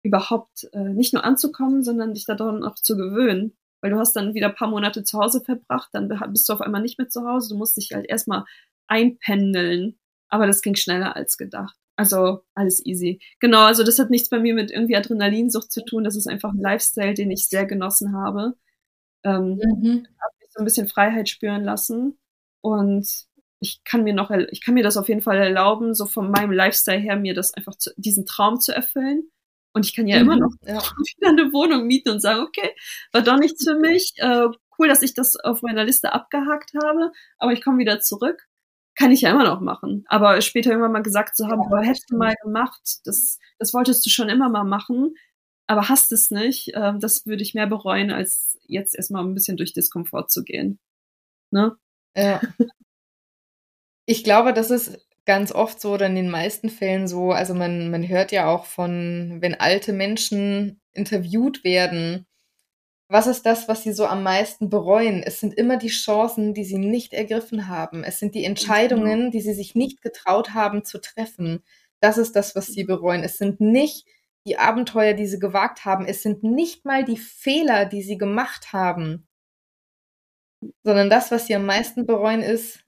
überhaupt 0.03 0.69
äh, 0.73 0.89
nicht 0.89 1.13
nur 1.13 1.23
anzukommen, 1.23 1.83
sondern 1.83 2.13
dich 2.13 2.25
daran 2.25 2.63
auch 2.63 2.75
zu 2.75 2.95
gewöhnen. 2.95 3.57
Weil 3.81 3.91
du 3.91 3.97
hast 3.97 4.15
dann 4.15 4.35
wieder 4.35 4.49
ein 4.49 4.55
paar 4.55 4.69
Monate 4.69 5.03
zu 5.03 5.19
Hause 5.19 5.41
verbracht, 5.41 5.89
dann 5.93 6.07
bist 6.31 6.47
du 6.49 6.53
auf 6.53 6.61
einmal 6.61 6.81
nicht 6.81 6.99
mehr 6.99 7.09
zu 7.09 7.27
Hause. 7.27 7.49
Du 7.49 7.57
musst 7.57 7.77
dich 7.77 7.91
halt 7.93 8.07
erstmal 8.07 8.45
einpendeln. 8.87 9.97
Aber 10.29 10.47
das 10.47 10.61
ging 10.61 10.75
schneller 10.75 11.15
als 11.15 11.37
gedacht. 11.37 11.75
Also 11.97 12.41
alles 12.55 12.85
easy. 12.85 13.21
Genau, 13.39 13.63
also 13.63 13.83
das 13.83 13.99
hat 13.99 14.09
nichts 14.09 14.29
bei 14.29 14.39
mir 14.39 14.53
mit 14.53 14.71
irgendwie 14.71 14.97
Adrenalinsucht 14.97 15.71
zu 15.71 15.83
tun. 15.83 16.03
Das 16.03 16.15
ist 16.15 16.27
einfach 16.27 16.51
ein 16.51 16.59
Lifestyle, 16.59 17.13
den 17.13 17.31
ich 17.31 17.47
sehr 17.47 17.65
genossen 17.65 18.13
habe. 18.13 18.55
Ähm, 19.23 19.55
mhm. 19.55 20.07
Habe 20.21 20.35
mich 20.39 20.49
so 20.51 20.59
ein 20.59 20.65
bisschen 20.65 20.87
Freiheit 20.87 21.29
spüren 21.29 21.63
lassen. 21.63 22.17
Und 22.61 23.07
ich 23.59 23.81
kann 23.85 24.03
mir 24.03 24.13
noch, 24.13 24.29
ich 24.29 24.63
kann 24.63 24.73
mir 24.73 24.83
das 24.83 24.97
auf 24.97 25.07
jeden 25.07 25.21
Fall 25.21 25.37
erlauben, 25.37 25.93
so 25.93 26.05
von 26.05 26.29
meinem 26.29 26.51
Lifestyle 26.51 26.99
her, 26.99 27.15
mir 27.15 27.33
das 27.33 27.53
einfach 27.53 27.75
zu, 27.75 27.91
diesen 27.95 28.25
Traum 28.25 28.59
zu 28.59 28.75
erfüllen. 28.75 29.31
Und 29.73 29.85
ich 29.85 29.95
kann 29.95 30.07
ja 30.07 30.17
mhm. 30.17 30.21
immer 30.23 30.37
noch 30.37 30.53
ja. 30.63 30.81
wieder 31.17 31.29
eine 31.29 31.53
Wohnung 31.53 31.87
mieten 31.87 32.09
und 32.09 32.19
sagen, 32.19 32.41
okay, 32.41 32.75
war 33.13 33.21
doch 33.21 33.37
nichts 33.37 33.63
für 33.63 33.75
mich. 33.75 34.13
Äh, 34.17 34.47
cool, 34.77 34.89
dass 34.89 35.01
ich 35.01 35.13
das 35.13 35.37
auf 35.37 35.61
meiner 35.61 35.85
Liste 35.85 36.11
abgehakt 36.11 36.73
habe, 36.83 37.11
aber 37.37 37.53
ich 37.53 37.63
komme 37.63 37.77
wieder 37.77 38.01
zurück 38.01 38.45
kann 38.95 39.11
ich 39.11 39.21
ja 39.21 39.31
immer 39.31 39.43
noch 39.43 39.61
machen. 39.61 40.05
Aber 40.07 40.41
später 40.41 40.71
irgendwann 40.71 40.91
mal 40.93 41.03
gesagt 41.03 41.35
zu 41.35 41.47
haben, 41.47 41.61
ja, 41.61 41.69
boah, 41.69 41.81
hättest 41.83 42.09
du 42.09 42.17
mal 42.17 42.35
gemacht, 42.41 42.81
das, 43.03 43.39
das 43.59 43.73
wolltest 43.73 44.05
du 44.05 44.09
schon 44.09 44.29
immer 44.29 44.49
mal 44.49 44.63
machen, 44.63 45.15
aber 45.67 45.89
hast 45.89 46.11
es 46.11 46.31
nicht, 46.31 46.73
äh, 46.73 46.93
das 46.99 47.25
würde 47.25 47.43
ich 47.43 47.53
mehr 47.53 47.67
bereuen, 47.67 48.11
als 48.11 48.57
jetzt 48.67 48.95
erstmal 48.95 49.23
ein 49.23 49.33
bisschen 49.33 49.57
durch 49.57 49.73
Diskomfort 49.73 50.27
zu 50.29 50.43
gehen. 50.43 50.79
Ne? 51.51 51.75
Ja. 52.15 52.41
Ich 54.07 54.23
glaube, 54.23 54.53
das 54.53 54.69
ist 54.69 55.03
ganz 55.25 55.51
oft 55.51 55.81
so 55.81 55.93
oder 55.93 56.05
in 56.05 56.13
den 56.13 56.29
meisten 56.29 56.69
Fällen 56.69 57.07
so, 57.07 57.31
also 57.31 57.55
man, 57.55 57.89
man 57.89 58.07
hört 58.07 58.31
ja 58.31 58.47
auch 58.47 58.65
von, 58.65 59.37
wenn 59.41 59.55
alte 59.55 59.93
Menschen 59.93 60.79
interviewt 60.93 61.63
werden, 61.63 62.27
was 63.07 63.27
ist 63.27 63.45
das, 63.45 63.67
was 63.67 63.83
sie 63.83 63.93
so 63.93 64.07
am 64.07 64.23
meisten 64.23 64.69
bereuen? 64.69 65.21
Es 65.23 65.39
sind 65.39 65.53
immer 65.53 65.77
die 65.77 65.89
Chancen, 65.89 66.53
die 66.53 66.63
sie 66.63 66.79
nicht 66.79 67.13
ergriffen 67.13 67.67
haben. 67.67 68.03
Es 68.03 68.19
sind 68.19 68.33
die 68.33 68.45
Entscheidungen, 68.45 69.31
die 69.31 69.41
sie 69.41 69.53
sich 69.53 69.75
nicht 69.75 70.01
getraut 70.01 70.53
haben 70.53 70.83
zu 70.83 70.99
treffen. 70.99 71.63
Das 71.99 72.17
ist 72.17 72.35
das, 72.35 72.55
was 72.55 72.67
sie 72.67 72.83
bereuen. 72.83 73.23
Es 73.23 73.37
sind 73.37 73.61
nicht 73.61 74.07
die 74.47 74.57
Abenteuer, 74.57 75.13
die 75.13 75.27
sie 75.27 75.39
gewagt 75.39 75.85
haben. 75.85 76.05
Es 76.05 76.23
sind 76.23 76.43
nicht 76.43 76.85
mal 76.85 77.03
die 77.03 77.17
Fehler, 77.17 77.85
die 77.85 78.01
sie 78.01 78.17
gemacht 78.17 78.73
haben. 78.73 79.27
Sondern 80.83 81.09
das, 81.09 81.31
was 81.31 81.47
sie 81.47 81.55
am 81.55 81.65
meisten 81.65 82.05
bereuen, 82.07 82.41
ist, 82.41 82.85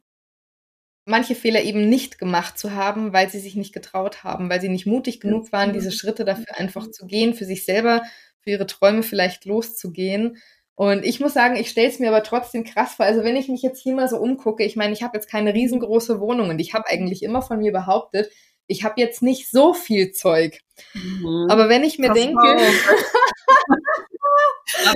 manche 1.06 1.36
Fehler 1.36 1.62
eben 1.62 1.88
nicht 1.90 2.18
gemacht 2.18 2.58
zu 2.58 2.74
haben, 2.74 3.14
weil 3.14 3.30
sie 3.30 3.40
sich 3.40 3.56
nicht 3.56 3.74
getraut 3.74 4.24
haben, 4.24 4.50
weil 4.50 4.60
sie 4.62 4.70
nicht 4.70 4.86
mutig 4.86 5.20
genug 5.20 5.52
waren, 5.52 5.74
diese 5.74 5.92
Schritte 5.92 6.26
dafür 6.26 6.58
einfach 6.58 6.92
zu 6.92 7.06
gehen, 7.06 7.34
für 7.34 7.46
sich 7.46 7.66
selber 7.66 8.02
für 8.48 8.52
ihre 8.52 8.66
Träume 8.66 9.04
vielleicht 9.04 9.44
loszugehen. 9.44 10.38
Und 10.76 11.04
ich 11.04 11.20
muss 11.20 11.34
sagen, 11.34 11.58
ich 11.58 11.70
stelle 11.70 11.90
es 11.90 12.00
mir 12.00 12.08
aber 12.08 12.24
trotzdem 12.24 12.64
krass 12.64 12.94
vor. 12.94 13.06
Also 13.06 13.24
wenn 13.24 13.36
ich 13.36 13.50
mich 13.50 13.62
jetzt 13.62 13.82
hier 13.82 13.94
mal 13.94 14.08
so 14.08 14.18
umgucke, 14.18 14.64
ich 14.64 14.78
meine, 14.78 14.94
ich 14.94 15.04
habe 15.04 15.18
jetzt 15.18 15.30
keine 15.30 15.54
riesengroße 15.54 16.22
Wohnung 16.22 16.50
und 16.50 16.60
ich 16.60 16.74
habe 16.74 16.88
eigentlich 16.88 17.24
immer 17.24 17.42
von 17.42 17.60
mir 17.60 17.74
behauptet, 17.74 18.32
ich 18.68 18.84
habe 18.84 19.02
jetzt 19.02 19.22
nicht 19.22 19.50
so 19.50 19.74
viel 19.74 20.12
Zeug. 20.12 20.62
Mhm. 20.94 21.48
Aber 21.50 21.68
wenn 21.68 21.84
ich 21.84 22.00
mir 22.00 22.10
Pass 22.10 22.18
denke, 22.18 22.58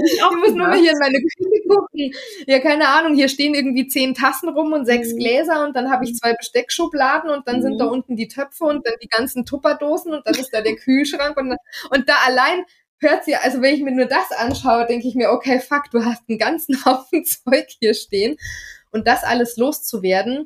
ich, 0.03 0.13
ich 0.13 0.37
muss 0.37 0.51
nur 0.51 0.67
mal 0.67 0.77
hier 0.77 0.91
in 0.91 0.99
meine 0.99 1.17
Küche 1.17 1.67
gucken. 1.67 2.11
Ja, 2.47 2.59
keine 2.59 2.89
Ahnung, 2.89 3.15
hier 3.15 3.29
stehen 3.29 3.55
irgendwie 3.55 3.87
zehn 3.87 4.13
Tassen 4.13 4.49
rum 4.49 4.73
und 4.73 4.85
sechs 4.85 5.13
mhm. 5.13 5.17
Gläser 5.17 5.63
und 5.65 5.75
dann 5.75 5.89
habe 5.89 6.05
ich 6.05 6.15
zwei 6.15 6.33
Besteckschubladen 6.33 7.29
und 7.29 7.47
dann 7.47 7.57
mhm. 7.57 7.61
sind 7.63 7.77
da 7.79 7.85
mhm. 7.85 7.91
unten 7.91 8.15
die 8.15 8.27
Töpfe 8.27 8.65
und 8.65 8.85
dann 8.85 8.95
die 9.01 9.07
ganzen 9.07 9.45
Tupperdosen 9.45 10.13
und 10.13 10.25
dann 10.25 10.35
ist 10.35 10.53
da 10.53 10.61
der 10.61 10.75
Kühlschrank 10.75 11.37
und, 11.37 11.55
und 11.89 12.09
da 12.09 12.15
allein 12.25 12.65
hört 13.01 13.25
sie, 13.25 13.35
also 13.35 13.61
wenn 13.61 13.75
ich 13.75 13.81
mir 13.81 13.91
nur 13.91 14.05
das 14.05 14.31
anschaue, 14.31 14.85
denke 14.85 15.07
ich 15.07 15.15
mir, 15.15 15.31
okay, 15.31 15.59
fuck, 15.59 15.89
du 15.91 16.05
hast 16.05 16.23
einen 16.29 16.37
ganzen 16.37 16.75
Haufen 16.85 17.25
Zeug 17.25 17.67
hier 17.79 17.93
stehen. 17.93 18.37
Und 18.91 19.07
das 19.07 19.23
alles 19.23 19.57
loszuwerden 19.57 20.45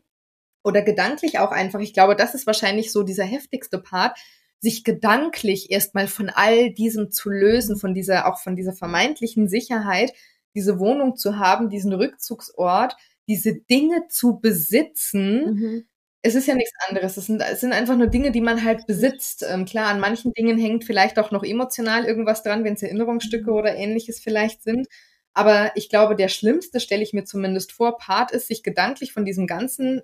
oder 0.63 0.82
gedanklich 0.82 1.39
auch 1.39 1.52
einfach, 1.52 1.80
ich 1.80 1.94
glaube, 1.94 2.15
das 2.15 2.34
ist 2.34 2.48
wahrscheinlich 2.48 2.91
so 2.91 3.04
dieser 3.04 3.24
heftigste 3.24 3.80
Part, 3.80 4.18
sich 4.60 4.84
gedanklich 4.84 5.70
erstmal 5.70 6.08
von 6.08 6.30
all 6.30 6.72
diesem 6.72 7.12
zu 7.12 7.30
lösen, 7.30 7.78
von 7.78 7.94
dieser, 7.94 8.28
auch 8.28 8.39
von 8.39 8.56
dieser 8.56 8.74
vermeintlichen 8.74 9.48
Sicherheit, 9.48 10.13
diese 10.56 10.80
Wohnung 10.80 11.18
zu 11.18 11.38
haben, 11.38 11.70
diesen 11.70 11.94
Rückzugsort, 11.94 12.96
diese 13.28 13.54
Dinge 13.54 14.08
zu 14.08 14.39
besitzen, 14.39 15.46
mhm 15.46 15.86
es 16.26 16.34
ist 16.34 16.48
ja 16.48 16.56
nichts 16.56 16.74
anderes. 16.88 17.18
Es 17.18 17.28
sind, 17.28 17.40
es 17.40 17.62
sind 17.62 17.72
einfach 17.72 17.96
nur 17.96 18.08
Dinge, 18.08 18.32
die 18.32 18.42
man 18.42 18.64
halt 18.64 18.88
besitzt. 18.88 19.46
Ähm, 19.48 19.66
klar, 19.66 19.90
an 19.90 20.00
manchen 20.00 20.34
Dingen 20.34 20.58
hängt 20.58 20.84
vielleicht 20.84 21.20
auch 21.20 21.30
noch 21.30 21.44
emotional 21.44 22.06
irgendwas 22.06 22.42
dran, 22.42 22.64
wenn 22.64 22.74
es 22.74 22.82
Erinnerungsstücke 22.82 23.52
oder 23.52 23.76
ähnliches 23.76 24.20
vielleicht 24.20 24.64
sind. 24.64 24.88
Aber 25.36 25.72
ich 25.76 25.88
glaube, 25.88 26.16
der 26.16 26.30
schlimmste, 26.30 26.80
stelle 26.80 27.04
ich 27.04 27.14
mir 27.14 27.26
zumindest 27.26 27.72
vor, 27.74 27.98
Part 27.98 28.32
ist, 28.32 28.48
sich 28.48 28.64
gedanklich 28.64 29.14
von 29.14 29.24
diesem 29.24 29.46
ganzen 29.46 30.02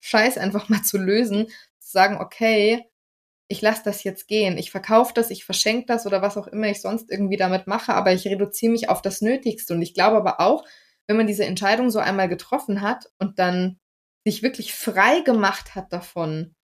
Scheiß 0.00 0.36
einfach 0.36 0.68
mal 0.68 0.82
zu 0.82 0.98
lösen, 0.98 1.46
zu 1.80 1.90
sagen, 1.90 2.18
okay, 2.20 2.84
ich 3.48 3.62
lasse 3.62 3.82
das 3.84 4.04
jetzt 4.04 4.28
gehen, 4.28 4.58
ich 4.58 4.70
verkaufe 4.70 5.14
das, 5.14 5.30
ich 5.30 5.44
verschenke 5.44 5.86
das 5.86 6.06
oder 6.06 6.22
was 6.22 6.36
auch 6.36 6.48
immer 6.48 6.68
ich 6.68 6.80
sonst 6.82 7.10
irgendwie 7.10 7.36
damit 7.38 7.66
mache, 7.66 7.94
aber 7.94 8.12
ich 8.12 8.26
reduziere 8.26 8.72
mich 8.72 8.88
auf 8.90 9.02
das 9.02 9.22
Nötigste. 9.22 9.74
Und 9.74 9.82
ich 9.82 9.94
glaube 9.94 10.16
aber 10.18 10.40
auch, 10.40 10.64
wenn 11.06 11.16
man 11.16 11.26
diese 11.26 11.44
Entscheidung 11.46 11.90
so 11.90 11.98
einmal 11.98 12.28
getroffen 12.28 12.82
hat 12.82 13.10
und 13.18 13.38
dann 13.38 13.78
sich 14.24 14.42
wirklich 14.42 14.74
frei 14.74 15.20
gemacht 15.20 15.74
hat 15.74 15.92
davon, 15.92 16.54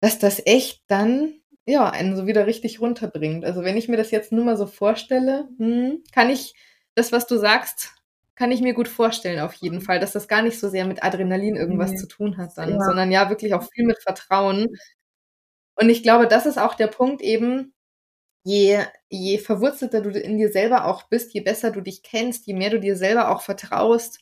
dass 0.00 0.18
das 0.18 0.42
echt 0.44 0.82
dann 0.88 1.34
ja 1.66 1.90
einen 1.90 2.16
so 2.16 2.26
wieder 2.26 2.46
richtig 2.46 2.80
runterbringt. 2.80 3.44
Also 3.44 3.62
wenn 3.62 3.76
ich 3.76 3.88
mir 3.88 3.96
das 3.96 4.10
jetzt 4.10 4.32
nur 4.32 4.44
mal 4.44 4.56
so 4.56 4.66
vorstelle, 4.66 5.48
hm, 5.58 6.02
kann 6.12 6.30
ich 6.30 6.54
das, 6.94 7.12
was 7.12 7.26
du 7.26 7.36
sagst, 7.36 7.92
kann 8.36 8.52
ich 8.52 8.60
mir 8.60 8.74
gut 8.74 8.88
vorstellen 8.88 9.40
auf 9.40 9.54
jeden 9.54 9.80
Fall, 9.80 9.98
dass 9.98 10.12
das 10.12 10.28
gar 10.28 10.42
nicht 10.42 10.60
so 10.60 10.68
sehr 10.68 10.84
mit 10.86 11.02
Adrenalin 11.02 11.56
irgendwas 11.56 11.92
nee. 11.92 11.96
zu 11.96 12.06
tun 12.06 12.36
hat 12.36 12.50
dann, 12.56 12.70
ja. 12.70 12.84
sondern 12.84 13.10
ja 13.10 13.30
wirklich 13.30 13.54
auch 13.54 13.64
viel 13.72 13.86
mit 13.86 14.00
Vertrauen. 14.02 14.68
Und 15.74 15.88
ich 15.90 16.02
glaube, 16.02 16.28
das 16.28 16.46
ist 16.46 16.58
auch 16.58 16.74
der 16.74 16.86
Punkt 16.88 17.22
eben, 17.22 17.74
je, 18.44 18.80
je 19.08 19.38
verwurzelter 19.38 20.02
du 20.02 20.10
in 20.10 20.38
dir 20.38 20.50
selber 20.52 20.86
auch 20.86 21.04
bist, 21.04 21.34
je 21.34 21.40
besser 21.40 21.70
du 21.70 21.80
dich 21.80 22.02
kennst, 22.02 22.46
je 22.46 22.54
mehr 22.54 22.70
du 22.70 22.80
dir 22.80 22.96
selber 22.96 23.30
auch 23.30 23.42
vertraust, 23.42 24.20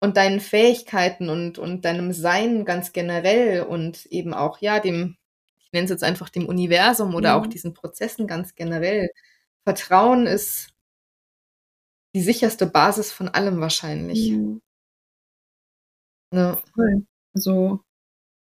und 0.00 0.16
deinen 0.16 0.40
Fähigkeiten 0.40 1.28
und, 1.28 1.58
und 1.58 1.84
deinem 1.84 2.12
Sein 2.12 2.64
ganz 2.64 2.92
generell 2.92 3.62
und 3.62 4.06
eben 4.06 4.34
auch, 4.34 4.60
ja, 4.60 4.80
dem, 4.80 5.16
ich 5.58 5.72
nenne 5.72 5.84
es 5.84 5.90
jetzt 5.90 6.04
einfach 6.04 6.28
dem 6.28 6.46
Universum 6.46 7.14
oder 7.14 7.36
mhm. 7.36 7.42
auch 7.42 7.46
diesen 7.46 7.74
Prozessen 7.74 8.26
ganz 8.26 8.54
generell. 8.54 9.10
Vertrauen 9.64 10.26
ist 10.26 10.68
die 12.14 12.22
sicherste 12.22 12.66
Basis 12.66 13.12
von 13.12 13.28
allem 13.28 13.60
wahrscheinlich. 13.60 14.30
Mhm. 14.30 14.62
Ja. 16.32 16.60
Also 17.34 17.80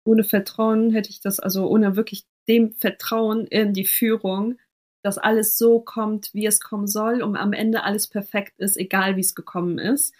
ohne 0.04 0.24
Vertrauen 0.24 0.90
hätte 0.92 1.10
ich 1.10 1.20
das, 1.20 1.40
also 1.40 1.68
ohne 1.68 1.96
wirklich 1.96 2.24
dem 2.48 2.72
Vertrauen 2.72 3.46
in 3.46 3.72
die 3.72 3.86
Führung, 3.86 4.58
dass 5.02 5.18
alles 5.18 5.58
so 5.58 5.80
kommt, 5.80 6.32
wie 6.32 6.46
es 6.46 6.60
kommen 6.60 6.86
soll 6.86 7.22
und 7.22 7.36
am 7.36 7.52
Ende 7.52 7.82
alles 7.82 8.06
perfekt 8.06 8.58
ist, 8.58 8.76
egal 8.76 9.16
wie 9.16 9.20
es 9.20 9.34
gekommen 9.34 9.78
ist, 9.78 10.14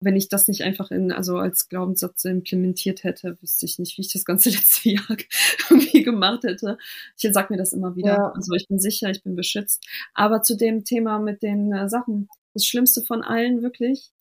wenn 0.00 0.16
ich 0.16 0.28
das 0.28 0.46
nicht 0.48 0.62
einfach 0.62 0.90
in, 0.90 1.10
also 1.10 1.38
als 1.38 1.68
Glaubenssatz 1.68 2.24
implementiert 2.24 3.04
hätte, 3.04 3.38
wüsste 3.40 3.66
ich 3.66 3.78
nicht, 3.78 3.96
wie 3.96 4.02
ich 4.02 4.12
das 4.12 4.24
ganze 4.24 4.50
letzte 4.50 4.90
Jahr 4.90 5.16
irgendwie 5.70 6.02
gemacht 6.02 6.44
hätte. 6.44 6.78
Ich 7.18 7.28
sag 7.32 7.50
mir 7.50 7.56
das 7.56 7.72
immer 7.72 7.96
wieder. 7.96 8.14
Ja. 8.14 8.32
Also 8.32 8.52
ich 8.54 8.68
bin 8.68 8.78
sicher, 8.78 9.10
ich 9.10 9.22
bin 9.22 9.36
beschützt. 9.36 9.86
Aber 10.14 10.42
zu 10.42 10.56
dem 10.56 10.84
Thema 10.84 11.18
mit 11.18 11.42
den 11.42 11.72
äh, 11.72 11.88
Sachen, 11.88 12.28
das 12.52 12.64
Schlimmste 12.64 13.02
von 13.02 13.22
allen 13.22 13.62
wirklich 13.62 14.12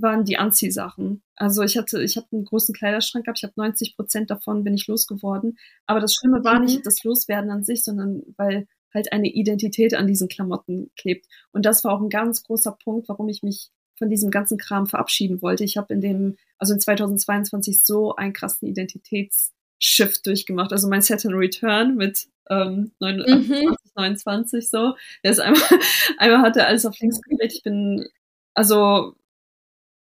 waren 0.00 0.24
die 0.24 0.36
Anziehsachen. 0.36 1.22
Also 1.34 1.62
ich 1.62 1.76
hatte, 1.76 2.02
ich 2.02 2.16
habe 2.16 2.28
einen 2.32 2.44
großen 2.44 2.74
Kleiderschrank 2.74 3.24
gehabt, 3.24 3.38
ich 3.38 3.44
habe 3.44 3.54
90 3.56 3.96
Prozent 3.96 4.30
davon 4.30 4.62
bin 4.62 4.74
ich 4.74 4.86
losgeworden. 4.86 5.58
Aber 5.86 6.00
das 6.00 6.14
Schlimme 6.14 6.44
war 6.44 6.60
mhm. 6.60 6.66
nicht 6.66 6.86
das 6.86 7.02
Loswerden 7.02 7.50
an 7.50 7.64
sich, 7.64 7.82
sondern 7.82 8.22
weil 8.36 8.66
halt 8.94 9.12
eine 9.12 9.28
Identität 9.28 9.94
an 9.94 10.06
diesen 10.06 10.28
Klamotten 10.28 10.90
klebt. 10.96 11.26
Und 11.52 11.66
das 11.66 11.84
war 11.84 11.92
auch 11.92 12.00
ein 12.00 12.08
ganz 12.08 12.42
großer 12.42 12.72
Punkt, 12.82 13.08
warum 13.08 13.28
ich 13.28 13.42
mich 13.42 13.70
von 13.98 14.08
diesem 14.08 14.30
ganzen 14.30 14.58
Kram 14.58 14.86
verabschieden 14.86 15.42
wollte. 15.42 15.64
Ich 15.64 15.76
habe 15.76 15.92
in 15.92 16.00
dem, 16.00 16.36
also 16.58 16.72
in 16.74 16.80
2022 16.80 17.82
so 17.82 18.16
einen 18.16 18.32
krassen 18.32 18.68
Identitätsshift 18.68 20.26
durchgemacht. 20.26 20.72
Also 20.72 20.88
mein 20.88 21.02
Set 21.02 21.26
and 21.26 21.34
Return 21.34 21.96
mit 21.96 22.28
ähm, 22.50 22.92
29, 23.00 23.48
mhm. 23.48 23.76
29 23.94 24.70
so. 24.70 24.94
Der 25.22 25.32
ist 25.32 25.40
einmal, 25.40 25.62
einmal 26.18 26.42
hat 26.42 26.56
er 26.56 26.66
alles 26.66 26.86
auf 26.86 26.98
links 26.98 27.20
gedreht. 27.20 27.52
Ich 27.54 27.62
bin, 27.62 28.06
also 28.54 29.14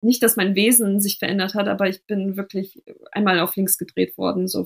nicht, 0.01 0.23
dass 0.23 0.36
mein 0.36 0.55
Wesen 0.55 0.99
sich 0.99 1.19
verändert 1.19 1.53
hat, 1.53 1.67
aber 1.67 1.88
ich 1.88 2.05
bin 2.05 2.38
wirklich 2.38 2.82
einmal 3.11 3.39
auf 3.39 3.55
links 3.55 3.77
gedreht 3.77 4.17
worden, 4.17 4.47
so 4.47 4.65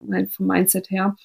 vom 0.00 0.46
Mindset 0.46 0.90
her 0.90 1.16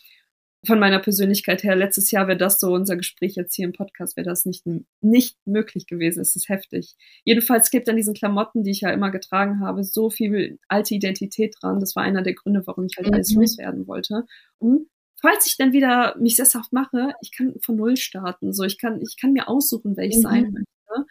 von 0.65 0.79
meiner 0.79 0.99
Persönlichkeit 0.99 1.63
her, 1.63 1.75
letztes 1.75 2.11
Jahr 2.11 2.27
wäre 2.27 2.37
das 2.37 2.59
so 2.59 2.73
unser 2.73 2.95
Gespräch 2.95 3.35
jetzt 3.35 3.55
hier 3.55 3.65
im 3.65 3.73
Podcast, 3.73 4.17
wäre 4.17 4.27
das 4.27 4.45
nicht, 4.45 4.65
nicht 5.01 5.37
möglich 5.45 5.87
gewesen. 5.87 6.21
Es 6.21 6.35
ist 6.35 6.49
heftig. 6.49 6.95
Jedenfalls 7.23 7.71
gibt 7.71 7.89
an 7.89 7.95
diesen 7.95 8.13
Klamotten, 8.13 8.63
die 8.63 8.71
ich 8.71 8.81
ja 8.81 8.91
immer 8.91 9.11
getragen 9.11 9.59
habe, 9.61 9.83
so 9.83 10.09
viel 10.09 10.59
alte 10.67 10.95
Identität 10.95 11.55
dran. 11.59 11.79
Das 11.79 11.95
war 11.95 12.03
einer 12.03 12.21
der 12.21 12.33
Gründe, 12.33 12.63
warum 12.65 12.85
ich 12.85 12.97
halt 12.97 13.13
alles 13.13 13.33
mhm. 13.33 13.41
loswerden 13.41 13.87
wollte. 13.87 14.25
Und 14.57 14.87
falls 15.21 15.47
ich 15.47 15.57
dann 15.57 15.73
wieder 15.73 16.15
mich 16.17 16.35
sesshaft 16.35 16.73
mache, 16.73 17.13
ich 17.21 17.31
kann 17.31 17.55
von 17.61 17.75
Null 17.75 17.97
starten. 17.97 18.53
So, 18.53 18.63
ich 18.63 18.77
kann, 18.77 19.01
ich 19.01 19.17
kann 19.19 19.33
mir 19.33 19.47
aussuchen, 19.47 19.97
wer 19.97 20.05
ich 20.05 20.17
mhm. 20.17 20.21
sein 20.21 20.43
möchte. 20.51 21.07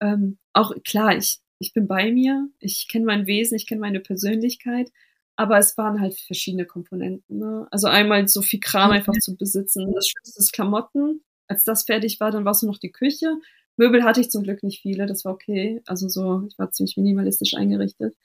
Ähm, 0.00 0.38
auch 0.52 0.72
klar, 0.84 1.16
ich, 1.16 1.38
ich 1.58 1.72
bin 1.72 1.86
bei 1.86 2.12
mir, 2.12 2.48
ich 2.60 2.88
kenne 2.90 3.06
mein 3.06 3.26
Wesen, 3.26 3.56
ich 3.56 3.66
kenne 3.66 3.80
meine 3.80 4.00
Persönlichkeit, 4.00 4.90
aber 5.36 5.58
es 5.58 5.76
waren 5.76 6.00
halt 6.00 6.18
verschiedene 6.18 6.64
Komponenten. 6.64 7.38
Ne? 7.38 7.68
Also 7.70 7.88
einmal 7.88 8.26
so 8.26 8.42
viel 8.42 8.60
Kram 8.60 8.90
einfach 8.90 9.12
zu 9.20 9.36
besitzen. 9.36 9.92
Das 9.94 10.08
Schlimmste 10.08 10.40
ist 10.40 10.52
Klamotten. 10.52 11.22
Als 11.46 11.64
das 11.64 11.84
fertig 11.84 12.18
war, 12.20 12.30
dann 12.30 12.44
war 12.44 12.52
es 12.52 12.62
nur 12.62 12.72
noch 12.72 12.80
die 12.80 12.90
Küche. 12.90 13.36
Möbel 13.76 14.02
hatte 14.02 14.20
ich 14.20 14.30
zum 14.30 14.42
Glück 14.42 14.62
nicht 14.62 14.80
viele, 14.80 15.06
das 15.06 15.24
war 15.24 15.32
okay. 15.32 15.82
Also 15.86 16.08
so, 16.08 16.44
ich 16.48 16.58
war 16.58 16.72
ziemlich 16.72 16.96
minimalistisch 16.96 17.54
eingerichtet. 17.54 18.16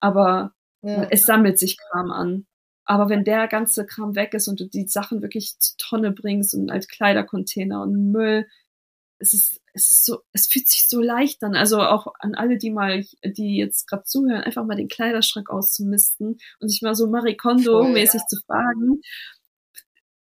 Aber 0.00 0.52
ja. 0.82 1.06
es 1.10 1.22
sammelt 1.22 1.58
sich 1.58 1.78
Kram 1.78 2.10
an. 2.10 2.46
Aber 2.84 3.08
wenn 3.08 3.24
der 3.24 3.48
ganze 3.48 3.86
Kram 3.86 4.14
weg 4.14 4.34
ist 4.34 4.48
und 4.48 4.60
du 4.60 4.68
die 4.68 4.86
Sachen 4.86 5.22
wirklich 5.22 5.58
zur 5.58 5.76
Tonne 5.78 6.12
bringst 6.12 6.54
und 6.54 6.70
als 6.70 6.88
Kleidercontainer 6.88 7.82
und 7.82 8.12
Müll, 8.12 8.46
es 9.18 9.32
ist, 9.32 9.60
es 9.76 9.90
ist 9.90 10.06
so, 10.06 10.22
es 10.32 10.46
fühlt 10.46 10.68
sich 10.68 10.88
so 10.88 11.00
leicht 11.00 11.42
an. 11.44 11.54
Also 11.54 11.80
auch 11.80 12.06
an 12.18 12.34
alle, 12.34 12.56
die 12.56 12.70
mal, 12.70 13.04
die 13.22 13.58
jetzt 13.58 13.86
gerade 13.86 14.04
zuhören, 14.04 14.42
einfach 14.42 14.64
mal 14.64 14.74
den 14.74 14.88
Kleiderschrank 14.88 15.50
auszumisten 15.50 16.38
und 16.60 16.68
sich 16.68 16.80
mal 16.80 16.94
so 16.94 17.06
Marikondo-mäßig 17.06 18.20
ja. 18.20 18.26
zu 18.26 18.36
fragen, 18.46 19.02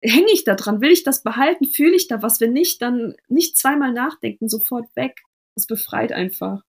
hänge 0.01 0.31
ich 0.31 0.45
da 0.45 0.55
dran? 0.55 0.79
Will 0.79 0.91
ich 0.91 1.03
das 1.03 1.21
behalten? 1.21 1.65
Fühle 1.65 1.95
ich 1.95 2.07
da 2.07 2.21
was? 2.21 2.39
Wenn 2.39 2.53
nicht, 2.53 2.81
dann 2.81 3.15
nicht 3.27 3.57
zweimal 3.57 3.91
nachdenken, 3.91 4.47
sofort 4.47 4.87
weg. 4.95 5.19
Es 5.55 5.67
befreit 5.67 6.13
einfach. 6.13 6.61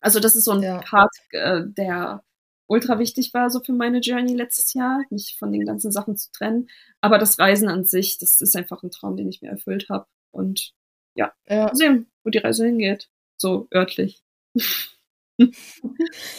Also 0.00 0.20
das 0.20 0.36
ist 0.36 0.44
so 0.44 0.52
ein 0.52 0.62
ja. 0.62 0.80
Part, 0.82 1.10
äh, 1.30 1.62
der 1.64 2.22
ultra 2.66 2.98
wichtig 2.98 3.32
war 3.32 3.48
so 3.48 3.60
für 3.60 3.72
meine 3.72 4.00
Journey 4.00 4.34
letztes 4.34 4.74
Jahr, 4.74 5.02
mich 5.08 5.36
von 5.38 5.52
den 5.52 5.64
ganzen 5.64 5.90
Sachen 5.90 6.18
zu 6.18 6.30
trennen. 6.32 6.68
Aber 7.00 7.16
das 7.16 7.38
Reisen 7.38 7.68
an 7.68 7.86
sich, 7.86 8.18
das 8.18 8.42
ist 8.42 8.56
einfach 8.56 8.82
ein 8.82 8.90
Traum, 8.90 9.16
den 9.16 9.30
ich 9.30 9.40
mir 9.40 9.50
erfüllt 9.50 9.88
habe. 9.88 10.06
Und 10.30 10.74
ja, 11.14 11.32
ja. 11.48 11.74
Sehen, 11.74 12.10
wo 12.22 12.30
die 12.30 12.38
Reise 12.38 12.66
hingeht. 12.66 13.08
So 13.36 13.68
örtlich. 13.74 14.22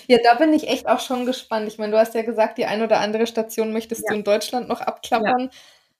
ja, 0.07 0.17
da 0.23 0.35
bin 0.35 0.53
ich 0.53 0.67
echt 0.67 0.87
auch 0.87 0.99
schon 0.99 1.25
gespannt. 1.25 1.67
Ich 1.67 1.77
meine, 1.77 1.91
du 1.91 1.99
hast 1.99 2.15
ja 2.15 2.21
gesagt, 2.21 2.57
die 2.57 2.65
ein 2.65 2.81
oder 2.81 2.99
andere 2.99 3.27
Station 3.27 3.73
möchtest 3.73 4.03
ja. 4.05 4.11
du 4.11 4.19
in 4.19 4.23
Deutschland 4.23 4.67
noch 4.67 4.81
abklappern. 4.81 5.41
Ja. 5.41 5.49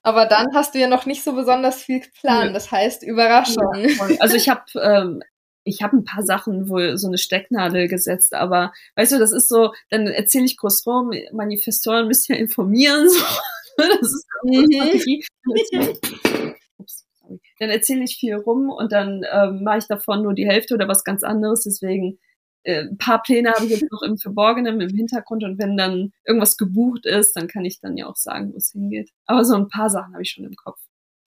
Aber 0.02 0.28
dann 0.28 0.48
hast 0.54 0.76
du 0.76 0.80
ja 0.80 0.88
noch 0.88 1.06
nicht 1.06 1.24
so 1.24 1.34
besonders 1.34 1.82
viel 1.82 2.00
geplant. 2.00 2.56
Das 2.56 2.72
heißt, 2.72 3.04
Überraschung. 3.04 3.74
Ja, 3.76 4.18
also 4.20 4.36
ich 4.36 4.50
habe 4.50 4.64
ähm, 4.80 5.24
ich 5.66 5.82
habe 5.82 5.98
ein 5.98 6.06
paar 6.06 6.24
Sachen 6.24 6.70
wohl 6.70 6.98
so 6.98 7.08
eine 7.08 7.18
Stecknadel 7.18 7.88
gesetzt, 7.88 8.36
aber 8.36 8.72
weißt 8.96 9.14
du, 9.14 9.20
das 9.20 9.32
ist 9.32 9.50
so, 9.50 9.74
dann 9.90 10.06
erzähle 10.08 10.46
ich 10.46 10.58
groß 10.58 10.86
rum, 10.86 11.12
Manifestoren 11.34 12.08
müssen 12.08 12.34
ja 12.34 12.40
informieren. 12.40 13.10
So. 13.78 13.84
Das 13.90 14.04
ist 14.04 14.26
mhm 14.44 15.22
sorry. 17.26 17.42
Dann 17.60 17.70
erzähle 17.70 18.04
ich 18.04 18.18
viel 18.18 18.36
rum 18.36 18.70
und 18.70 18.92
dann 18.92 19.24
ähm, 19.32 19.64
mache 19.64 19.80
ich 19.80 19.88
davon 19.88 20.24
nur 20.24 20.34
die 20.34 20.48
Hälfte 20.48 20.74
oder 20.74 20.88
was 20.88 21.04
ganz 21.04 21.24
anderes. 21.24 21.64
Deswegen 21.64 22.20
äh, 22.64 22.82
ein 22.82 22.98
paar 22.98 23.22
Pläne 23.22 23.52
habe 23.52 23.66
ich 23.66 23.72
jetzt 23.72 23.92
noch 23.92 24.02
im 24.02 24.18
Verborgenen, 24.18 24.82
im 24.82 24.96
Hintergrund 24.96 25.44
und 25.44 25.60
wenn 25.60 25.78
dann 25.78 26.14
irgendwas 26.26 26.58
gebucht 26.58 27.06
ist, 27.06 27.36
dann 27.36 27.48
kann 27.48 27.66
ich 27.66 27.80
dann 27.80 27.98
ja 27.98 28.08
auch 28.08 28.16
sagen, 28.16 28.54
wo 28.54 28.58
es 28.58 28.72
hingeht. 28.72 29.12
Aber 29.26 29.46
so 29.46 29.56
ein 29.56 29.70
paar 29.70 29.90
Sachen 29.90 30.14
habe 30.14 30.24
ich 30.24 30.32
schon 30.32 30.46
im 30.46 30.56
Kopf. 30.56 30.80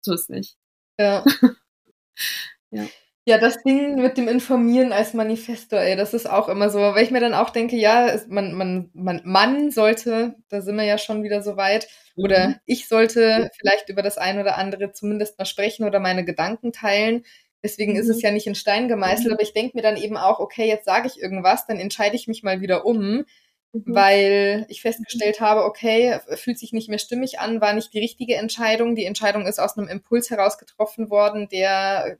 So 0.00 0.14
ist 0.14 0.30
nicht. 0.30 0.56
Ja. 0.98 1.24
ja. 2.70 2.86
Ja, 3.28 3.36
das 3.36 3.62
Ding 3.62 4.00
mit 4.00 4.16
dem 4.16 4.26
Informieren 4.26 4.90
als 4.90 5.12
Manifesto, 5.12 5.76
ey, 5.76 5.96
das 5.96 6.14
ist 6.14 6.24
auch 6.24 6.48
immer 6.48 6.70
so, 6.70 6.78
weil 6.78 7.04
ich 7.04 7.10
mir 7.10 7.20
dann 7.20 7.34
auch 7.34 7.50
denke, 7.50 7.76
ja, 7.76 8.18
man, 8.28 8.54
man, 8.54 8.88
man, 8.94 9.20
man 9.22 9.70
sollte, 9.70 10.36
da 10.48 10.62
sind 10.62 10.76
wir 10.76 10.84
ja 10.84 10.96
schon 10.96 11.22
wieder 11.22 11.42
so 11.42 11.58
weit, 11.58 11.88
oder 12.16 12.48
mhm. 12.48 12.54
ich 12.64 12.88
sollte 12.88 13.50
vielleicht 13.60 13.90
über 13.90 14.00
das 14.00 14.16
ein 14.16 14.40
oder 14.40 14.56
andere 14.56 14.92
zumindest 14.92 15.38
mal 15.38 15.44
sprechen 15.44 15.84
oder 15.84 16.00
meine 16.00 16.24
Gedanken 16.24 16.72
teilen. 16.72 17.22
Deswegen 17.62 17.92
mhm. 17.92 17.98
ist 17.98 18.08
es 18.08 18.16
mhm. 18.16 18.22
ja 18.22 18.30
nicht 18.30 18.46
in 18.46 18.54
Stein 18.54 18.88
gemeißelt, 18.88 19.26
mhm. 19.26 19.34
aber 19.34 19.42
ich 19.42 19.52
denke 19.52 19.76
mir 19.76 19.82
dann 19.82 19.98
eben 19.98 20.16
auch, 20.16 20.38
okay, 20.38 20.66
jetzt 20.66 20.86
sage 20.86 21.06
ich 21.06 21.20
irgendwas, 21.20 21.66
dann 21.66 21.78
entscheide 21.78 22.16
ich 22.16 22.28
mich 22.28 22.42
mal 22.42 22.62
wieder 22.62 22.86
um, 22.86 23.26
mhm. 23.74 23.84
weil 23.84 24.64
ich 24.70 24.80
festgestellt 24.80 25.42
habe, 25.42 25.64
okay, 25.64 26.18
fühlt 26.36 26.58
sich 26.58 26.72
nicht 26.72 26.88
mehr 26.88 26.98
stimmig 26.98 27.40
an, 27.40 27.60
war 27.60 27.74
nicht 27.74 27.92
die 27.92 28.00
richtige 28.00 28.36
Entscheidung. 28.36 28.94
Die 28.94 29.04
Entscheidung 29.04 29.44
ist 29.44 29.58
aus 29.58 29.76
einem 29.76 29.88
Impuls 29.88 30.30
heraus 30.30 30.56
getroffen 30.56 31.10
worden, 31.10 31.50
der 31.50 32.16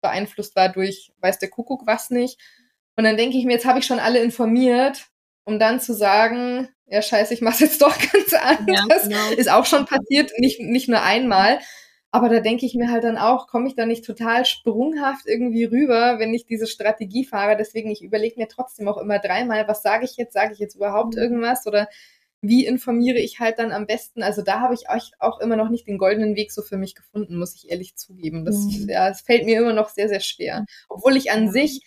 beeinflusst 0.00 0.56
war 0.56 0.68
durch 0.68 1.12
weiß 1.20 1.38
der 1.38 1.50
Kuckuck 1.50 1.86
was 1.86 2.10
nicht. 2.10 2.38
Und 2.96 3.04
dann 3.04 3.16
denke 3.16 3.38
ich 3.38 3.44
mir, 3.44 3.52
jetzt 3.52 3.66
habe 3.66 3.78
ich 3.78 3.86
schon 3.86 3.98
alle 3.98 4.20
informiert, 4.20 5.06
um 5.44 5.58
dann 5.58 5.80
zu 5.80 5.94
sagen, 5.94 6.68
ja 6.86 7.02
scheiße, 7.02 7.32
ich 7.32 7.40
mache 7.40 7.64
jetzt 7.64 7.80
doch 7.82 7.96
ganz 8.12 8.34
anders. 8.34 9.08
Ja, 9.08 9.26
genau. 9.26 9.30
Ist 9.36 9.50
auch 9.50 9.66
schon 9.66 9.86
passiert, 9.86 10.32
nicht, 10.38 10.60
nicht 10.60 10.88
nur 10.88 11.02
einmal. 11.02 11.60
Aber 12.12 12.28
da 12.28 12.40
denke 12.40 12.66
ich 12.66 12.74
mir 12.74 12.90
halt 12.90 13.04
dann 13.04 13.18
auch, 13.18 13.46
komme 13.46 13.68
ich 13.68 13.76
da 13.76 13.86
nicht 13.86 14.04
total 14.04 14.44
sprunghaft 14.44 15.26
irgendwie 15.26 15.64
rüber, 15.64 16.18
wenn 16.18 16.34
ich 16.34 16.44
diese 16.44 16.66
Strategie 16.66 17.24
fahre. 17.24 17.56
Deswegen, 17.56 17.88
ich 17.88 18.02
überlege 18.02 18.38
mir 18.38 18.48
trotzdem 18.48 18.88
auch 18.88 18.98
immer 18.98 19.20
dreimal, 19.20 19.68
was 19.68 19.82
sage 19.82 20.04
ich 20.04 20.16
jetzt? 20.16 20.32
Sage 20.32 20.52
ich 20.52 20.58
jetzt 20.58 20.74
überhaupt 20.74 21.14
mhm. 21.14 21.22
irgendwas? 21.22 21.66
Oder 21.68 21.88
wie 22.42 22.64
informiere 22.66 23.18
ich 23.18 23.38
halt 23.38 23.58
dann 23.58 23.72
am 23.72 23.86
besten? 23.86 24.22
Also 24.22 24.42
da 24.42 24.60
habe 24.60 24.74
ich 24.74 24.88
euch 24.88 25.12
auch 25.18 25.40
immer 25.40 25.56
noch 25.56 25.68
nicht 25.68 25.86
den 25.86 25.98
goldenen 25.98 26.36
Weg 26.36 26.52
so 26.52 26.62
für 26.62 26.78
mich 26.78 26.94
gefunden, 26.94 27.38
muss 27.38 27.54
ich 27.54 27.70
ehrlich 27.70 27.96
zugeben. 27.96 28.44
Das, 28.44 28.56
mhm. 28.56 28.88
ja, 28.88 29.08
es 29.10 29.20
fällt 29.20 29.44
mir 29.44 29.58
immer 29.58 29.74
noch 29.74 29.90
sehr, 29.90 30.08
sehr 30.08 30.20
schwer. 30.20 30.64
Obwohl 30.88 31.16
ich 31.16 31.30
an 31.30 31.50
sich 31.50 31.82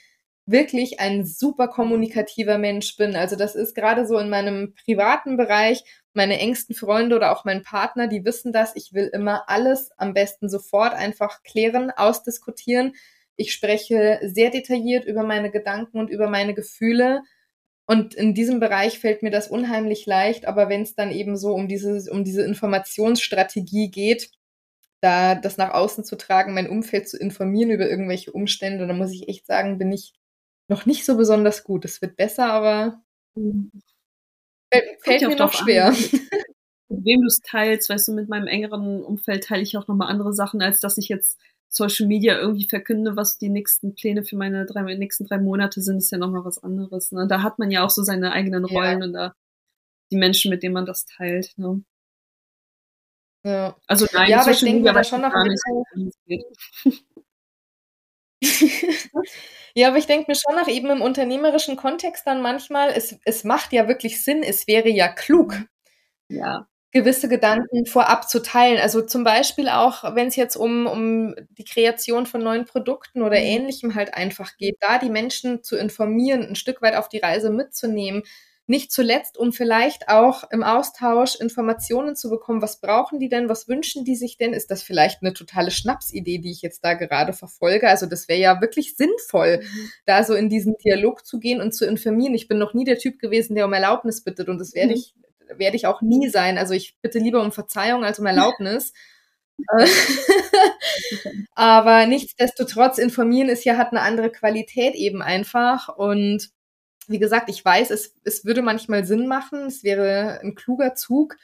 wirklich 0.46 1.00
ein 1.00 1.26
super 1.26 1.68
kommunikativer 1.70 2.58
Mensch 2.58 2.98
bin. 2.98 3.16
Also 3.16 3.36
das 3.36 3.56
ist 3.56 3.76
gerade 3.76 4.06
so 4.06 4.18
in 4.18 4.30
meinem 4.30 4.74
privaten 4.86 5.38
Bereich, 5.38 5.84
meine 6.14 6.38
engsten 6.38 6.76
Freunde 6.76 7.16
oder 7.16 7.32
auch 7.32 7.46
mein 7.46 7.64
Partner, 7.64 8.08
die 8.08 8.26
wissen 8.26 8.52
das. 8.52 8.76
Ich 8.76 8.94
will 8.94 9.10
immer 9.14 9.50
alles 9.50 9.92
am 9.98 10.14
besten 10.14 10.50
sofort 10.50 10.94
einfach 10.94 11.44
klären, 11.44 11.92
ausdiskutieren. 11.92 12.94
Ich 13.36 13.54
spreche 13.54 14.20
sehr 14.24 14.52
detailliert 14.52 15.06
über 15.06 15.24
meine 15.24 15.50
Gedanken 15.50 15.98
und 15.98 16.10
über 16.10 16.30
meine 16.30 16.54
Gefühle 16.54 17.24
und 17.86 18.14
in 18.14 18.34
diesem 18.34 18.60
Bereich 18.60 19.00
fällt 19.00 19.24
mir 19.24 19.32
das 19.32 19.50
unheimlich 19.50 20.06
leicht, 20.06 20.46
aber 20.46 20.70
wenn 20.70 20.84
es 20.84 20.96
dann 20.96 21.12
eben 21.12 21.36
so 21.36 21.54
um 21.54 21.68
diese, 21.68 22.12
um 22.12 22.24
diese 22.24 22.44
Informationsstrategie 22.44 23.92
geht, 23.92 24.32
da 25.02 25.36
das 25.36 25.58
nach 25.58 25.74
außen 25.74 26.06
zu 26.06 26.16
tragen, 26.16 26.54
mein 26.54 26.70
Umfeld 26.70 27.10
zu 27.10 27.18
informieren 27.18 27.72
über 27.72 27.90
irgendwelche 27.90 28.32
Umstände, 28.32 28.88
dann 28.88 28.98
muss 28.98 29.12
ich 29.12 29.28
echt 29.28 29.46
sagen, 29.46 29.78
bin 29.78 29.92
ich 29.92 30.14
noch 30.70 30.86
nicht 30.86 31.06
so 31.06 31.18
besonders 31.18 31.66
gut. 31.66 31.84
Es 31.84 32.02
wird 32.02 32.16
besser, 32.16 32.52
aber 32.52 33.02
fällt, 34.72 35.04
fällt 35.04 35.28
mir 35.28 35.36
noch 35.36 35.52
schwer. 35.52 35.88
An, 35.88 35.96
mit 36.90 37.06
wem 37.06 37.22
du 37.22 37.28
es 37.28 37.42
teilst, 37.42 37.90
weißt 37.90 38.08
du, 38.08 38.14
mit 38.14 38.30
meinem 38.30 38.48
engeren 38.48 39.04
Umfeld 39.04 39.44
teile 39.44 39.62
ich 39.62 39.76
auch 39.76 39.88
nochmal 39.90 40.10
andere 40.10 40.34
Sachen, 40.34 40.62
als 40.62 40.80
dass 40.80 40.98
ich 40.98 41.10
jetzt 41.10 41.38
Social 41.76 42.08
Media 42.08 42.38
irgendwie 42.38 42.68
verkünde, 42.68 43.16
was 43.16 43.40
die 43.40 43.50
nächsten 43.50 43.96
Pläne 43.96 44.24
für 44.24 44.36
meine 44.36 44.68
drei, 44.68 44.84
nächsten 44.96 45.26
drei 45.26 45.40
Monate 45.40 45.82
sind, 45.82 45.98
ist 45.98 46.12
ja 46.12 46.20
nochmal 46.20 46.46
was 46.46 46.62
anderes. 46.62 47.12
Ne? 47.12 47.28
Da 47.28 47.42
hat 47.42 47.58
man 47.58 47.72
ja 47.72 47.84
auch 47.84 47.90
so 47.90 48.04
seine 48.04 48.32
eigenen 48.32 48.64
Rollen 48.64 49.00
ja. 49.00 49.06
und 49.06 49.14
da 49.14 49.34
die 50.12 50.18
Menschen, 50.18 50.52
mit 50.52 50.62
denen 50.62 50.76
man 50.76 50.86
das 50.86 51.06
teilt. 51.06 51.58
Ne? 51.58 51.84
Ja. 53.44 53.76
Also 53.88 54.06
nein, 54.14 54.30
ja, 54.30 54.42
aber 54.42 54.52
ich 54.52 54.60
denke 54.60 54.94
da 54.94 55.04
schon 55.04 55.22
noch 55.22 55.34
Ja, 59.76 59.88
aber 59.88 59.98
ich 59.98 60.06
denke 60.06 60.30
mir 60.30 60.36
schon 60.36 60.56
nach 60.56 60.68
eben 60.68 60.92
im 60.92 61.02
unternehmerischen 61.02 61.76
Kontext 61.76 62.28
dann 62.28 62.44
manchmal, 62.44 62.92
es, 62.92 63.18
es 63.26 63.44
macht 63.44 63.74
ja 63.74 63.88
wirklich 63.88 64.24
Sinn, 64.24 64.44
es 64.44 64.68
wäre 64.68 64.90
ja 64.90 65.08
klug. 65.08 65.56
Ja. 66.30 66.68
Gewisse 66.94 67.28
Gedanken 67.28 67.88
vorab 67.88 68.30
zu 68.30 68.40
teilen. 68.40 68.80
Also 68.80 69.02
zum 69.02 69.24
Beispiel 69.24 69.68
auch, 69.68 70.16
wenn 70.16 70.28
es 70.28 70.36
jetzt 70.36 70.56
um, 70.56 70.86
um 70.86 71.36
die 71.58 71.66
Kreation 71.66 72.28
von 72.28 72.44
neuen 72.44 72.66
Produkten 72.66 73.24
oder 73.24 73.40
mhm. 73.40 73.46
ähnlichem 73.46 73.96
halt 73.96 74.14
einfach 74.14 74.58
geht, 74.58 74.78
da 74.80 75.00
die 75.00 75.10
Menschen 75.10 75.64
zu 75.64 75.76
informieren, 75.76 76.44
ein 76.44 76.56
Stück 76.56 76.84
weit 76.84 76.96
auf 76.96 77.10
die 77.10 77.18
Reise 77.18 77.50
mitzunehmen, 77.50 78.22
nicht 78.66 78.92
zuletzt, 78.92 79.38
um 79.38 79.52
vielleicht 79.52 80.08
auch 80.08 80.50
im 80.52 80.64
Austausch 80.64 81.36
Informationen 81.36 82.16
zu 82.16 82.30
bekommen, 82.30 82.62
was 82.62 82.80
brauchen 82.80 83.20
die 83.20 83.28
denn, 83.28 83.50
was 83.50 83.68
wünschen 83.68 84.06
die 84.06 84.16
sich 84.16 84.38
denn? 84.38 84.54
Ist 84.54 84.72
das 84.72 84.84
vielleicht 84.84 85.22
eine 85.22 85.34
totale 85.34 85.70
Schnapsidee, 85.70 86.38
die 86.38 86.52
ich 86.52 86.62
jetzt 86.62 86.86
da 86.86 86.94
gerade 86.94 87.34
verfolge? 87.34 87.90
Also 87.90 88.06
das 88.06 88.30
wäre 88.30 88.40
ja 88.40 88.62
wirklich 88.62 88.96
sinnvoll, 88.96 89.60
mhm. 89.62 89.90
da 90.06 90.24
so 90.24 90.34
in 90.34 90.48
diesen 90.48 90.76
Dialog 90.78 91.26
zu 91.26 91.40
gehen 91.40 91.60
und 91.60 91.74
zu 91.74 91.86
informieren. 91.86 92.36
Ich 92.36 92.48
bin 92.48 92.58
noch 92.58 92.74
nie 92.74 92.86
der 92.86 93.00
Typ 93.00 93.20
gewesen, 93.20 93.56
der 93.56 93.66
um 93.66 93.74
Erlaubnis 93.74 94.24
bittet 94.24 94.48
und 94.48 94.60
das 94.60 94.74
werde 94.74 94.92
mhm. 94.92 94.98
ich, 94.98 95.14
werde 95.58 95.76
ich 95.76 95.88
auch 95.88 96.02
nie 96.02 96.30
sein. 96.30 96.58
Also 96.58 96.74
ich 96.74 96.98
bitte 97.02 97.20
lieber 97.20 97.42
um 97.42 97.52
Verzeihung 97.52 98.04
als 98.04 98.20
um 98.20 98.26
Erlaubnis. 98.28 98.94
Aber 101.56 102.06
nichtsdestotrotz, 102.06 102.98
informieren 102.98 103.50
ist 103.50 103.66
ja, 103.66 103.78
hat 103.78 103.92
eine 103.92 104.02
andere 104.02 104.32
Qualität 104.32 104.96
eben 104.96 105.22
einfach 105.22 105.90
und 105.96 106.50
wie 107.08 107.20
gesagt, 107.20 107.50
ich 107.50 107.64
weiß, 107.64 107.92
es, 107.92 108.16
es 108.24 108.46
würde 108.46 108.62
manchmal 108.62 109.06
Sinn 109.06 109.28
machen, 109.28 109.68
es 109.68 109.84
wäre 109.84 110.40
ein 110.42 110.56
kluger 110.56 110.96
Zug 110.96 111.36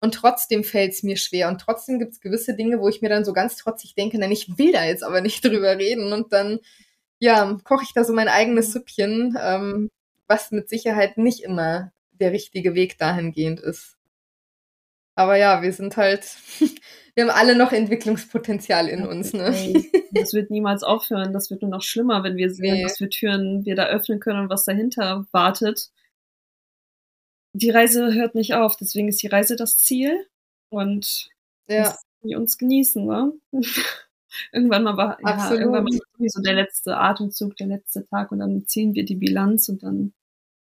und 0.00 0.14
trotzdem 0.14 0.64
fällt 0.64 0.92
es 0.92 1.02
mir 1.02 1.16
schwer. 1.16 1.48
Und 1.48 1.60
trotzdem 1.60 1.98
gibt 1.98 2.12
es 2.12 2.20
gewisse 2.20 2.54
Dinge, 2.54 2.80
wo 2.80 2.88
ich 2.88 3.02
mir 3.02 3.08
dann 3.08 3.24
so 3.24 3.32
ganz 3.32 3.56
trotzig 3.56 3.94
denke, 3.94 4.18
nein, 4.18 4.32
ich 4.32 4.58
will 4.58 4.72
da 4.72 4.84
jetzt 4.84 5.02
aber 5.02 5.20
nicht 5.20 5.44
drüber 5.44 5.78
reden. 5.78 6.12
Und 6.12 6.32
dann, 6.32 6.60
ja, 7.18 7.58
koche 7.64 7.84
ich 7.84 7.94
da 7.94 8.04
so 8.04 8.12
mein 8.12 8.28
eigenes 8.28 8.72
Süppchen, 8.72 9.36
ähm, 9.40 9.90
was 10.28 10.50
mit 10.50 10.68
Sicherheit 10.68 11.18
nicht 11.18 11.42
immer 11.42 11.92
der 12.20 12.32
richtige 12.32 12.74
Weg 12.74 12.98
dahingehend 12.98 13.60
ist. 13.60 13.96
Aber 15.14 15.36
ja, 15.36 15.62
wir 15.62 15.72
sind 15.72 15.96
halt, 15.96 16.36
wir 17.14 17.24
haben 17.24 17.30
alle 17.30 17.56
noch 17.56 17.72
Entwicklungspotenzial 17.72 18.88
in 18.88 19.06
uns. 19.06 19.32
Ne? 19.32 19.84
Das 20.12 20.34
wird 20.34 20.50
niemals 20.50 20.82
aufhören. 20.82 21.32
Das 21.32 21.50
wird 21.50 21.62
nur 21.62 21.70
noch 21.70 21.82
schlimmer, 21.82 22.22
wenn 22.22 22.36
wir 22.36 22.50
sehen, 22.50 22.74
nee. 22.74 22.84
was 22.84 22.98
für 22.98 23.08
Türen 23.08 23.64
wir 23.64 23.76
da 23.76 23.86
öffnen 23.86 24.20
können 24.20 24.40
und 24.40 24.50
was 24.50 24.64
dahinter 24.64 25.26
wartet. 25.32 25.90
Die 27.54 27.70
Reise 27.70 28.12
hört 28.12 28.34
nicht 28.34 28.52
auf, 28.52 28.76
deswegen 28.76 29.08
ist 29.08 29.22
die 29.22 29.28
Reise 29.28 29.56
das 29.56 29.78
Ziel 29.78 30.26
und 30.68 31.30
ja. 31.68 31.96
wir 32.20 32.38
uns 32.38 32.58
genießen. 32.58 33.06
Ne? 33.06 33.32
irgendwann 34.52 34.82
mal 34.82 34.96
war 34.98 35.18
ja, 35.22 35.50
irgendwann 35.50 35.84
mal 35.84 35.98
sowieso 36.16 36.42
der 36.42 36.54
letzte 36.54 36.96
Atemzug, 36.96 37.56
der 37.56 37.68
letzte 37.68 38.06
Tag 38.06 38.32
und 38.32 38.40
dann 38.40 38.66
ziehen 38.66 38.94
wir 38.94 39.04
die 39.06 39.14
Bilanz 39.14 39.70
und 39.70 39.82
dann 39.82 40.12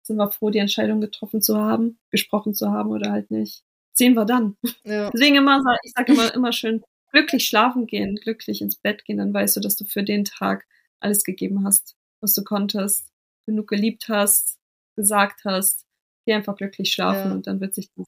sind 0.05 0.17
wir 0.17 0.31
froh, 0.31 0.49
die 0.49 0.59
Entscheidung 0.59 1.01
getroffen 1.01 1.41
zu 1.41 1.57
haben, 1.57 1.99
gesprochen 2.11 2.53
zu 2.53 2.71
haben 2.71 2.91
oder 2.91 3.11
halt 3.11 3.31
nicht 3.31 3.63
sehen 3.95 4.13
wir 4.13 4.25
dann. 4.25 4.57
Ja. 4.83 5.09
Deswegen 5.13 5.35
immer, 5.37 5.63
ich 5.83 5.93
sage 5.93 6.13
immer, 6.13 6.33
immer 6.33 6.51
schön, 6.51 6.83
glücklich 7.11 7.47
schlafen 7.47 7.87
gehen, 7.87 8.15
glücklich 8.15 8.61
ins 8.61 8.75
Bett 8.75 9.05
gehen, 9.05 9.17
dann 9.17 9.33
weißt 9.33 9.55
du, 9.55 9.61
dass 9.61 9.75
du 9.75 9.85
für 9.85 10.03
den 10.03 10.25
Tag 10.25 10.67
alles 10.99 11.23
gegeben 11.23 11.65
hast, 11.65 11.95
was 12.21 12.33
du 12.33 12.43
konntest, 12.43 13.09
genug 13.45 13.67
geliebt 13.67 14.09
hast, 14.09 14.59
gesagt 14.95 15.45
hast. 15.45 15.85
Geh 16.25 16.33
einfach 16.33 16.55
glücklich 16.55 16.91
schlafen 16.91 17.29
ja. 17.29 17.35
und 17.35 17.47
dann 17.47 17.61
wird 17.61 17.75
sich 17.75 17.89
das 17.95 18.07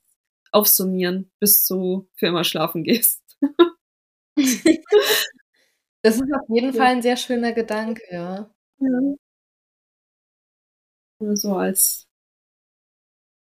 aufsummieren, 0.51 1.31
bis 1.39 1.65
du 1.67 2.09
für 2.15 2.27
immer 2.27 2.43
schlafen 2.43 2.83
gehst. 2.83 3.21
das 6.01 6.15
ist 6.15 6.33
auf 6.33 6.49
jeden 6.49 6.73
Fall 6.73 6.87
ein 6.87 7.01
sehr 7.01 7.17
schöner 7.17 7.53
Gedanke, 7.53 8.01
ja. 8.11 8.49
ja. 8.79 9.15
So 11.19 11.55
als, 11.55 12.07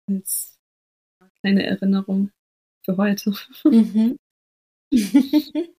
als 0.06 0.58
kleine 1.40 1.64
Erinnerung 1.64 2.30
für 2.84 2.96
heute. 2.96 3.32
Mhm. 3.64 4.18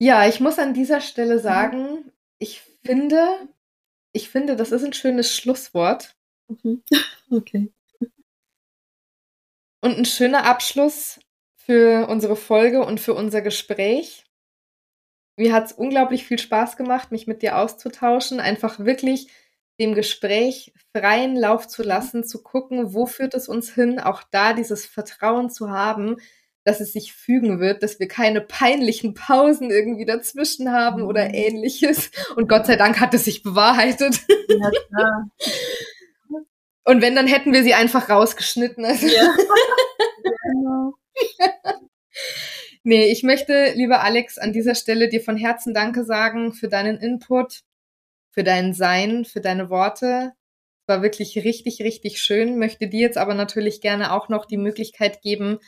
ja, 0.00 0.28
ich 0.28 0.40
muss 0.40 0.58
an 0.58 0.74
dieser 0.74 1.00
Stelle 1.00 1.40
sagen, 1.40 2.12
ich 2.38 2.60
finde, 2.60 3.48
ich 4.12 4.28
finde, 4.30 4.56
das 4.56 4.72
ist 4.72 4.84
ein 4.84 4.92
schönes 4.92 5.34
Schlusswort. 5.34 6.16
Mhm. 6.48 6.82
Okay. 7.30 7.70
Und 9.82 9.98
ein 9.98 10.06
schöner 10.06 10.44
Abschluss 10.44 11.20
für 11.56 12.08
unsere 12.08 12.36
Folge 12.36 12.82
und 12.82 13.00
für 13.00 13.12
unser 13.12 13.42
Gespräch. 13.42 14.24
Mir 15.36 15.52
hat 15.52 15.66
es 15.66 15.72
unglaublich 15.72 16.24
viel 16.24 16.38
Spaß 16.38 16.78
gemacht, 16.78 17.12
mich 17.12 17.26
mit 17.26 17.42
dir 17.42 17.58
auszutauschen, 17.58 18.40
einfach 18.40 18.78
wirklich 18.78 19.28
dem 19.78 19.94
Gespräch 19.94 20.72
freien 20.92 21.36
Lauf 21.36 21.68
zu 21.68 21.82
lassen, 21.82 22.24
zu 22.24 22.42
gucken, 22.42 22.94
wo 22.94 23.06
führt 23.06 23.34
es 23.34 23.48
uns 23.48 23.72
hin, 23.72 24.00
auch 24.00 24.22
da 24.30 24.52
dieses 24.52 24.86
Vertrauen 24.86 25.50
zu 25.50 25.70
haben, 25.70 26.16
dass 26.64 26.80
es 26.80 26.92
sich 26.92 27.14
fügen 27.14 27.60
wird, 27.60 27.82
dass 27.82 27.98
wir 27.98 28.08
keine 28.08 28.40
peinlichen 28.40 29.14
Pausen 29.14 29.70
irgendwie 29.70 30.04
dazwischen 30.04 30.70
haben 30.72 31.02
oder 31.02 31.28
mhm. 31.28 31.34
ähnliches. 31.34 32.10
Und 32.36 32.48
Gott 32.48 32.66
sei 32.66 32.76
Dank 32.76 33.00
hat 33.00 33.14
es 33.14 33.24
sich 33.24 33.42
bewahrheitet. 33.42 34.20
Ja, 34.48 34.70
klar. 34.70 35.30
Und 36.84 37.02
wenn, 37.02 37.14
dann 37.14 37.26
hätten 37.26 37.52
wir 37.52 37.62
sie 37.62 37.74
einfach 37.74 38.08
rausgeschnitten. 38.08 38.84
Also 38.84 39.06
ja. 39.14 39.34
genau. 40.42 40.94
nee, 42.82 43.12
ich 43.12 43.22
möchte, 43.22 43.72
lieber 43.74 44.02
Alex, 44.02 44.38
an 44.38 44.54
dieser 44.54 44.74
Stelle 44.74 45.10
dir 45.10 45.20
von 45.20 45.36
Herzen 45.36 45.74
Danke 45.74 46.04
sagen 46.04 46.54
für 46.54 46.68
deinen 46.68 46.96
Input, 46.96 47.60
für 48.38 48.44
dein 48.44 48.72
Sein, 48.72 49.24
für 49.24 49.40
deine 49.40 49.68
Worte. 49.68 50.32
War 50.86 51.02
wirklich 51.02 51.36
richtig, 51.38 51.82
richtig 51.82 52.20
schön. 52.20 52.56
Möchte 52.56 52.86
dir 52.86 53.00
jetzt 53.00 53.18
aber 53.18 53.34
natürlich 53.34 53.80
gerne 53.80 54.12
auch 54.12 54.28
noch 54.28 54.44
die 54.44 54.56
Möglichkeit 54.56 55.22
geben, 55.22 55.58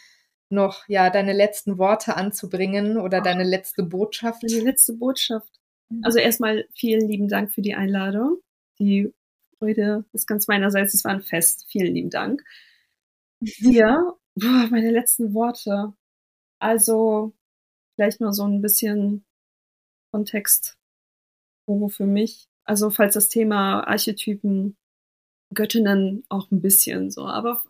noch 0.51 0.87
ja 0.87 1.11
deine 1.11 1.33
letzten 1.33 1.79
Worte 1.79 2.17
anzubringen 2.17 2.97
oder 2.97 3.19
Ach, 3.19 3.25
deine 3.25 3.43
letzte 3.43 3.83
Botschaft. 3.83 4.43
Die 4.43 4.61
letzte 4.61 4.93
Botschaft. 4.93 5.51
Mhm. 5.89 6.05
Also 6.05 6.21
erstmal 6.21 6.69
vielen 6.73 7.09
lieben 7.09 7.27
Dank 7.27 7.53
für 7.53 7.61
die 7.61 7.75
Einladung. 7.75 8.39
Die 8.79 9.13
Freude 9.59 10.05
ist 10.13 10.29
ganz 10.29 10.47
meinerseits. 10.47 10.95
Es 10.95 11.03
war 11.03 11.11
ein 11.11 11.23
Fest. 11.23 11.67
Vielen 11.71 11.93
lieben 11.93 12.11
Dank. 12.11 12.45
Ja, 13.41 14.15
boah, 14.37 14.69
meine 14.71 14.93
letzten 14.93 15.35
Worte. 15.35 15.93
Also 16.61 17.33
vielleicht 17.97 18.21
nur 18.21 18.33
so 18.33 18.45
ein 18.45 18.63
bisschen 18.63 19.25
Kontext, 20.13 20.79
wo 21.67 21.89
für 21.89 22.07
mich 22.07 22.50
also 22.71 22.89
falls 22.91 23.15
das 23.15 23.29
Thema 23.29 23.81
Archetypen, 23.81 24.77
Göttinnen 25.53 26.23
auch 26.29 26.53
ein 26.53 26.63
bisschen 26.63 27.11
so, 27.11 27.27
aber 27.27 27.65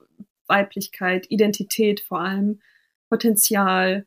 Weiblichkeit, 0.46 1.24
Identität 1.30 2.00
vor 2.00 2.20
allem, 2.20 2.60
Potenzial, 3.08 4.06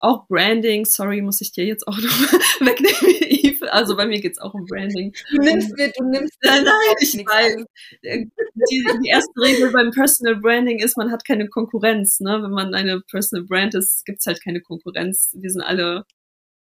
auch 0.00 0.28
Branding, 0.28 0.84
sorry, 0.84 1.22
muss 1.22 1.40
ich 1.40 1.52
dir 1.52 1.64
jetzt 1.64 1.88
auch 1.88 1.96
noch 1.96 2.32
wegnehmen, 2.60 3.22
Eve. 3.22 3.72
Also 3.72 3.96
bei 3.96 4.04
mir 4.04 4.20
geht's 4.20 4.38
auch 4.38 4.52
um 4.52 4.66
Branding. 4.66 5.14
Du 5.30 5.38
nimmst 5.38 5.74
mir, 5.78 5.90
du 5.96 6.04
nimmst 6.04 6.36
Nein, 6.42 6.62
nein, 6.62 6.96
ich 7.00 7.14
weiß. 7.14 7.64
Die, 8.02 8.84
die, 9.02 9.08
erste 9.08 9.40
Regel 9.40 9.72
beim 9.72 9.92
Personal 9.92 10.36
Branding 10.36 10.78
ist, 10.80 10.98
man 10.98 11.10
hat 11.10 11.24
keine 11.24 11.48
Konkurrenz. 11.48 12.20
Ne? 12.20 12.42
Wenn 12.42 12.50
man 12.50 12.74
eine 12.74 13.00
Personal 13.00 13.46
Brand 13.46 13.74
ist, 13.74 14.04
gibt's 14.04 14.26
halt 14.26 14.44
keine 14.44 14.60
Konkurrenz. 14.60 15.34
Wir 15.38 15.50
sind 15.50 15.62
alle 15.62 16.04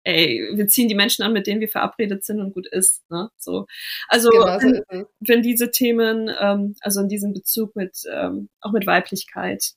ey, 0.06 0.50
wir 0.54 0.68
ziehen 0.68 0.88
die 0.88 0.94
Menschen 0.94 1.24
an, 1.24 1.32
mit 1.32 1.46
denen 1.46 1.60
wir 1.60 1.68
verabredet 1.68 2.24
sind 2.24 2.40
und 2.40 2.54
gut 2.54 2.66
ist. 2.68 3.02
Ne? 3.10 3.28
So. 3.36 3.66
Also 4.08 4.30
genau, 4.30 4.58
so 4.58 4.66
wenn, 4.88 5.06
wenn, 5.20 5.42
diese 5.42 5.70
Themen, 5.70 6.30
ähm, 6.40 6.76
also 6.80 7.00
in 7.00 7.08
diesem 7.08 7.32
Bezug 7.32 7.74
mit 7.74 8.02
ähm, 8.10 8.48
auch 8.60 8.72
mit 8.72 8.86
Weiblichkeit, 8.86 9.72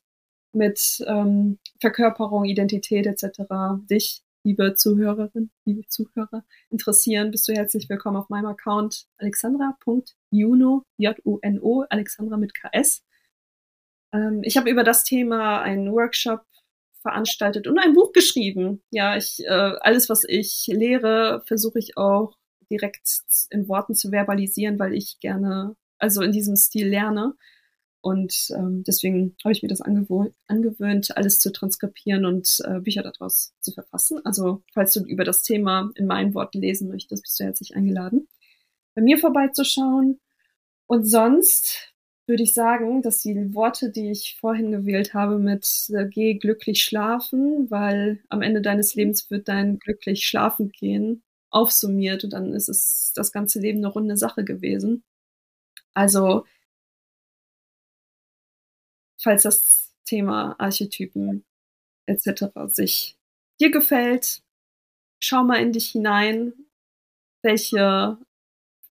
mit 0.53 1.03
ähm, 1.07 1.57
Verkörperung, 1.81 2.45
Identität 2.45 3.07
etc. 3.07 3.41
dich, 3.89 4.21
liebe 4.43 4.75
Zuhörerin, 4.75 5.49
liebe 5.65 5.87
Zuhörer, 5.87 6.45
interessieren, 6.69 7.31
bist 7.31 7.47
du 7.47 7.53
herzlich 7.53 7.89
willkommen 7.89 8.17
auf 8.17 8.29
meinem 8.29 8.47
Account 8.47 9.07
alexandra.juno, 9.17 10.83
J-U-N-O, 10.97 11.85
Alexandra 11.89 12.37
mit 12.37 12.53
KS. 12.53 13.03
Ähm, 14.13 14.41
ich 14.43 14.57
habe 14.57 14.69
über 14.69 14.83
das 14.83 15.03
Thema 15.03 15.61
einen 15.61 15.91
Workshop 15.91 16.41
veranstaltet 17.01 17.67
und 17.67 17.79
ein 17.79 17.93
Buch 17.93 18.11
geschrieben. 18.11 18.81
Ja, 18.91 19.17
ich 19.17 19.39
äh, 19.45 19.49
alles, 19.49 20.09
was 20.09 20.23
ich 20.27 20.67
lehre, 20.67 21.41
versuche 21.45 21.79
ich 21.79 21.97
auch 21.97 22.37
direkt 22.69 23.07
in 23.49 23.67
Worten 23.67 23.95
zu 23.95 24.11
verbalisieren, 24.11 24.79
weil 24.79 24.93
ich 24.93 25.19
gerne, 25.19 25.75
also 25.97 26.21
in 26.21 26.31
diesem 26.31 26.55
Stil 26.55 26.87
lerne. 26.87 27.33
Und 28.01 28.47
ähm, 28.55 28.83
deswegen 28.87 29.35
habe 29.43 29.51
ich 29.51 29.61
mir 29.61 29.67
das 29.67 29.81
angewohnt, 29.81 30.33
angewöhnt, 30.47 31.17
alles 31.17 31.39
zu 31.39 31.51
transkribieren 31.51 32.25
und 32.25 32.59
äh, 32.63 32.79
Bücher 32.79 33.03
daraus 33.03 33.53
zu 33.59 33.73
verfassen. 33.73 34.21
Also 34.23 34.63
falls 34.73 34.93
du 34.93 35.03
über 35.03 35.25
das 35.25 35.43
Thema 35.43 35.91
in 35.95 36.07
meinen 36.07 36.33
Worten 36.33 36.61
lesen 36.61 36.87
möchtest, 36.87 37.23
bist 37.23 37.39
du 37.39 37.43
herzlich 37.43 37.75
eingeladen, 37.75 38.29
bei 38.95 39.01
mir 39.01 39.17
vorbeizuschauen. 39.17 40.19
Und 40.87 41.05
sonst 41.05 41.93
würde 42.29 42.43
ich 42.43 42.53
sagen, 42.53 43.01
dass 43.01 43.21
die 43.21 43.53
Worte, 43.53 43.89
die 43.91 44.11
ich 44.11 44.37
vorhin 44.39 44.71
gewählt 44.71 45.13
habe 45.13 45.39
mit 45.39 45.89
äh, 45.89 46.07
geh 46.07 46.35
glücklich 46.35 46.83
schlafen, 46.83 47.69
weil 47.69 48.23
am 48.29 48.41
Ende 48.41 48.61
deines 48.61 48.95
Lebens 48.95 49.29
wird 49.29 49.49
dein 49.49 49.79
glücklich 49.79 50.27
schlafen 50.27 50.71
gehen, 50.71 51.23
aufsummiert 51.49 52.23
und 52.23 52.31
dann 52.33 52.53
ist 52.53 52.69
es 52.69 53.11
das 53.15 53.31
ganze 53.31 53.59
Leben 53.59 53.79
eine 53.79 53.87
runde 53.87 54.15
Sache 54.15 54.45
gewesen. 54.45 55.03
Also, 55.93 56.45
falls 59.21 59.43
das 59.43 59.93
Thema 60.05 60.55
Archetypen 60.59 61.45
etc. 62.07 62.45
sich 62.67 63.17
dir 63.59 63.71
gefällt, 63.71 64.41
schau 65.19 65.43
mal 65.43 65.61
in 65.61 65.73
dich 65.73 65.91
hinein, 65.91 66.53
welche 67.43 68.17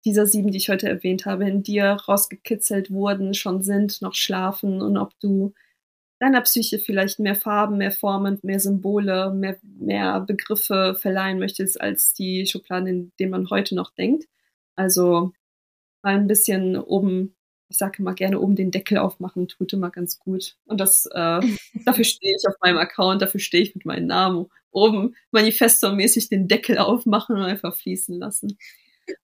dieser 0.05 0.25
sieben, 0.25 0.51
die 0.51 0.57
ich 0.57 0.69
heute 0.69 0.89
erwähnt 0.89 1.25
habe, 1.25 1.47
in 1.47 1.63
dir 1.63 1.85
rausgekitzelt 2.07 2.91
wurden, 2.91 3.33
schon 3.33 3.63
sind, 3.63 4.01
noch 4.01 4.15
schlafen 4.15 4.81
und 4.81 4.97
ob 4.97 5.17
du 5.19 5.53
deiner 6.19 6.41
Psyche 6.41 6.79
vielleicht 6.79 7.19
mehr 7.19 7.35
Farben, 7.35 7.77
mehr 7.77 7.91
Formen, 7.91 8.39
mehr 8.43 8.59
Symbole, 8.59 9.31
mehr, 9.33 9.57
mehr 9.61 10.21
Begriffe 10.21 10.95
verleihen 10.97 11.39
möchtest 11.39 11.79
als 11.79 12.13
die 12.13 12.45
Schubladen, 12.45 12.87
in 12.87 13.11
denen 13.19 13.31
man 13.31 13.49
heute 13.49 13.75
noch 13.75 13.91
denkt. 13.91 14.25
Also 14.75 15.33
mal 16.01 16.15
ein 16.15 16.27
bisschen 16.27 16.77
oben, 16.77 17.35
ich 17.69 17.77
sage 17.77 17.99
immer 17.99 18.13
gerne 18.13 18.39
oben 18.39 18.55
den 18.55 18.71
Deckel 18.71 18.99
aufmachen, 18.99 19.47
tut 19.47 19.73
immer 19.73 19.89
ganz 19.89 20.19
gut. 20.19 20.55
Und 20.65 20.79
das, 20.79 21.05
äh, 21.07 21.41
dafür 21.85 22.05
stehe 22.05 22.35
ich 22.35 22.47
auf 22.47 22.55
meinem 22.61 22.77
Account, 22.77 23.21
dafür 23.21 23.39
stehe 23.39 23.63
ich 23.63 23.75
mit 23.75 23.85
meinem 23.85 24.07
Namen. 24.07 24.47
Oben 24.71 25.15
manifestormäßig 25.31 26.29
den 26.29 26.47
Deckel 26.47 26.77
aufmachen 26.77 27.35
und 27.35 27.43
einfach 27.43 27.75
fließen 27.75 28.17
lassen. 28.17 28.57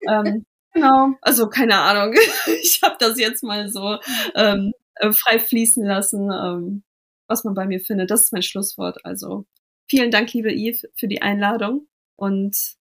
ähm, 0.10 0.46
genau, 0.74 1.14
also 1.22 1.50
keine 1.50 1.80
Ahnung. 1.80 2.16
ich 2.62 2.82
habe 2.84 2.96
das 3.00 3.20
jetzt 3.20 3.44
mal 3.44 3.70
so 3.70 3.98
ähm, 4.36 4.74
äh, 4.96 5.12
frei 5.12 5.40
fließen 5.40 5.84
lassen, 5.86 6.30
ähm, 6.32 6.84
was 7.28 7.44
man 7.44 7.54
bei 7.54 7.66
mir 7.66 7.80
findet. 7.80 8.12
Das 8.12 8.24
ist 8.24 8.34
mein 8.34 8.44
Schlusswort. 8.44 9.04
Also 9.06 9.46
vielen 9.90 10.12
Dank, 10.12 10.34
liebe 10.34 10.52
Eve, 10.52 10.88
für 10.96 11.08
die 11.08 11.22
Einladung 11.22 11.88
und 12.16 12.76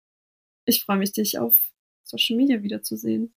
ich 0.64 0.84
freue 0.84 0.98
mich, 0.98 1.12
dich 1.12 1.38
auf 1.38 1.54
Social 2.02 2.36
Media 2.36 2.62
wiederzusehen. 2.62 3.34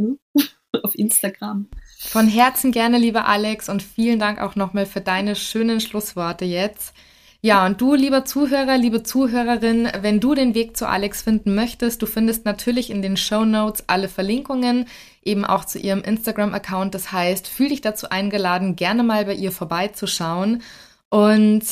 Hm? 0.00 0.18
auf 0.82 0.94
Instagram. 0.96 1.68
Von 1.98 2.28
Herzen 2.28 2.72
gerne, 2.72 2.98
lieber 2.98 3.26
Alex, 3.26 3.68
und 3.68 3.82
vielen 3.82 4.18
Dank 4.18 4.40
auch 4.40 4.54
nochmal 4.54 4.86
für 4.86 5.00
deine 5.00 5.34
schönen 5.34 5.80
Schlussworte 5.80 6.44
jetzt. 6.44 6.94
Ja, 7.40 7.66
und 7.66 7.80
du, 7.80 7.94
lieber 7.94 8.24
Zuhörer, 8.24 8.76
liebe 8.76 9.04
Zuhörerin, 9.04 9.88
wenn 10.00 10.18
du 10.18 10.34
den 10.34 10.54
Weg 10.56 10.76
zu 10.76 10.88
Alex 10.88 11.22
finden 11.22 11.54
möchtest, 11.54 12.02
du 12.02 12.06
findest 12.06 12.44
natürlich 12.44 12.90
in 12.90 13.00
den 13.00 13.16
Show 13.16 13.44
Notes 13.44 13.84
alle 13.86 14.08
Verlinkungen, 14.08 14.86
eben 15.22 15.44
auch 15.44 15.64
zu 15.64 15.78
ihrem 15.78 16.02
Instagram-Account. 16.02 16.94
Das 16.96 17.12
heißt, 17.12 17.46
fühl 17.46 17.68
dich 17.68 17.80
dazu 17.80 18.10
eingeladen, 18.10 18.74
gerne 18.74 19.04
mal 19.04 19.24
bei 19.24 19.34
ihr 19.34 19.52
vorbeizuschauen. 19.52 20.62
Und 21.10 21.62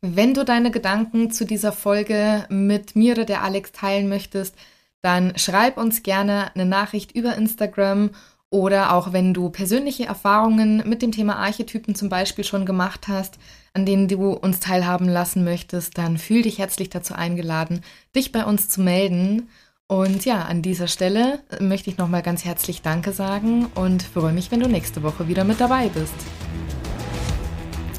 wenn 0.00 0.32
du 0.32 0.44
deine 0.44 0.70
Gedanken 0.70 1.32
zu 1.32 1.44
dieser 1.44 1.72
Folge 1.72 2.46
mit 2.48 2.94
mir 2.94 3.14
oder 3.14 3.24
der 3.24 3.42
Alex 3.42 3.72
teilen 3.72 4.08
möchtest, 4.08 4.54
dann 5.02 5.36
schreib 5.36 5.76
uns 5.76 6.04
gerne 6.04 6.54
eine 6.54 6.66
Nachricht 6.66 7.12
über 7.12 7.34
Instagram 7.34 8.10
oder 8.50 8.94
auch 8.94 9.12
wenn 9.12 9.34
du 9.34 9.50
persönliche 9.50 10.06
Erfahrungen 10.06 10.82
mit 10.88 11.02
dem 11.02 11.12
Thema 11.12 11.36
Archetypen 11.36 11.94
zum 11.94 12.08
Beispiel 12.08 12.44
schon 12.44 12.64
gemacht 12.64 13.08
hast, 13.08 13.38
an 13.74 13.84
denen 13.84 14.08
du 14.08 14.32
uns 14.32 14.60
teilhaben 14.60 15.08
lassen 15.08 15.44
möchtest, 15.44 15.98
dann 15.98 16.16
fühl 16.16 16.42
dich 16.42 16.58
herzlich 16.58 16.88
dazu 16.88 17.14
eingeladen, 17.14 17.82
dich 18.14 18.32
bei 18.32 18.44
uns 18.44 18.68
zu 18.68 18.80
melden. 18.80 19.48
Und 19.88 20.24
ja, 20.24 20.42
an 20.44 20.62
dieser 20.62 20.88
Stelle 20.88 21.40
möchte 21.60 21.90
ich 21.90 21.98
nochmal 21.98 22.22
ganz 22.22 22.44
herzlich 22.44 22.82
Danke 22.82 23.12
sagen 23.12 23.66
und 23.74 24.02
freue 24.02 24.32
mich, 24.32 24.50
wenn 24.50 24.60
du 24.60 24.68
nächste 24.68 25.02
Woche 25.02 25.28
wieder 25.28 25.44
mit 25.44 25.60
dabei 25.60 25.88
bist. 25.88 26.14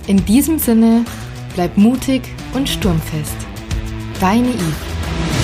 In 0.08 0.26
diesem 0.26 0.58
Sinne, 0.58 1.06
bleib 1.54 1.78
mutig 1.78 2.24
und 2.54 2.68
sturmfest. 2.68 3.36
Deine 4.20 4.50
Eve. 4.50 5.37